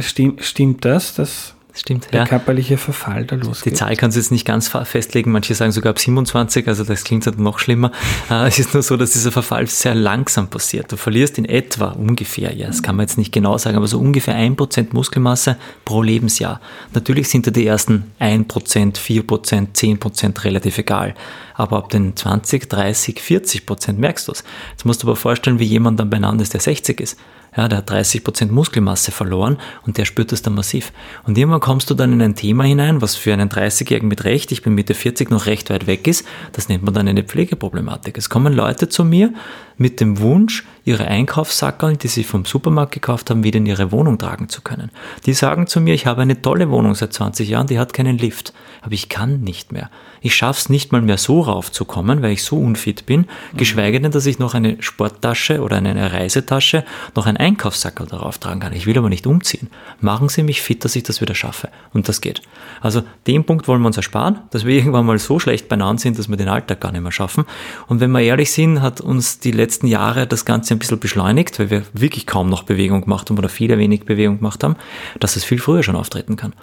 stimmt, 0.00 0.42
stimmt 0.42 0.86
das, 0.86 1.14
dass 1.14 1.54
Stimmt, 1.78 2.12
der 2.12 2.20
ja. 2.20 2.26
körperliche 2.26 2.76
Verfall 2.76 3.24
da 3.24 3.36
losgeht. 3.36 3.72
Die 3.72 3.76
Zahl 3.76 3.94
kannst 3.94 4.16
du 4.16 4.20
jetzt 4.20 4.32
nicht 4.32 4.44
ganz 4.44 4.68
festlegen, 4.68 5.30
manche 5.30 5.54
sagen 5.54 5.70
sogar 5.70 5.90
ab 5.90 6.00
27, 6.00 6.66
also 6.66 6.82
das 6.82 7.04
klingt 7.04 7.24
halt 7.26 7.38
noch 7.38 7.58
schlimmer. 7.58 7.92
Äh, 8.30 8.48
es 8.48 8.58
ist 8.58 8.74
nur 8.74 8.82
so, 8.82 8.96
dass 8.96 9.12
dieser 9.12 9.30
Verfall 9.30 9.68
sehr 9.68 9.94
langsam 9.94 10.48
passiert. 10.48 10.90
Du 10.90 10.96
verlierst 10.96 11.38
in 11.38 11.44
etwa 11.44 11.90
ungefähr, 11.90 12.54
ja, 12.54 12.66
das 12.66 12.82
kann 12.82 12.96
man 12.96 13.04
jetzt 13.04 13.16
nicht 13.16 13.32
genau 13.32 13.56
sagen, 13.56 13.76
aber 13.76 13.86
so 13.86 13.98
ungefähr 13.98 14.34
1% 14.34 14.88
Muskelmasse 14.92 15.56
pro 15.84 16.02
Lebensjahr. 16.02 16.60
Natürlich 16.92 17.28
sind 17.28 17.46
da 17.46 17.50
die 17.50 17.66
ersten 17.66 18.10
1%, 18.20 18.96
4%, 18.96 19.74
10% 19.74 20.44
relativ 20.44 20.78
egal. 20.78 21.14
Aber 21.54 21.78
ab 21.78 21.90
den 21.90 22.16
20, 22.16 22.68
30, 22.68 23.20
40% 23.20 23.92
merkst 23.94 24.28
du 24.28 24.32
es. 24.32 24.44
Jetzt 24.72 24.84
musst 24.84 25.02
du 25.02 25.06
aber 25.06 25.16
vorstellen, 25.16 25.58
wie 25.58 25.64
jemand 25.64 26.00
dann 26.00 26.10
beieinander 26.10 26.42
ist, 26.42 26.54
der 26.54 26.60
60 26.60 27.00
ist. 27.00 27.18
Ja, 27.58 27.66
der 27.66 27.78
hat 27.78 27.90
30 27.90 28.22
Prozent 28.22 28.52
Muskelmasse 28.52 29.10
verloren 29.10 29.58
und 29.84 29.98
der 29.98 30.04
spürt 30.04 30.30
das 30.30 30.42
dann 30.42 30.54
massiv. 30.54 30.92
Und 31.26 31.36
irgendwann 31.36 31.58
kommst 31.58 31.90
du 31.90 31.94
dann 31.94 32.12
in 32.12 32.22
ein 32.22 32.36
Thema 32.36 32.62
hinein, 32.62 33.02
was 33.02 33.16
für 33.16 33.32
einen 33.32 33.48
30-Jährigen 33.48 34.06
mit 34.06 34.22
Recht, 34.22 34.52
ich 34.52 34.62
bin 34.62 34.76
Mitte 34.76 34.94
40, 34.94 35.28
noch 35.30 35.46
recht 35.46 35.68
weit 35.68 35.88
weg 35.88 36.06
ist. 36.06 36.24
Das 36.52 36.68
nennt 36.68 36.84
man 36.84 36.94
dann 36.94 37.08
eine 37.08 37.24
Pflegeproblematik. 37.24 38.16
Es 38.16 38.30
kommen 38.30 38.52
Leute 38.52 38.88
zu 38.88 39.04
mir 39.04 39.34
mit 39.76 40.00
dem 40.00 40.20
Wunsch, 40.20 40.68
ihre 40.84 41.08
Einkaufssackerl, 41.08 41.96
die 41.96 42.06
sie 42.06 42.22
vom 42.22 42.44
Supermarkt 42.44 42.92
gekauft 42.92 43.28
haben, 43.28 43.42
wieder 43.42 43.58
in 43.58 43.66
ihre 43.66 43.90
Wohnung 43.90 44.18
tragen 44.18 44.48
zu 44.48 44.62
können. 44.62 44.92
Die 45.26 45.34
sagen 45.34 45.66
zu 45.66 45.80
mir, 45.80 45.94
ich 45.94 46.06
habe 46.06 46.22
eine 46.22 46.40
tolle 46.40 46.70
Wohnung 46.70 46.94
seit 46.94 47.12
20 47.12 47.48
Jahren, 47.48 47.66
die 47.66 47.80
hat 47.80 47.92
keinen 47.92 48.18
Lift. 48.18 48.52
Aber 48.82 48.92
ich 48.92 49.08
kann 49.08 49.40
nicht 49.40 49.72
mehr. 49.72 49.90
Ich 50.20 50.34
schaffe 50.34 50.60
es 50.60 50.68
nicht 50.68 50.92
mal 50.92 51.02
mehr 51.02 51.18
so 51.18 51.40
raufzukommen, 51.40 52.22
weil 52.22 52.32
ich 52.32 52.42
so 52.42 52.58
unfit 52.58 53.06
bin, 53.06 53.26
geschweige 53.56 54.00
denn, 54.00 54.10
dass 54.10 54.26
ich 54.26 54.38
noch 54.38 54.54
eine 54.54 54.76
Sporttasche 54.80 55.60
oder 55.62 55.76
eine 55.76 56.12
Reisetasche, 56.12 56.84
noch 57.14 57.26
ein 57.26 57.36
Einkaufssackel 57.36 58.06
darauf 58.06 58.38
tragen 58.38 58.60
kann. 58.60 58.72
Ich 58.72 58.86
will 58.86 58.98
aber 58.98 59.08
nicht 59.08 59.26
umziehen. 59.26 59.70
Machen 60.00 60.28
Sie 60.28 60.42
mich 60.42 60.62
fit, 60.62 60.84
dass 60.84 60.96
ich 60.96 61.02
das 61.02 61.20
wieder 61.20 61.34
schaffe. 61.34 61.68
Und 61.92 62.08
das 62.08 62.20
geht. 62.20 62.42
Also 62.80 63.02
den 63.26 63.44
Punkt 63.44 63.68
wollen 63.68 63.80
wir 63.80 63.86
uns 63.86 63.96
ersparen, 63.96 64.40
dass 64.50 64.64
wir 64.64 64.74
irgendwann 64.78 65.06
mal 65.06 65.18
so 65.18 65.38
schlecht 65.38 65.68
beieinander 65.68 66.00
sind, 66.00 66.18
dass 66.18 66.28
wir 66.28 66.36
den 66.36 66.48
Alltag 66.48 66.80
gar 66.80 66.92
nicht 66.92 67.02
mehr 67.02 67.12
schaffen. 67.12 67.44
Und 67.86 68.00
wenn 68.00 68.10
wir 68.10 68.20
ehrlich 68.20 68.52
sind, 68.52 68.82
hat 68.82 69.00
uns 69.00 69.38
die 69.38 69.52
letzten 69.52 69.86
Jahre 69.86 70.26
das 70.26 70.44
Ganze 70.44 70.74
ein 70.74 70.78
bisschen 70.78 71.00
beschleunigt, 71.00 71.58
weil 71.58 71.70
wir 71.70 71.82
wirklich 71.92 72.26
kaum 72.26 72.48
noch 72.48 72.62
Bewegung 72.64 73.02
gemacht 73.02 73.30
haben 73.30 73.38
oder 73.38 73.48
viele 73.48 73.78
wenig 73.78 74.04
Bewegung 74.04 74.38
gemacht 74.38 74.62
haben, 74.64 74.76
dass 75.20 75.36
es 75.36 75.44
viel 75.44 75.58
früher 75.58 75.82
schon 75.82 75.96
auftreten 75.96 76.36
kann. 76.36 76.54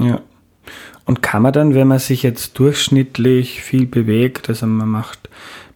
Ja. 0.00 0.20
Und 1.04 1.22
kann 1.22 1.42
man 1.42 1.52
dann, 1.52 1.74
wenn 1.74 1.88
man 1.88 1.98
sich 1.98 2.22
jetzt 2.22 2.58
durchschnittlich 2.58 3.62
viel 3.62 3.86
bewegt, 3.86 4.48
also 4.48 4.66
man 4.66 4.88
macht, 4.88 5.28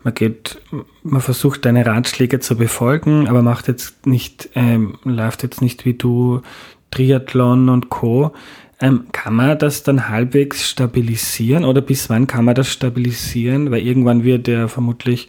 man 0.05 0.15
geht, 0.15 0.61
man 1.03 1.21
versucht 1.21 1.65
deine 1.65 1.85
Ratschläge 1.85 2.39
zu 2.39 2.57
befolgen, 2.57 3.27
aber 3.29 3.43
macht 3.43 3.67
jetzt 3.67 4.07
nicht, 4.07 4.51
ähm, 4.55 4.99
läuft 5.05 5.43
jetzt 5.43 5.61
nicht 5.63 5.85
wie 5.85 5.95
du 5.95 6.43
Triathlon 6.91 7.69
und 7.69 7.89
Co. 7.89 8.33
Ähm, 8.81 9.07
kann 9.13 9.35
man 9.35 9.59
das 9.59 9.83
dann 9.83 10.09
halbwegs 10.09 10.69
stabilisieren 10.69 11.65
oder 11.65 11.81
bis 11.81 12.11
wann 12.11 12.27
kann 12.27 12.45
man 12.45 12.55
das 12.55 12.71
stabilisieren? 12.71 13.71
Weil 13.71 13.83
irgendwann 13.83 14.23
wird 14.23 14.49
ja 14.49 14.69
vermutlich 14.69 15.29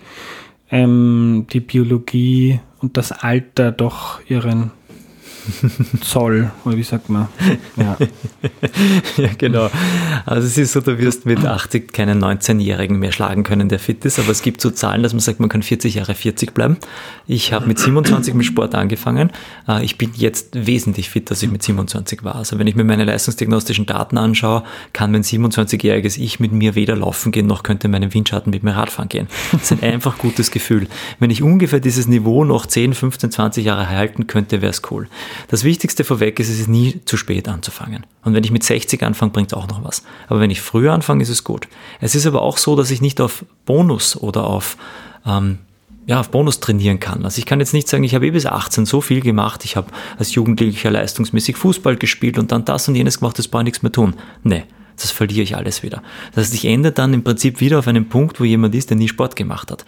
ähm, 0.69 1.47
die 1.51 1.62
Biologie 1.62 2.60
und 2.79 2.97
das 2.97 3.12
Alter 3.12 3.71
doch 3.71 4.19
ihren 4.27 4.71
Zoll, 6.01 6.51
oder 6.65 6.77
wie 6.77 6.83
sagt 6.83 7.10
man? 7.10 7.27
Ja. 7.77 7.95
ja, 9.17 9.29
genau. 9.38 9.69
Also 10.25 10.47
es 10.47 10.57
ist 10.57 10.73
so, 10.73 10.81
du 10.81 10.97
wirst 10.97 11.25
mit 11.25 11.45
80 11.45 11.93
keinen 11.93 12.23
19-Jährigen 12.23 12.97
mehr 12.97 13.12
schlagen 13.12 13.43
können, 13.43 13.69
der 13.69 13.77
fit 13.77 14.03
ist, 14.03 14.17
aber 14.17 14.31
es 14.31 14.41
gibt 14.41 14.62
so 14.62 14.71
Zahlen, 14.71 15.03
dass 15.03 15.13
man 15.13 15.19
sagt, 15.19 15.39
man 15.39 15.49
kann 15.49 15.62
40 15.62 15.95
Jahre 15.95 16.15
40 16.15 16.53
bleiben. 16.53 16.77
Ich 17.27 17.53
habe 17.53 17.67
mit 17.67 17.77
27 17.77 18.33
mit 18.33 18.45
Sport 18.45 18.73
angefangen. 18.73 19.31
Äh, 19.67 19.86
ich 19.86 19.97
bin 19.97 20.12
jetzt 20.15 20.65
wesentlich 20.65 21.10
fitter, 21.10 21.31
als 21.31 21.43
ich 21.43 21.52
mit 21.52 21.62
27 21.62 22.23
war. 22.23 22.35
Also 22.35 22.58
wenn 22.58 22.67
ich 22.67 22.75
mir 22.75 22.83
meine 22.83 23.06
leistungsdiagnostischen 23.06 23.85
Daten 23.85 24.17
anschaue, 24.17 24.63
kann 24.93 25.12
mein 25.12 25.23
27-jähriges 25.23 26.17
Ich 26.17 26.39
mit 26.39 26.52
mir 26.52 26.75
weder 26.75 26.95
laufen 26.95 27.31
gehen, 27.31 27.48
noch 27.48 27.63
könnte 27.63 27.87
meinem 27.87 28.13
Windschatten 28.13 28.50
mit 28.50 28.63
mir 28.63 28.75
Radfahren 28.75 29.10
gehen. 29.10 29.27
Das 29.52 29.71
ist 29.71 29.83
ein 29.83 29.93
einfach 29.93 30.17
gutes 30.17 30.52
Gefühl. 30.52 30.87
Wenn 31.19 31.29
ich 31.29 31.43
ungefähr 31.43 31.79
dieses 31.79 32.08
Niveau 32.08 32.43
noch 32.43 32.65
10, 32.65 32.93
15, 32.93 33.31
20 33.31 33.65
Jahre 33.65 33.89
halten 33.89 34.27
könnte, 34.27 34.62
wäre 34.62 34.71
es 34.71 34.81
cool. 34.91 35.08
Das 35.48 35.63
Wichtigste 35.63 36.04
vorweg 36.04 36.40
ist, 36.40 36.50
es 36.50 36.60
ist 36.60 36.67
nie 36.67 37.02
zu 37.06 37.17
spät 37.17 37.48
anzufangen. 37.48 38.06
Und 38.23 38.33
wenn 38.33 38.44
ich 38.44 38.52
mit 38.52 38.63
60 38.63 39.04
anfange, 39.04 39.31
bringt 39.31 39.52
es 39.52 39.58
auch 39.58 39.67
noch 39.67 39.83
was. 39.83 40.04
Aber 40.27 40.40
wenn 40.40 40.52
ich 40.52 40.62
früher 40.62 40.94
anfange, 40.94 41.23
ist 41.23 41.29
es 41.29 41.44
gut. 41.44 41.67
Es 42.00 42.15
ist 42.15 42.25
aber 42.25 42.42
auch 42.42 42.58
so, 42.58 42.75
dass 42.75 42.92
ich 42.92 43.02
nicht 43.02 43.21
auf 43.21 43.46
Bonus 43.65 44.15
oder 44.15 44.46
auf 44.46 44.77
ähm, 45.25 45.60
ja, 46.08 46.21
auf 46.21 46.31
Bonus 46.31 46.62
trainieren 46.62 47.02
kann. 47.02 47.25
Also 47.25 47.38
ich 47.38 47.46
kann 47.46 47.60
jetzt 47.60 47.73
nicht 47.73 47.90
sagen, 47.90 48.04
ich 48.06 48.15
habe 48.15 48.25
eh 48.25 48.31
bis 48.31 48.46
18 48.46 48.85
so 48.85 49.02
viel 49.02 49.19
gemacht, 49.19 49.65
ich 49.65 49.75
habe 49.75 49.92
als 50.17 50.33
Jugendlicher 50.33 50.90
leistungsmäßig 50.90 51.58
Fußball 51.58 51.98
gespielt 51.98 52.40
und 52.40 52.54
dann 52.54 52.63
das 52.63 52.88
und 52.88 52.96
jenes 52.96 53.19
gemacht, 53.19 53.38
das 53.38 53.50
brauche 53.50 53.63
ich 53.63 53.65
nichts 53.65 53.83
mehr 53.83 53.92
tun. 53.92 54.15
Nee, 54.42 54.63
das 55.02 55.12
verliere 55.12 55.43
ich 55.43 55.56
alles 55.56 55.83
wieder. 55.83 56.02
Das 56.33 56.45
heißt, 56.45 56.56
ich 56.56 56.65
ende 56.65 56.91
dann 56.91 57.13
im 57.13 57.23
Prinzip 57.23 57.60
wieder 57.60 57.79
auf 57.79 57.87
einem 57.87 58.10
Punkt, 58.10 58.39
wo 58.39 58.43
jemand 58.43 58.75
ist, 58.75 58.89
der 58.89 58.98
nie 58.98 59.08
Sport 59.08 59.35
gemacht 59.35 59.71
hat. 59.71 59.85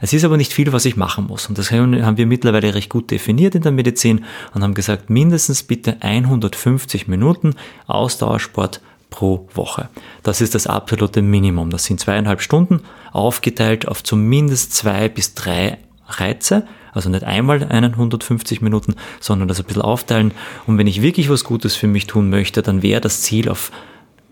Es 0.00 0.12
ist 0.12 0.24
aber 0.24 0.36
nicht 0.36 0.52
viel, 0.52 0.72
was 0.72 0.84
ich 0.84 0.96
machen 0.96 1.26
muss. 1.26 1.46
Und 1.46 1.58
das 1.58 1.70
haben 1.70 2.16
wir 2.16 2.26
mittlerweile 2.26 2.74
recht 2.74 2.90
gut 2.90 3.10
definiert 3.10 3.54
in 3.54 3.62
der 3.62 3.72
Medizin 3.72 4.24
und 4.54 4.62
haben 4.62 4.74
gesagt, 4.74 5.10
mindestens 5.10 5.62
bitte 5.62 5.96
150 6.00 7.08
Minuten 7.08 7.54
Ausdauersport 7.86 8.80
pro 9.10 9.48
Woche. 9.54 9.88
Das 10.22 10.40
ist 10.40 10.54
das 10.54 10.66
absolute 10.66 11.22
Minimum. 11.22 11.70
Das 11.70 11.84
sind 11.84 12.00
zweieinhalb 12.00 12.40
Stunden, 12.40 12.80
aufgeteilt 13.12 13.88
auf 13.88 14.02
zumindest 14.02 14.74
zwei 14.74 15.08
bis 15.08 15.34
drei 15.34 15.78
Reize. 16.06 16.66
Also 16.92 17.08
nicht 17.08 17.24
einmal 17.24 17.62
einen 17.64 17.92
150 17.92 18.62
Minuten, 18.62 18.94
sondern 19.20 19.48
das 19.48 19.60
ein 19.60 19.66
bisschen 19.66 19.82
aufteilen. 19.82 20.32
Und 20.66 20.78
wenn 20.78 20.86
ich 20.86 21.02
wirklich 21.02 21.28
was 21.28 21.44
Gutes 21.44 21.76
für 21.76 21.86
mich 21.86 22.06
tun 22.06 22.30
möchte, 22.30 22.62
dann 22.62 22.82
wäre 22.82 23.00
das 23.00 23.22
Ziel 23.22 23.48
auf 23.48 23.70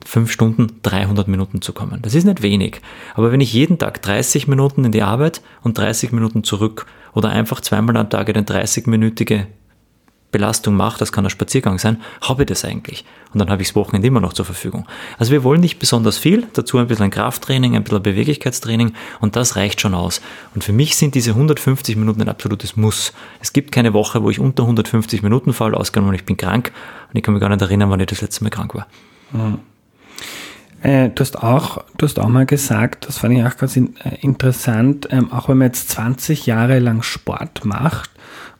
fünf 0.09 0.33
Stunden 0.33 0.81
300 0.85 1.29
Minuten 1.29 1.61
zu 1.61 1.75
kommen. 1.75 2.01
Das 2.01 2.15
ist 2.15 2.25
nicht 2.25 2.41
wenig. 2.41 2.81
Aber 3.15 3.31
wenn 3.31 3.43
ich 3.43 3.53
jeden 3.53 3.79
Tag 3.79 4.01
30 4.01 4.49
Minuten 4.49 4.87
in 4.87 4.93
die 4.93 5.03
Arbeit 5.03 5.43
und 5.63 5.77
30 5.77 6.13
Minuten 6.13 6.45
zurück 6.45 6.87
oder 7.13 7.29
einfach 7.29 7.61
zweimal 7.61 7.95
am 7.99 8.09
Tag 8.09 8.31
eine 8.31 8.43
30-minütige 8.43 9.45
Belastung 10.33 10.77
mache, 10.77 10.99
das 10.99 11.13
kann 11.13 11.27
ein 11.27 11.31
Spaziergang 11.31 11.79
sein, 11.79 12.01
habe 12.23 12.45
ich 12.45 12.47
das 12.47 12.65
eigentlich. 12.65 13.05
Und 13.35 13.41
dann 13.41 13.51
habe 13.51 13.61
ich 13.61 13.69
das 13.69 13.77
Wochenende 13.77 14.09
immer 14.09 14.21
noch 14.21 14.33
zur 14.33 14.47
Verfügung. 14.47 14.87
Also 15.19 15.31
wir 15.31 15.45
wollen 15.45 15.61
nicht 15.61 15.79
besonders 15.79 16.17
viel, 16.17 16.47
dazu 16.55 16.79
ein 16.79 16.87
bisschen 16.87 17.11
Krafttraining, 17.11 17.77
ein 17.77 17.85
bisschen 17.85 18.03
Beweglichkeitstraining 18.03 18.95
und 19.21 19.37
das 19.37 19.57
reicht 19.57 19.83
schon 19.83 19.93
aus. 19.93 20.23
Und 20.55 20.65
für 20.65 20.73
mich 20.73 20.97
sind 20.97 21.17
diese 21.17 21.33
150 21.33 21.97
Minuten 21.97 22.23
ein 22.23 22.31
absolutes 22.31 22.77
Muss. 22.77 23.13
Es 23.41 23.53
gibt 23.53 23.73
keine 23.73 23.93
Woche, 23.93 24.23
wo 24.23 24.31
ich 24.31 24.41
unter 24.41 24.63
150 24.63 25.23
Minuten 25.23 25.53
falle, 25.53 25.77
ausgenommen 25.77 26.15
ich 26.15 26.25
bin 26.25 26.39
krank 26.39 26.73
und 27.11 27.19
ich 27.19 27.23
kann 27.23 27.35
mich 27.35 27.43
gar 27.43 27.51
nicht 27.51 27.61
erinnern, 27.61 27.91
wann 27.91 28.01
ich 28.01 28.07
das 28.07 28.23
letzte 28.23 28.43
Mal 28.45 28.51
krank 28.51 28.75
war. 28.75 28.87
Mhm. 29.33 29.59
Äh, 30.83 31.11
du, 31.11 31.21
hast 31.21 31.43
auch, 31.43 31.85
du 31.97 32.07
hast 32.07 32.19
auch 32.19 32.29
mal 32.29 32.47
gesagt, 32.47 33.09
das 33.09 33.19
fand 33.19 33.37
ich 33.37 33.45
auch 33.45 33.57
ganz 33.57 33.77
in, 33.77 33.97
äh, 33.97 34.17
interessant, 34.21 35.09
ähm, 35.11 35.33
auch 35.33 35.49
wenn 35.49 35.59
man 35.59 35.69
jetzt 35.69 35.91
20 35.91 36.47
Jahre 36.47 36.79
lang 36.79 37.03
Sport 37.03 37.65
macht, 37.65 38.11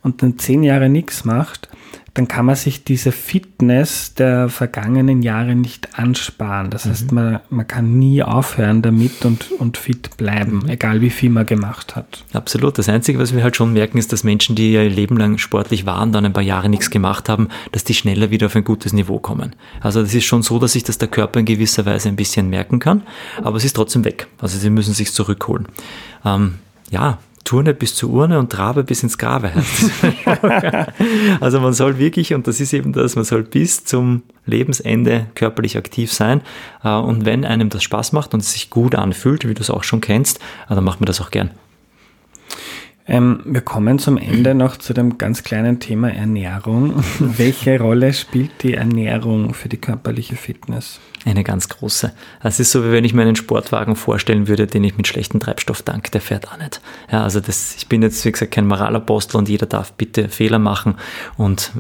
und 0.03 0.23
dann 0.23 0.39
zehn 0.39 0.63
Jahre 0.63 0.89
nichts 0.89 1.25
macht, 1.25 1.69
dann 2.15 2.27
kann 2.27 2.47
man 2.47 2.57
sich 2.57 2.83
diese 2.83 3.13
Fitness 3.13 4.15
der 4.15 4.49
vergangenen 4.49 5.23
Jahre 5.23 5.55
nicht 5.55 5.99
ansparen. 5.99 6.69
Das 6.69 6.85
mhm. 6.85 6.91
heißt, 6.91 7.13
man, 7.13 7.41
man 7.49 7.67
kann 7.69 7.99
nie 7.99 8.25
aufhören 8.25 8.83
damit 8.83 9.25
und, 9.25 9.53
und 9.53 9.77
fit 9.77 10.17
bleiben, 10.17 10.63
mhm. 10.65 10.69
egal 10.69 11.01
wie 11.01 11.11
viel 11.11 11.31
man 11.31 11.47
gemacht 11.47 11.95
hat. 11.95 12.25
Absolut. 12.33 12.77
Das 12.77 12.89
Einzige, 12.89 13.21
was 13.21 13.35
wir 13.35 13.45
halt 13.45 13.55
schon 13.55 13.73
merken, 13.73 13.99
ist, 13.99 14.13
dass 14.13 14.25
Menschen, 14.25 14.57
die 14.57 14.73
ihr 14.73 14.91
Leben 14.91 15.17
lang 15.17 15.39
sportlich 15.39 15.87
waren, 15.87 16.11
dann 16.11 16.25
ein 16.25 16.33
paar 16.33 16.43
Jahre 16.43 16.69
nichts 16.69 16.91
gemacht 16.91 17.29
haben, 17.29 17.49
dass 17.71 17.85
die 17.85 17.95
schneller 17.95 18.31
wieder 18.31 18.47
auf 18.47 18.57
ein 18.57 18.65
gutes 18.65 18.93
Niveau 18.93 19.21
kommen. 19.21 19.55
Also 19.81 20.03
das 20.03 20.13
ist 20.13 20.25
schon 20.25 20.43
so, 20.43 20.59
dass 20.59 20.73
sich 20.73 20.83
das 20.83 20.99
der 20.99 21.09
Körper 21.09 21.39
in 21.39 21.47
gewisser 21.47 21.87
Weise 21.87 22.09
ein 22.09 22.17
bisschen 22.17 22.51
merken 22.51 22.81
kann, 22.81 23.03
aber 23.43 23.59
es 23.59 23.65
ist 23.65 23.77
trotzdem 23.77 24.05
weg. 24.05 24.27
Also 24.41 24.59
sie 24.59 24.71
müssen 24.71 24.93
sich 24.93 25.13
zurückholen. 25.13 25.67
Ähm, 26.25 26.55
ja, 26.91 27.19
Turne 27.49 27.73
bis 27.73 27.95
zur 27.95 28.11
Urne 28.11 28.39
und 28.39 28.53
Trabe 28.53 28.85
bis 28.85 29.03
ins 29.03 29.17
Grabe 29.17 29.51
Also 31.41 31.61
man 31.61 31.73
soll 31.73 31.97
wirklich, 31.97 32.35
und 32.35 32.47
das 32.47 32.61
ist 32.61 32.75
eben 32.75 32.93
das, 32.93 33.17
man 33.17 33.25
soll 33.25 33.43
bis 33.43 33.87
zum 33.87 34.23
Lebensende 34.45 35.29
körperlich 35.35 35.79
aktiv 35.79 36.13
sein. 36.13 36.43
Äh, 36.85 36.91
und 36.91 37.25
wenn 37.25 37.47
einem 37.47 37.71
das 37.71 37.83
Spaß 37.83 38.13
macht 38.13 38.35
und 38.35 38.41
es 38.41 38.53
sich 38.53 38.69
gut 38.69 38.95
anfühlt, 38.95 39.49
wie 39.49 39.55
du 39.55 39.63
es 39.63 39.71
auch 39.71 39.83
schon 39.83 40.03
kennst, 40.03 40.41
äh, 40.69 40.75
dann 40.75 40.85
macht 40.85 41.01
man 41.01 41.07
das 41.07 41.23
auch 41.23 41.31
gern. 41.31 41.51
Ähm, 43.09 43.41
wir 43.47 43.63
kommen 43.63 43.99
zum 43.99 44.19
Ende 44.19 44.55
noch 44.55 44.77
zu 44.77 44.93
dem 44.93 45.17
ganz 45.17 45.43
kleinen 45.43 45.81
Thema 45.81 46.13
Ernährung. 46.13 47.03
Welche 47.19 47.81
Rolle 47.81 48.13
spielt 48.13 48.63
die 48.63 48.75
Ernährung 48.75 49.55
für 49.55 49.71
die 49.71 49.79
körperliche 49.79 50.37
Fitness? 50.37 51.01
Eine 51.25 51.43
ganz 51.43 51.69
große. 51.69 52.13
Es 52.43 52.61
ist 52.61 52.71
so, 52.71 52.85
wie 52.85 52.93
wenn 52.93 53.05
ich 53.05 53.13
mir 53.13 53.23
einen 53.23 53.37
Sportwagen 53.37 53.97
vorstellen 53.97 54.47
würde, 54.47 54.67
den 54.67 54.85
ich 54.85 54.97
mit 54.97 55.07
schlechtem 55.07 55.41
Treibstoff 55.41 55.83
tank, 55.83 56.11
der 56.13 56.21
fährt 56.21 56.49
auch 56.49 56.57
nicht. 56.57 56.81
Ja, 57.11 57.25
also 57.25 57.41
das, 57.41 57.75
ich 57.77 57.89
bin 57.89 58.03
jetzt, 58.03 58.25
wie 58.25 58.33
gesagt, 58.33 58.53
kein 58.53 58.67
Moralapostel 58.67 59.37
und 59.37 59.49
jeder 59.49 59.67
darf 59.67 59.93
bitte 59.93 60.29
Fehler 60.29 60.59
machen 60.59 60.95
und 61.37 61.73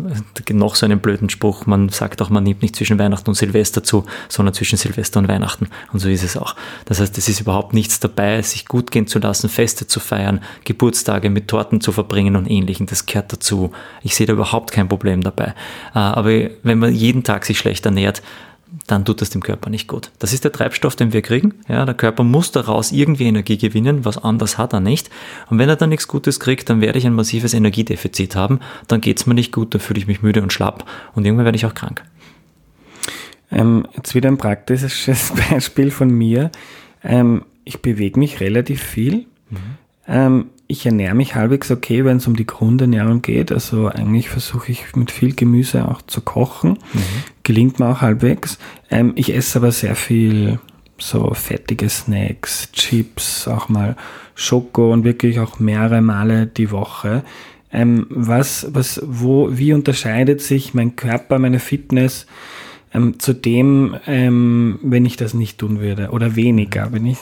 noch 0.51 0.74
so 0.74 0.87
einen 0.87 0.99
blöden 0.99 1.31
Spruch, 1.31 1.66
man 1.66 1.89
sagt 1.89 2.20
auch, 2.20 2.31
man 2.31 2.43
nimmt 2.43 2.62
nicht 2.62 2.76
zwischen 2.76 2.99
Weihnachten 2.99 3.31
und 3.31 3.37
Silvester 3.37 3.83
zu, 3.83 4.05
sondern 4.29 4.55
zwischen 4.55 4.76
Silvester 4.76 5.20
und 5.20 5.29
Weihnachten. 5.29 5.68
Und 5.93 6.01
so 6.01 6.09
ist 6.09 6.24
es 6.24 6.37
auch. 6.37 6.57
Das 6.85 7.01
heißt, 7.01 7.16
es 7.16 7.29
ist 7.29 7.41
überhaupt 7.41 7.74
nichts 7.74 8.01
dabei, 8.01 8.43
sich 8.43 8.66
gut 8.66 8.91
gehen 8.91 9.07
zu 9.07 9.18
lassen, 9.18 9.49
Feste 9.49 9.87
zu 9.87 10.01
feiern, 10.01 10.41
Geburtstage 10.64 11.18
mit 11.23 11.49
Torten 11.49 11.81
zu 11.81 11.93
verbringen 11.93 12.37
und 12.37 12.51
ähnlichem. 12.51 12.87
Das 12.87 13.07
gehört 13.07 13.33
dazu. 13.33 13.73
Ich 14.03 14.14
sehe 14.14 14.27
da 14.27 14.33
überhaupt 14.33 14.73
kein 14.73 14.89
Problem 14.89 15.23
dabei. 15.23 15.55
Äh, 15.95 15.99
aber 15.99 16.51
wenn 16.62 16.79
man 16.79 16.95
jeden 16.95 17.25
Tag 17.25 17.45
sich 17.45 17.59
schlecht 17.59 17.85
ernährt, 17.87 18.23
dann 18.87 19.05
tut 19.05 19.21
das 19.21 19.31
dem 19.31 19.43
Körper 19.43 19.71
nicht 19.71 19.89
gut. 19.89 20.11
Das 20.19 20.33
ist 20.33 20.45
der 20.45 20.53
Treibstoff, 20.53 20.97
den 20.97 21.12
wir 21.12 21.23
kriegen. 21.23 21.55
Ja, 21.69 21.85
der 21.85 21.95
Körper 21.95 22.23
muss 22.23 22.53
daraus 22.53 22.93
irgendwie 22.93 23.25
Energie 23.25 23.57
gewinnen, 23.57 24.05
was 24.05 24.19
anders 24.19 24.59
hat 24.59 24.73
er 24.73 24.81
nicht. 24.81 25.11
Und 25.49 25.59
wenn 25.59 25.69
er 25.69 25.77
dann 25.77 25.89
nichts 25.89 26.09
Gutes 26.09 26.41
kriegt, 26.41 26.69
dann 26.69 26.81
werde 26.81 26.99
ich 26.99 27.07
ein 27.07 27.14
massives 27.14 27.55
Energiedefizit 27.55 28.37
haben. 28.37 28.61
Dann 28.87 29.01
geht 29.01 29.19
es 29.19 29.27
mir 29.27 29.35
nicht 29.35 29.53
gut, 29.53 29.75
dann 29.75 29.81
fühle 29.81 30.01
ich 30.01 30.07
mich 30.07 30.23
müde 30.23 30.43
und 30.43 30.53
schlapp 30.53 30.85
und 31.14 31.25
irgendwann 31.25 31.47
werde 31.47 31.57
ich 31.57 31.66
auch 31.66 31.75
krank. 31.75 32.03
Ähm, 33.51 33.87
jetzt 33.97 34.14
wieder 34.14 34.29
ein 34.29 34.39
praktisches 34.39 35.33
Beispiel 35.51 35.91
von 35.91 36.11
mir. 36.11 36.51
Ähm, 37.03 37.45
ich 37.64 37.81
bewege 37.81 38.19
mich 38.19 38.41
relativ 38.41 38.83
viel. 38.83 39.27
Mhm. 39.51 39.57
Ähm, 40.07 40.47
ich 40.69 40.85
ernähre 40.85 41.14
mich 41.14 41.35
halbwegs 41.35 41.71
okay, 41.71 42.05
wenn 42.05 42.19
es 42.19 42.27
um 42.27 42.37
die 42.37 42.47
Grundernährung 42.47 43.23
geht. 43.23 43.51
Also 43.51 43.89
eigentlich 43.89 44.29
versuche 44.29 44.71
ich 44.71 44.95
mit 44.95 45.11
viel 45.11 45.35
Gemüse 45.35 45.89
auch 45.89 46.03
zu 46.03 46.21
kochen. 46.21 46.73
Mhm. 46.93 47.01
Gelingt 47.43 47.81
mir 47.81 47.87
auch 47.89 48.03
halbwegs. 48.03 48.59
Ähm, 48.91 49.12
ich 49.16 49.35
esse 49.35 49.59
aber 49.59 49.73
sehr 49.73 49.97
viel 49.97 50.61
so 50.99 51.33
fettige 51.33 51.89
Snacks, 51.89 52.71
Chips, 52.73 53.49
auch 53.49 53.69
mal 53.69 53.97
Schoko 54.35 54.93
und 54.93 55.05
wirklich 55.05 55.41
auch 55.41 55.59
mehrere 55.59 56.03
Male 56.03 56.47
die 56.47 56.71
Woche. 56.71 57.25
Ähm, 57.73 58.07
was, 58.11 58.66
was, 58.71 59.01
wo, 59.05 59.49
wie 59.57 59.73
unterscheidet 59.73 60.43
sich 60.43 60.75
mein 60.75 60.97
Körper, 60.97 61.39
meine 61.39 61.61
Fitness 61.61 62.27
ähm, 62.93 63.19
zu 63.19 63.33
dem, 63.33 63.97
ähm, 64.07 64.79
wenn 64.83 65.07
ich 65.07 65.16
das 65.16 65.33
nicht 65.33 65.59
tun 65.59 65.81
würde 65.81 66.11
oder 66.11 66.37
weniger, 66.37 66.93
wenn 66.93 67.07
ich 67.07 67.19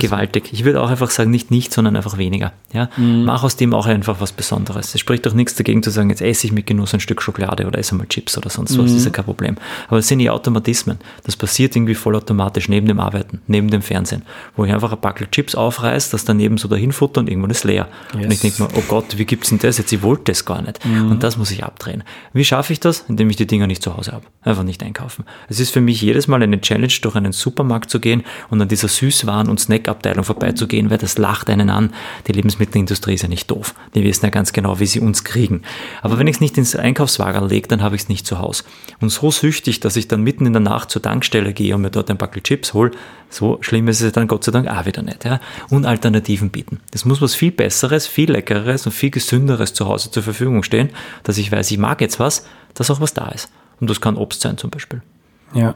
gewaltig. 0.00 0.50
Ich 0.52 0.64
würde 0.64 0.82
auch 0.82 0.90
einfach 0.90 1.10
sagen, 1.10 1.30
nicht 1.30 1.50
nicht, 1.50 1.72
sondern 1.72 1.96
einfach 1.96 2.18
weniger. 2.18 2.52
Ja? 2.72 2.88
Mhm. 2.96 3.24
Mach 3.24 3.42
aus 3.42 3.56
dem 3.56 3.72
auch 3.74 3.86
einfach 3.86 4.20
was 4.20 4.32
Besonderes. 4.32 4.94
Es 4.94 5.00
spricht 5.00 5.26
doch 5.26 5.34
nichts 5.34 5.54
dagegen 5.54 5.82
zu 5.82 5.90
sagen, 5.90 6.10
jetzt 6.10 6.22
esse 6.22 6.46
ich 6.46 6.52
mit 6.52 6.66
Genuss 6.66 6.94
ein 6.94 7.00
Stück 7.00 7.22
Schokolade 7.22 7.66
oder 7.66 7.78
esse 7.78 7.94
mal 7.94 8.06
Chips 8.06 8.36
oder 8.36 8.50
sonst 8.50 8.72
was. 8.72 8.78
Mhm. 8.78 8.86
Das 8.86 8.92
ist 8.94 9.04
ja 9.04 9.10
kein 9.10 9.24
Problem. 9.24 9.56
Aber 9.88 9.98
es 9.98 10.08
sind 10.08 10.18
die 10.18 10.30
Automatismen. 10.30 10.98
Das 11.24 11.36
passiert 11.36 11.76
irgendwie 11.76 11.94
vollautomatisch 11.94 12.68
neben 12.68 12.86
dem 12.86 13.00
Arbeiten, 13.00 13.40
neben 13.46 13.70
dem 13.70 13.82
Fernsehen, 13.82 14.22
wo 14.56 14.64
ich 14.64 14.72
einfach 14.72 14.92
ein 14.92 15.00
Packel 15.00 15.28
Chips 15.30 15.54
aufreiße, 15.54 16.10
das 16.10 16.24
daneben 16.24 16.58
so 16.58 16.68
dahin 16.68 16.92
futter 16.92 17.20
und 17.20 17.28
irgendwann 17.28 17.50
ist 17.50 17.64
leer. 17.64 17.88
Yes. 18.14 18.24
Und 18.24 18.32
ich 18.32 18.40
denke 18.40 18.62
mir, 18.62 18.68
oh 18.74 18.82
Gott, 18.88 19.18
wie 19.18 19.24
gibt's 19.24 19.50
denn 19.50 19.58
das 19.58 19.78
jetzt? 19.78 19.92
Ich 19.92 20.02
wollte 20.02 20.24
das 20.32 20.44
gar 20.44 20.62
nicht. 20.62 20.84
Mhm. 20.84 21.12
Und 21.12 21.22
das 21.22 21.36
muss 21.36 21.50
ich 21.50 21.64
abdrehen. 21.64 22.02
Wie 22.32 22.44
schaffe 22.44 22.72
ich 22.72 22.80
das? 22.80 23.04
Indem 23.08 23.30
ich 23.30 23.36
die 23.36 23.46
Dinger 23.46 23.66
nicht 23.66 23.82
zu 23.82 23.96
Hause 23.96 24.12
habe. 24.12 24.24
Einfach 24.42 24.62
nicht 24.62 24.82
einkaufen. 24.82 25.24
Es 25.48 25.60
ist 25.60 25.70
für 25.70 25.80
mich 25.80 26.00
jedes 26.00 26.28
Mal 26.28 26.42
eine 26.42 26.60
Challenge, 26.60 26.92
durch 27.02 27.14
einen 27.14 27.32
Supermarkt 27.32 27.90
zu 27.90 28.00
gehen 28.00 28.22
und 28.48 28.60
an 28.60 28.68
dieser 28.68 28.88
Süßwaren- 28.88 29.48
und 29.48 29.60
Snackabteilung 29.90 30.24
vorbeizugehen, 30.24 30.90
weil 30.90 30.98
das 30.98 31.18
lacht 31.18 31.50
einen 31.50 31.70
an. 31.70 31.92
Die 32.26 32.32
Lebensmittelindustrie 32.32 33.14
ist 33.14 33.22
ja 33.22 33.28
nicht 33.28 33.50
doof. 33.50 33.74
Die 33.94 34.04
wissen 34.04 34.24
ja 34.24 34.30
ganz 34.30 34.52
genau, 34.52 34.78
wie 34.78 34.86
sie 34.86 35.00
uns 35.00 35.24
kriegen. 35.24 35.62
Aber 36.02 36.18
wenn 36.18 36.26
ich 36.26 36.36
es 36.36 36.40
nicht 36.40 36.56
ins 36.58 36.76
Einkaufswagen 36.76 37.48
lege, 37.48 37.68
dann 37.68 37.82
habe 37.82 37.96
ich 37.96 38.02
es 38.02 38.08
nicht 38.08 38.26
zu 38.26 38.38
Hause. 38.38 38.64
Und 39.00 39.10
so 39.10 39.30
süchtig, 39.30 39.80
dass 39.80 39.96
ich 39.96 40.08
dann 40.08 40.22
mitten 40.22 40.46
in 40.46 40.52
der 40.52 40.60
Nacht 40.60 40.90
zur 40.90 41.02
Tankstelle 41.02 41.52
gehe 41.52 41.74
und 41.74 41.82
mir 41.82 41.90
dort 41.90 42.10
ein 42.10 42.16
Backel 42.16 42.42
Chips 42.42 42.74
hole, 42.74 42.92
so 43.28 43.58
schlimm 43.60 43.88
ist 43.88 44.00
es 44.00 44.12
dann 44.12 44.28
Gott 44.28 44.44
sei 44.44 44.52
Dank 44.52 44.68
auch 44.68 44.86
wieder 44.86 45.02
nicht. 45.02 45.24
Ja? 45.24 45.40
Und 45.68 45.86
Alternativen 45.86 46.50
bieten. 46.50 46.80
Es 46.92 47.04
muss 47.04 47.20
was 47.20 47.34
viel 47.34 47.52
Besseres, 47.52 48.06
viel 48.06 48.30
Leckeres 48.30 48.86
und 48.86 48.92
viel 48.92 49.10
Gesünderes 49.10 49.74
zu 49.74 49.86
Hause 49.86 50.10
zur 50.10 50.22
Verfügung 50.22 50.62
stehen, 50.62 50.90
dass 51.24 51.38
ich 51.38 51.50
weiß, 51.50 51.70
ich 51.70 51.78
mag 51.78 52.00
jetzt 52.00 52.18
was, 52.18 52.46
dass 52.74 52.90
auch 52.90 53.00
was 53.00 53.14
da 53.14 53.28
ist. 53.28 53.50
Und 53.80 53.88
das 53.88 54.00
kann 54.00 54.16
Obst 54.16 54.40
sein 54.42 54.58
zum 54.58 54.70
Beispiel. 54.70 55.02
Ja. 55.54 55.74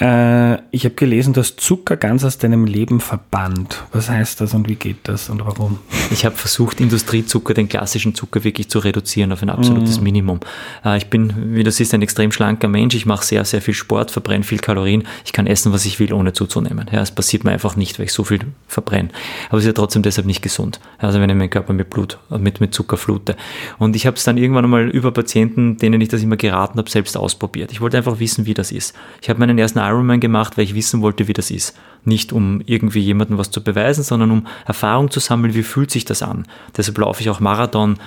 Äh, 0.00 0.54
ich 0.70 0.84
habe 0.84 0.94
gelesen, 0.94 1.34
dass 1.34 1.56
Zucker 1.56 1.96
ganz 1.96 2.24
aus 2.24 2.38
deinem 2.38 2.64
Leben 2.64 3.00
verbannt. 3.00 3.84
Was 3.92 4.08
heißt 4.08 4.40
das 4.40 4.54
und 4.54 4.68
wie 4.68 4.74
geht 4.74 4.96
das 5.04 5.28
und 5.28 5.44
warum? 5.44 5.78
Ich 6.10 6.24
habe 6.24 6.34
versucht, 6.34 6.80
Industriezucker, 6.80 7.54
den 7.54 7.68
klassischen 7.68 8.14
Zucker 8.14 8.42
wirklich 8.42 8.68
zu 8.70 8.78
reduzieren 8.78 9.32
auf 9.32 9.42
ein 9.42 9.50
absolutes 9.50 10.00
mm. 10.00 10.04
Minimum. 10.04 10.40
Äh, 10.84 10.96
ich 10.96 11.08
bin, 11.08 11.54
wie 11.54 11.62
du 11.62 11.70
siehst, 11.70 11.92
ein 11.92 12.02
extrem 12.02 12.32
schlanker 12.32 12.68
Mensch. 12.68 12.94
Ich 12.94 13.06
mache 13.06 13.24
sehr, 13.24 13.44
sehr 13.44 13.60
viel 13.60 13.74
Sport, 13.74 14.10
verbrenne 14.10 14.44
viel 14.44 14.58
Kalorien. 14.58 15.04
Ich 15.26 15.32
kann 15.32 15.46
essen, 15.46 15.72
was 15.72 15.84
ich 15.84 16.00
will, 16.00 16.12
ohne 16.14 16.32
zuzunehmen. 16.32 16.86
Ja, 16.90 17.02
es 17.02 17.10
passiert 17.10 17.44
mir 17.44 17.50
einfach 17.52 17.76
nicht, 17.76 17.98
weil 17.98 18.06
ich 18.06 18.12
so 18.12 18.24
viel 18.24 18.40
verbrenne. 18.66 19.10
Aber 19.48 19.58
es 19.58 19.64
ist 19.64 19.68
ja 19.68 19.74
trotzdem 19.74 20.02
deshalb 20.02 20.26
nicht 20.26 20.42
gesund. 20.42 20.80
Also 20.98 21.20
wenn 21.20 21.28
ich 21.28 21.36
meinen 21.36 21.50
Körper 21.50 21.74
mit 21.74 21.90
Blut, 21.90 22.18
mit, 22.30 22.60
mit 22.60 22.72
Zucker 22.72 22.96
flute. 22.96 23.36
Und 23.78 23.94
ich 23.94 24.06
habe 24.06 24.16
es 24.16 24.24
dann 24.24 24.38
irgendwann 24.38 24.64
einmal 24.64 24.88
über 24.88 25.12
Patienten, 25.12 25.76
denen 25.76 26.00
ich 26.00 26.08
das 26.08 26.22
immer 26.22 26.36
geraten 26.36 26.78
habe, 26.78 26.88
selbst 26.88 27.16
ausprobiert. 27.16 27.72
Ich 27.72 27.80
wollte 27.80 27.98
einfach 27.98 28.18
wissen, 28.18 28.46
wie 28.46 28.54
das 28.54 28.72
ist. 28.72 28.94
Ich 29.20 29.28
habe 29.28 29.38
meinen 29.38 29.58
ersten 29.58 29.82
Ironman 29.92 30.20
gemacht, 30.20 30.56
weil 30.56 30.64
ich 30.64 30.74
wissen 30.74 31.02
wollte, 31.02 31.28
wie 31.28 31.32
das 31.32 31.50
ist. 31.50 31.76
Nicht 32.04 32.32
um 32.32 32.62
irgendwie 32.66 33.00
jemandem 33.00 33.38
was 33.38 33.50
zu 33.50 33.62
beweisen, 33.62 34.02
sondern 34.02 34.30
um 34.30 34.46
Erfahrung 34.66 35.10
zu 35.10 35.20
sammeln, 35.20 35.54
wie 35.54 35.62
fühlt 35.62 35.90
sich 35.90 36.04
das 36.04 36.22
an. 36.22 36.46
Deshalb 36.76 36.98
laufe 36.98 37.20
ich 37.20 37.30
auch 37.30 37.40
Marathon 37.40 37.98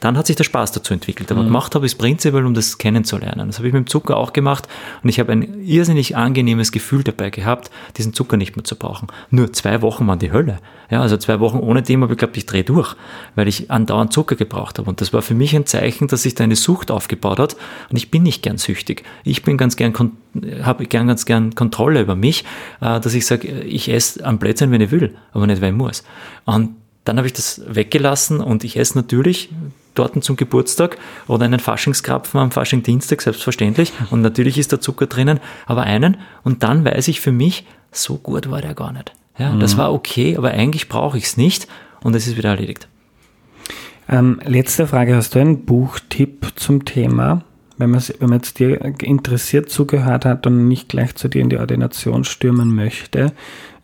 dann 0.00 0.16
hat 0.16 0.26
sich 0.26 0.36
der 0.36 0.44
Spaß 0.44 0.72
dazu 0.72 0.94
entwickelt. 0.94 1.30
Aber 1.30 1.42
mhm. 1.42 1.46
gemacht 1.46 1.74
habe 1.74 1.86
ich 1.86 1.92
es 1.92 1.98
prinzipiell, 1.98 2.44
um 2.44 2.54
das 2.54 2.78
kennenzulernen. 2.78 3.48
Das 3.48 3.58
habe 3.58 3.68
ich 3.68 3.74
mit 3.74 3.86
dem 3.86 3.86
Zucker 3.86 4.16
auch 4.16 4.32
gemacht 4.32 4.68
und 5.02 5.08
ich 5.08 5.18
habe 5.18 5.32
ein 5.32 5.62
irrsinnig 5.64 6.16
angenehmes 6.16 6.72
Gefühl 6.72 7.02
dabei 7.02 7.30
gehabt, 7.30 7.70
diesen 7.96 8.14
Zucker 8.14 8.36
nicht 8.36 8.56
mehr 8.56 8.64
zu 8.64 8.76
brauchen. 8.76 9.08
Nur 9.30 9.52
zwei 9.52 9.82
Wochen 9.82 10.06
waren 10.06 10.18
die 10.18 10.32
Hölle. 10.32 10.58
Ja, 10.90 11.02
also 11.02 11.16
zwei 11.16 11.40
Wochen 11.40 11.58
ohne 11.58 11.82
dem 11.82 12.02
habe 12.02 12.14
ich 12.14 12.18
glaube 12.18 12.36
ich 12.36 12.46
drehe 12.46 12.64
durch, 12.64 12.94
weil 13.34 13.46
ich 13.46 13.70
andauernd 13.70 14.12
Zucker 14.12 14.36
gebraucht 14.36 14.78
habe. 14.78 14.88
Und 14.88 15.00
das 15.00 15.12
war 15.12 15.22
für 15.22 15.34
mich 15.34 15.54
ein 15.54 15.66
Zeichen, 15.66 16.08
dass 16.08 16.22
sich 16.22 16.34
da 16.34 16.44
eine 16.44 16.56
Sucht 16.56 16.90
aufgebaut 16.90 17.38
hat. 17.38 17.56
Und 17.90 17.96
ich 17.96 18.10
bin 18.10 18.22
nicht 18.22 18.42
gern 18.42 18.56
süchtig. 18.56 19.04
Ich 19.24 19.42
bin 19.42 19.58
ganz 19.58 19.76
gern, 19.76 19.92
habe 20.62 20.86
gern 20.86 21.06
ganz 21.06 21.26
gern 21.26 21.54
Kontrolle 21.54 22.00
über 22.00 22.14
mich, 22.14 22.44
äh, 22.80 23.00
dass 23.00 23.14
ich 23.14 23.26
sage, 23.26 23.48
ich 23.48 23.90
esse 23.90 24.24
am 24.24 24.38
Plätzchen, 24.38 24.70
wenn 24.70 24.80
ich 24.80 24.90
will, 24.90 25.14
aber 25.32 25.46
nicht, 25.46 25.60
weil 25.60 25.72
ich 25.72 25.76
muss. 25.76 26.04
Und 26.44 26.76
dann 27.08 27.16
habe 27.16 27.26
ich 27.26 27.32
das 27.32 27.62
weggelassen 27.66 28.40
und 28.40 28.64
ich 28.64 28.76
esse 28.76 28.98
natürlich 28.98 29.48
dort 29.94 30.22
zum 30.22 30.36
Geburtstag 30.36 30.98
oder 31.26 31.46
einen 31.46 31.58
Faschingskrapfen 31.58 32.38
am 32.38 32.50
Faschingdienstag, 32.50 33.22
selbstverständlich. 33.22 33.92
Und 34.10 34.20
natürlich 34.20 34.58
ist 34.58 34.72
da 34.72 34.80
Zucker 34.80 35.06
drinnen, 35.06 35.40
aber 35.66 35.84
einen. 35.84 36.18
Und 36.44 36.62
dann 36.62 36.84
weiß 36.84 37.08
ich 37.08 37.22
für 37.22 37.32
mich, 37.32 37.66
so 37.90 38.16
gut 38.16 38.50
war 38.50 38.60
der 38.60 38.74
gar 38.74 38.92
nicht. 38.92 39.12
Ja, 39.38 39.52
mhm. 39.52 39.60
das 39.60 39.78
war 39.78 39.92
okay, 39.92 40.36
aber 40.36 40.50
eigentlich 40.50 40.88
brauche 40.88 41.16
ich 41.16 41.24
es 41.24 41.36
nicht 41.38 41.66
und 42.00 42.14
es 42.14 42.26
ist 42.26 42.36
wieder 42.36 42.50
erledigt. 42.50 42.88
Ähm, 44.08 44.40
letzte 44.44 44.86
Frage, 44.86 45.16
hast 45.16 45.34
du 45.34 45.38
einen 45.38 45.64
Buchtipp 45.64 46.52
zum 46.56 46.84
Thema? 46.84 47.42
Wenn 47.78 47.90
man, 47.90 48.02
wenn 48.18 48.28
man 48.28 48.38
jetzt 48.40 48.58
dir 48.58 48.82
interessiert 49.02 49.70
zugehört 49.70 50.24
hat 50.24 50.46
und 50.46 50.68
nicht 50.68 50.88
gleich 50.88 51.14
zu 51.14 51.28
dir 51.28 51.40
in 51.40 51.48
die 51.48 51.58
Ordination 51.58 52.24
stürmen 52.24 52.74
möchte, 52.74 53.32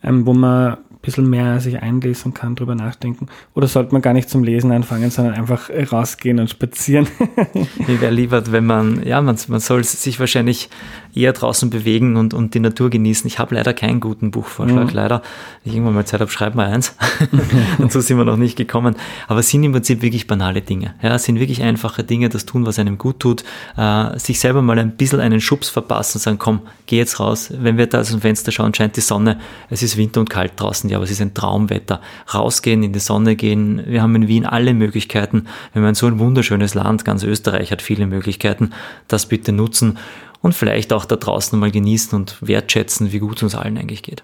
ähm, 0.03 0.25
wo 0.25 0.33
man 0.33 0.77
bisschen 1.05 1.29
mehr 1.29 1.59
sich 1.59 1.81
einlesen 1.81 2.33
kann, 2.33 2.55
drüber 2.55 2.75
nachdenken? 2.75 3.27
Oder 3.53 3.67
sollte 3.67 3.93
man 3.93 4.01
gar 4.01 4.13
nicht 4.13 4.29
zum 4.29 4.43
Lesen 4.43 4.71
anfangen, 4.71 5.11
sondern 5.11 5.35
einfach 5.35 5.69
rausgehen 5.91 6.39
und 6.39 6.49
spazieren? 6.49 7.07
Mir 7.87 8.01
wäre 8.01 8.13
lieber, 8.13 8.51
wenn 8.51 8.65
man, 8.65 9.05
ja, 9.05 9.21
man, 9.21 9.37
man 9.47 9.59
soll 9.59 9.83
sich 9.83 10.19
wahrscheinlich 10.19 10.69
eher 11.15 11.33
draußen 11.33 11.69
bewegen 11.69 12.17
und, 12.17 12.33
und 12.33 12.53
die 12.53 12.59
Natur 12.59 12.89
genießen. 12.89 13.27
Ich 13.27 13.39
habe 13.39 13.55
leider 13.55 13.73
keinen 13.73 13.99
guten 13.99 14.31
Buchvorschlag, 14.31 14.87
mhm. 14.87 14.93
leider. 14.93 15.21
Wenn 15.63 15.71
ich 15.71 15.75
irgendwann 15.77 15.95
mal 15.95 16.05
Zeit 16.05 16.19
habe, 16.19 16.29
schreib 16.29 16.55
mal 16.55 16.67
eins. 16.67 16.95
und 17.77 17.91
so 17.91 18.01
sind 18.01 18.17
wir 18.17 18.25
noch 18.25 18.37
nicht 18.37 18.57
gekommen. 18.57 18.95
Aber 19.27 19.39
es 19.39 19.49
sind 19.49 19.63
im 19.63 19.71
Prinzip 19.71 20.01
wirklich 20.01 20.27
banale 20.27 20.61
Dinge. 20.61 20.95
Ja, 21.01 21.15
es 21.15 21.23
sind 21.23 21.39
wirklich 21.39 21.63
einfache 21.63 22.03
Dinge, 22.03 22.29
das 22.29 22.45
tun, 22.45 22.65
was 22.65 22.79
einem 22.79 22.97
gut 22.97 23.19
tut. 23.19 23.43
Äh, 23.77 24.19
sich 24.19 24.39
selber 24.39 24.61
mal 24.61 24.77
ein 24.77 24.97
bisschen 24.97 25.21
einen 25.21 25.39
Schubs 25.39 25.69
verpassen 25.69 26.17
und 26.17 26.21
sagen, 26.21 26.37
komm, 26.37 26.61
geh 26.85 26.97
jetzt 26.97 27.19
raus. 27.19 27.53
Wenn 27.57 27.77
wir 27.77 27.87
da 27.87 28.01
aus 28.01 28.09
dem 28.09 28.21
Fenster 28.21 28.51
schauen, 28.51 28.73
scheint 28.73 28.97
die 28.97 29.01
Sonne. 29.01 29.39
Es 29.69 29.83
ist 29.83 29.95
Winter 29.97 30.19
und 30.19 30.29
kalt 30.29 30.53
draußen, 30.57 30.89
ja, 30.89 30.94
aber 30.95 31.03
es 31.03 31.11
ist 31.11 31.21
ein 31.21 31.33
Traumwetter. 31.33 32.01
Rausgehen, 32.33 32.83
in 32.83 32.93
die 32.93 32.99
Sonne 32.99 33.35
gehen. 33.35 33.83
Wir 33.85 34.01
haben 34.01 34.15
in 34.15 34.27
Wien 34.27 34.45
alle 34.45 34.73
Möglichkeiten. 34.73 35.47
Wir 35.73 35.81
haben 35.81 35.95
so 35.95 36.07
ein 36.07 36.19
wunderschönes 36.19 36.73
Land. 36.73 37.05
Ganz 37.05 37.23
Österreich 37.23 37.71
hat 37.71 37.81
viele 37.81 38.07
Möglichkeiten. 38.07 38.71
Das 39.07 39.27
bitte 39.27 39.51
nutzen 39.51 39.97
und 40.41 40.53
vielleicht 40.53 40.93
auch 40.93 41.05
da 41.05 41.15
draußen 41.15 41.57
mal 41.59 41.71
genießen 41.71 42.17
und 42.17 42.37
wertschätzen, 42.39 43.11
wie 43.11 43.19
gut 43.19 43.37
es 43.37 43.43
uns 43.43 43.55
allen 43.55 43.77
eigentlich 43.77 44.03
geht. 44.03 44.23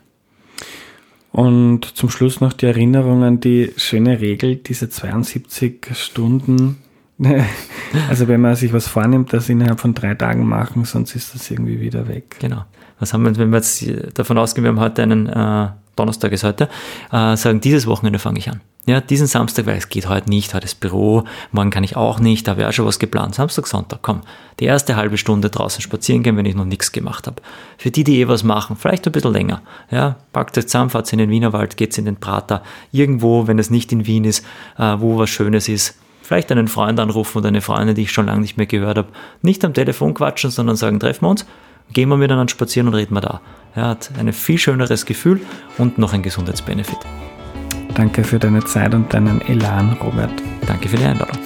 Und 1.32 1.86
zum 1.86 2.10
Schluss 2.10 2.42
noch 2.42 2.54
die 2.54 2.66
Erinnerung 2.66 3.24
an 3.24 3.40
die 3.40 3.72
schöne 3.78 4.20
Regel, 4.20 4.58
diese 4.58 4.90
72 4.90 5.88
Stunden. 5.94 6.78
Also 8.10 8.30
wenn 8.30 8.40
man 8.40 8.56
sich 8.56 8.72
was 8.72 8.88
vornimmt, 8.88 9.34
das 9.34 9.50
innerhalb 9.50 9.82
von 9.82 9.94
drei 9.94 10.16
Tagen 10.16 10.48
machen, 10.48 10.86
sonst 10.86 11.14
ist 11.14 11.36
das 11.36 11.52
irgendwie 11.52 11.82
wieder 11.82 12.08
weg. 12.08 12.38
Genau. 12.40 12.64
Was 13.00 13.14
haben 13.14 13.26
wir, 13.26 13.36
wenn 13.36 13.50
wir 13.50 13.58
jetzt 13.58 13.84
davon 14.18 14.38
ausgehen, 14.38 14.64
wir 14.64 14.70
haben 14.70 14.80
heute 14.80 15.04
einen 15.04 15.28
äh, 15.28 15.68
Donnerstag 16.02 16.32
ist 16.32 16.44
heute, 16.44 16.68
äh, 17.12 17.38
sagen, 17.38 17.62
dieses 17.62 17.86
Wochenende 17.86 18.18
fange 18.18 18.40
ich 18.40 18.50
an. 18.50 18.60
Ja, 18.88 19.00
diesen 19.00 19.28
Samstag, 19.28 19.68
weil 19.68 19.78
es 19.78 19.90
geht 19.90 20.10
heute 20.10 20.28
nicht, 20.32 20.56
heute 20.56 20.66
ist 20.66 20.80
Büro, 20.80 21.26
morgen 21.52 21.70
kann 21.70 21.84
ich 21.84 21.96
auch 21.96 22.20
nicht, 22.20 22.48
da 22.48 22.58
auch 22.68 22.72
schon 22.72 22.88
was 22.88 22.98
geplant. 22.98 23.36
Samstag, 23.36 23.68
Sonntag, 23.68 24.00
komm, 24.02 24.22
die 24.60 24.66
erste 24.66 24.96
halbe 24.96 25.20
Stunde 25.20 25.52
draußen 25.52 25.84
spazieren 25.84 26.24
gehen, 26.24 26.36
wenn 26.38 26.48
ich 26.48 26.56
noch 26.56 26.66
nichts 26.66 26.92
gemacht 26.92 27.28
habe. 27.28 27.44
Für 27.78 27.92
die, 27.92 28.04
die 28.04 28.20
eh 28.20 28.28
was 28.28 28.44
machen, 28.44 28.76
vielleicht 28.76 29.06
ein 29.06 29.12
bisschen 29.12 29.32
länger. 29.32 29.62
Ja, 29.92 30.16
packt 30.34 30.58
euch 30.58 30.66
zusammen, 30.66 30.90
fahrt 30.90 31.14
in 31.14 31.20
den 31.20 31.30
Wienerwald, 31.30 31.78
geht's 31.78 32.00
in 32.00 32.06
den 32.06 32.16
Prater, 32.16 32.64
irgendwo, 32.92 33.46
wenn 33.46 33.60
es 33.60 33.70
nicht 33.70 33.92
in 33.92 34.08
Wien 34.08 34.24
ist, 34.24 34.44
äh, 34.80 34.96
wo 34.98 35.20
was 35.20 35.30
Schönes 35.30 35.70
ist. 35.70 36.00
Vielleicht 36.24 36.52
einen 36.52 36.68
Freund 36.68 37.00
anrufen 37.00 37.38
oder 37.38 37.50
eine 37.50 37.62
Freundin, 37.62 37.94
die 37.94 38.04
ich 38.04 38.12
schon 38.12 38.26
lange 38.26 38.42
nicht 38.42 38.58
mehr 38.58 38.66
gehört 38.66 38.98
habe. 38.98 39.10
Nicht 39.44 39.64
am 39.64 39.76
Telefon 39.76 40.16
quatschen, 40.16 40.50
sondern 40.50 40.76
sagen, 40.76 41.00
treffen 41.00 41.26
wir 41.26 41.30
uns, 41.30 41.46
gehen 41.94 42.10
wir 42.10 42.18
miteinander 42.18 42.52
spazieren 42.52 42.88
und 42.88 42.96
reden 42.96 43.14
wir 43.14 43.22
da. 43.22 43.42
Er 43.76 43.88
hat 43.88 44.12
ein 44.20 44.32
viel 44.34 44.58
schöneres 44.58 45.06
Gefühl 45.06 45.42
und 45.78 45.98
noch 45.98 46.14
ein 46.14 46.24
Gesundheitsbenefit. 46.24 47.00
Danke 47.96 48.24
für 48.24 48.40
deine 48.40 48.64
Zeit 48.64 48.94
und 48.94 49.14
deinen 49.14 49.42
Elan, 49.42 49.98
Robert. 50.02 50.32
Danke 50.66 50.90
für 50.90 50.98
die 50.98 51.06
Einladung. 51.06 51.38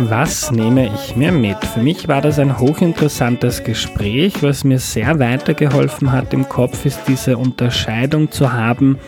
Was 0.00 0.52
nehme 0.52 0.92
ich 0.94 1.16
mir 1.16 1.32
mit? 1.32 1.58
Für 1.64 1.80
mich 1.80 2.06
war 2.06 2.20
das 2.20 2.38
ein 2.38 2.60
hochinteressantes 2.60 3.64
Gespräch. 3.64 4.44
Was 4.44 4.62
mir 4.62 4.78
sehr 4.78 5.18
weitergeholfen 5.18 6.12
hat 6.12 6.32
im 6.32 6.48
Kopf, 6.48 6.86
ist 6.86 7.00
diese 7.08 7.36
Unterscheidung 7.36 8.30
zu 8.30 8.52
haben, 8.52 8.98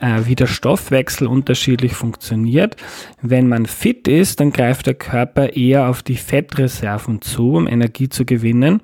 äh, 0.00 0.22
wie 0.24 0.34
der 0.34 0.46
Stoffwechsel 0.46 1.26
unterschiedlich 1.26 1.94
funktioniert. 1.94 2.76
Wenn 3.22 3.48
man 3.48 3.66
fit 3.66 4.08
ist, 4.08 4.40
dann 4.40 4.52
greift 4.52 4.86
der 4.86 4.94
Körper 4.94 5.56
eher 5.56 5.88
auf 5.88 6.02
die 6.02 6.16
Fettreserven 6.16 7.22
zu, 7.22 7.54
um 7.54 7.66
Energie 7.66 8.08
zu 8.08 8.24
gewinnen. 8.24 8.80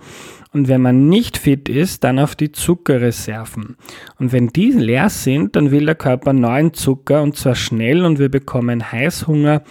Und 0.52 0.68
wenn 0.68 0.82
man 0.82 1.08
nicht 1.08 1.38
fit 1.38 1.68
ist, 1.68 2.04
dann 2.04 2.18
auf 2.18 2.36
die 2.36 2.52
Zuckerreserven. 2.52 3.76
Und 4.18 4.32
wenn 4.32 4.48
die 4.48 4.70
leer 4.70 5.08
sind, 5.08 5.56
dann 5.56 5.70
will 5.70 5.86
der 5.86 5.94
Körper 5.94 6.34
neuen 6.34 6.74
Zucker 6.74 7.22
und 7.22 7.36
zwar 7.36 7.54
schnell 7.54 8.04
und 8.04 8.18
wir 8.18 8.28
bekommen 8.28 8.92
Heißhunger 8.92 9.62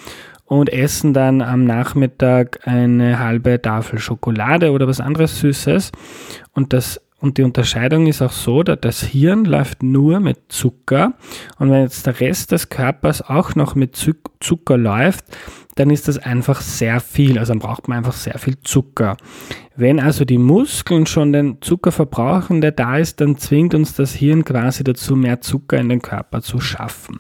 und 0.46 0.74
essen 0.74 1.14
dann 1.14 1.42
am 1.42 1.64
Nachmittag 1.64 2.68
eine 2.68 3.20
halbe 3.20 3.62
Tafel 3.62 4.00
Schokolade 4.00 4.72
oder 4.72 4.88
was 4.88 5.00
anderes 5.00 5.40
Süßes. 5.40 5.92
Und 6.54 6.74
das 6.74 7.00
und 7.22 7.38
die 7.38 7.44
Unterscheidung 7.44 8.08
ist 8.08 8.22
auch 8.22 8.32
so, 8.32 8.64
dass 8.64 8.80
das 8.82 9.04
Hirn 9.04 9.46
läuft 9.46 9.84
nur 9.84 10.20
mit 10.20 10.40
Zucker 10.50 11.14
und 11.60 11.70
wenn 11.70 11.84
jetzt 11.84 12.06
der 12.06 12.20
Rest 12.20 12.52
des 12.52 12.70
Körpers 12.70 13.22
auch 13.22 13.56
noch 13.56 13.76
mit 13.76 13.96
Zucker 13.96 14.78
läuft, 14.78 15.26
dann 15.76 15.90
ist 15.90 16.08
das 16.08 16.18
einfach 16.18 16.62
sehr 16.62 17.00
viel. 17.00 17.40
Also 17.40 17.54
dann 17.54 17.60
braucht 17.60 17.88
man 17.88 18.00
einfach 18.00 18.14
sehr 18.14 18.38
viel 18.38 18.60
Zucker. 18.62 19.18
Wenn 19.76 20.00
also 20.00 20.26
die 20.26 20.38
Muskeln 20.38 21.06
schon 21.06 21.32
den 21.32 21.62
Zucker 21.62 21.92
verbrauchen, 21.92 22.62
der 22.62 22.72
da 22.72 22.98
ist, 22.98 23.22
dann 23.22 23.38
zwingt 23.38 23.74
uns 23.74 23.94
das 23.94 24.14
Hirn 24.14 24.44
quasi 24.44 24.84
dazu, 24.84 25.16
mehr 25.16 25.42
Zucker 25.42 25.78
in 25.78 25.90
den 25.90 26.02
Körper 26.02 26.42
zu 26.42 26.60
schaffen. 26.60 27.20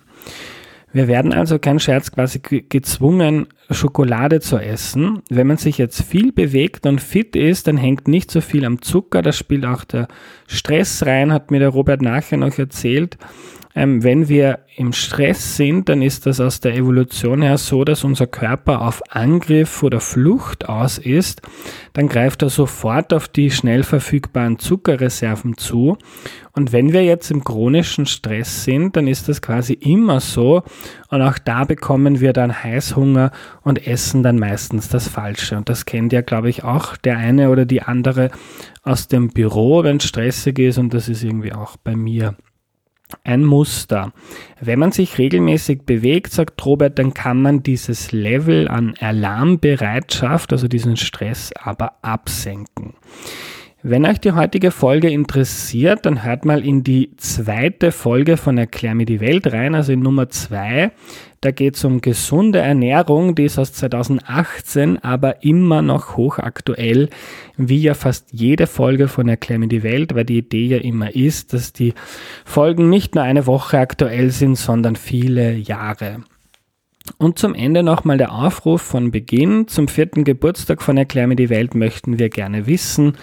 Wir 0.93 1.07
werden 1.07 1.31
also, 1.31 1.57
kein 1.57 1.79
Scherz, 1.79 2.11
quasi 2.11 2.39
gezwungen, 2.39 3.47
Schokolade 3.69 4.41
zu 4.41 4.57
essen. 4.57 5.21
Wenn 5.29 5.47
man 5.47 5.57
sich 5.57 5.77
jetzt 5.77 6.01
viel 6.01 6.33
bewegt 6.33 6.85
und 6.85 6.99
fit 6.99 7.35
ist, 7.35 7.67
dann 7.67 7.77
hängt 7.77 8.07
nicht 8.07 8.29
so 8.29 8.41
viel 8.41 8.65
am 8.65 8.81
Zucker. 8.81 9.21
Da 9.21 9.31
spielt 9.31 9.65
auch 9.65 9.85
der 9.85 10.07
Stress 10.47 11.05
rein, 11.05 11.31
hat 11.31 11.49
mir 11.49 11.59
der 11.59 11.69
Robert 11.69 12.01
nachher 12.01 12.37
noch 12.37 12.57
erzählt. 12.57 13.17
Ähm, 13.75 14.03
wenn 14.03 14.27
wir 14.27 14.59
im 14.75 14.93
Stress 14.93 15.55
sind, 15.55 15.89
dann 15.89 16.01
ist 16.01 16.25
das 16.25 16.39
aus 16.39 16.59
der 16.59 16.75
Evolution 16.75 17.41
her 17.41 17.57
so, 17.57 17.83
dass 17.83 18.03
unser 18.03 18.27
Körper 18.27 18.81
auf 18.81 19.01
Angriff 19.09 19.83
oder 19.83 19.99
Flucht 19.99 20.67
aus 20.67 20.97
ist. 20.97 21.41
Dann 21.93 22.07
greift 22.07 22.41
er 22.41 22.49
sofort 22.49 23.13
auf 23.13 23.27
die 23.27 23.51
schnell 23.51 23.83
verfügbaren 23.83 24.59
Zuckerreserven 24.59 25.57
zu. 25.57 25.97
Und 26.53 26.73
wenn 26.73 26.91
wir 26.91 27.03
jetzt 27.03 27.31
im 27.31 27.43
chronischen 27.43 28.05
Stress 28.05 28.65
sind, 28.65 28.97
dann 28.97 29.07
ist 29.07 29.29
das 29.29 29.41
quasi 29.41 29.73
immer 29.73 30.19
so. 30.19 30.63
Und 31.09 31.21
auch 31.21 31.37
da 31.37 31.63
bekommen 31.63 32.19
wir 32.19 32.33
dann 32.33 32.63
Heißhunger 32.63 33.31
und 33.61 33.87
essen 33.87 34.21
dann 34.23 34.37
meistens 34.37 34.89
das 34.89 35.07
Falsche. 35.07 35.57
Und 35.57 35.69
das 35.69 35.85
kennt 35.85 36.11
ja, 36.11 36.21
glaube 36.21 36.49
ich, 36.49 36.63
auch 36.63 36.97
der 36.97 37.17
eine 37.17 37.49
oder 37.49 37.65
die 37.65 37.81
andere 37.81 38.31
aus 38.83 39.07
dem 39.07 39.29
Büro, 39.29 39.83
wenn 39.83 39.97
es 39.97 40.05
stressig 40.05 40.59
ist. 40.59 40.77
Und 40.77 40.93
das 40.93 41.07
ist 41.07 41.23
irgendwie 41.23 41.53
auch 41.53 41.77
bei 41.77 41.95
mir 41.95 42.35
ein 43.23 43.43
Muster. 43.43 44.13
Wenn 44.59 44.79
man 44.79 44.91
sich 44.91 45.17
regelmäßig 45.17 45.83
bewegt, 45.83 46.31
sagt 46.31 46.65
Robert, 46.65 46.99
dann 46.99 47.13
kann 47.13 47.41
man 47.41 47.63
dieses 47.63 48.11
Level 48.11 48.67
an 48.67 48.95
Alarmbereitschaft, 48.99 50.51
also 50.51 50.67
diesen 50.67 50.97
Stress, 50.97 51.51
aber 51.61 51.93
absenken. 52.01 52.93
Wenn 53.83 54.05
euch 54.05 54.19
die 54.19 54.33
heutige 54.33 54.69
Folge 54.69 55.09
interessiert, 55.09 56.05
dann 56.05 56.23
hört 56.23 56.45
mal 56.45 56.63
in 56.63 56.83
die 56.83 57.15
zweite 57.17 57.91
Folge 57.91 58.37
von 58.37 58.59
Erklär 58.59 58.93
mir 58.93 59.07
die 59.07 59.19
Welt 59.19 59.51
rein, 59.51 59.73
also 59.73 59.91
in 59.91 60.01
Nummer 60.01 60.29
zwei. 60.29 60.91
Da 61.41 61.49
geht 61.49 61.75
es 61.75 61.83
um 61.83 62.01
gesunde 62.01 62.59
Ernährung, 62.59 63.33
die 63.33 63.45
ist 63.45 63.57
aus 63.57 63.73
2018, 63.73 65.03
aber 65.03 65.43
immer 65.43 65.81
noch 65.81 66.15
hochaktuell, 66.15 67.09
wie 67.57 67.81
ja 67.81 67.95
fast 67.95 68.31
jede 68.31 68.67
Folge 68.67 69.07
von 69.07 69.27
Erklär 69.27 69.57
mir 69.57 69.67
die 69.67 69.81
Welt, 69.81 70.13
weil 70.13 70.25
die 70.25 70.37
Idee 70.37 70.67
ja 70.67 70.77
immer 70.77 71.15
ist, 71.15 71.53
dass 71.53 71.73
die 71.73 71.95
Folgen 72.45 72.89
nicht 72.89 73.15
nur 73.15 73.23
eine 73.23 73.47
Woche 73.47 73.79
aktuell 73.79 74.29
sind, 74.29 74.55
sondern 74.55 74.95
viele 74.95 75.53
Jahre. 75.55 76.23
Und 77.17 77.39
zum 77.39 77.55
Ende 77.55 77.81
nochmal 77.81 78.19
der 78.19 78.33
Aufruf 78.33 78.83
von 78.83 79.09
Beginn. 79.09 79.67
Zum 79.67 79.87
vierten 79.87 80.23
Geburtstag 80.23 80.83
von 80.83 80.95
Erklär 80.95 81.25
mir 81.25 81.35
die 81.35 81.49
Welt 81.49 81.73
möchten 81.73 82.19
wir 82.19 82.29
gerne 82.29 82.67
wissen, 82.67 83.17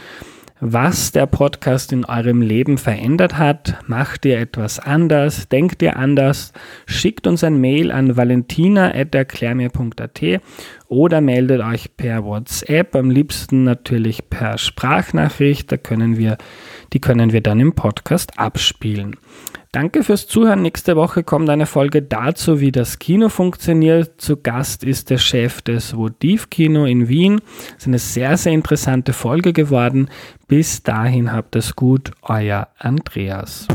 was 0.61 1.13
der 1.13 1.27
Podcast 1.27 1.93
in 1.93 2.05
eurem 2.05 2.43
Leben 2.43 2.79
verändert 2.79 3.39
hat. 3.39 3.77
Macht 3.87 4.25
ihr 4.25 4.39
etwas 4.39 4.81
anders? 4.81 5.49
Denkt 5.49 5.83
ihr 5.83 5.97
anders? 5.97 6.53
Schickt 6.87 7.27
uns 7.27 7.45
ein 7.45 7.61
Mail 7.61 7.93
an 7.93 8.17
valentina.erklärmir.at 8.17 10.23
oder 10.89 11.21
meldet 11.21 11.61
euch 11.61 11.95
per 11.97 12.25
WhatsApp, 12.25 12.97
am 12.97 13.11
liebsten 13.11 13.65
natürlich 13.65 14.31
per 14.31 14.57
Sprachnachricht. 14.59 15.71
Da 15.71 15.77
können 15.77 16.17
wir, 16.17 16.39
die 16.93 17.01
können 17.01 17.33
wir 17.33 17.41
dann 17.41 17.61
im 17.61 17.75
Podcast 17.75 18.39
abspielen. 18.39 19.17
Danke 19.73 20.03
fürs 20.03 20.27
Zuhören. 20.27 20.63
Nächste 20.63 20.97
Woche 20.97 21.23
kommt 21.23 21.51
eine 21.51 21.67
Folge 21.67 22.01
dazu, 22.01 22.59
wie 22.61 22.73
das 22.73 22.99
Kino 22.99 23.29
funktioniert. 23.29 24.19
Zu 24.19 24.39
Gast 24.39 24.83
ist 24.83 25.11
der 25.11 25.19
Chef 25.19 25.61
des 25.61 25.95
Votiv 25.95 26.49
Kino 26.49 26.87
in 26.87 27.09
Wien. 27.09 27.41
Das 27.75 27.83
ist 27.83 27.87
eine 27.87 27.99
sehr, 27.99 28.37
sehr 28.39 28.53
interessante 28.53 29.13
Folge 29.13 29.53
geworden. 29.53 30.09
Bis 30.47 30.83
dahin 30.83 31.33
habt 31.33 31.55
es 31.55 31.77
gut, 31.77 32.13
euer 32.23 32.69
Andreas. 32.79 33.69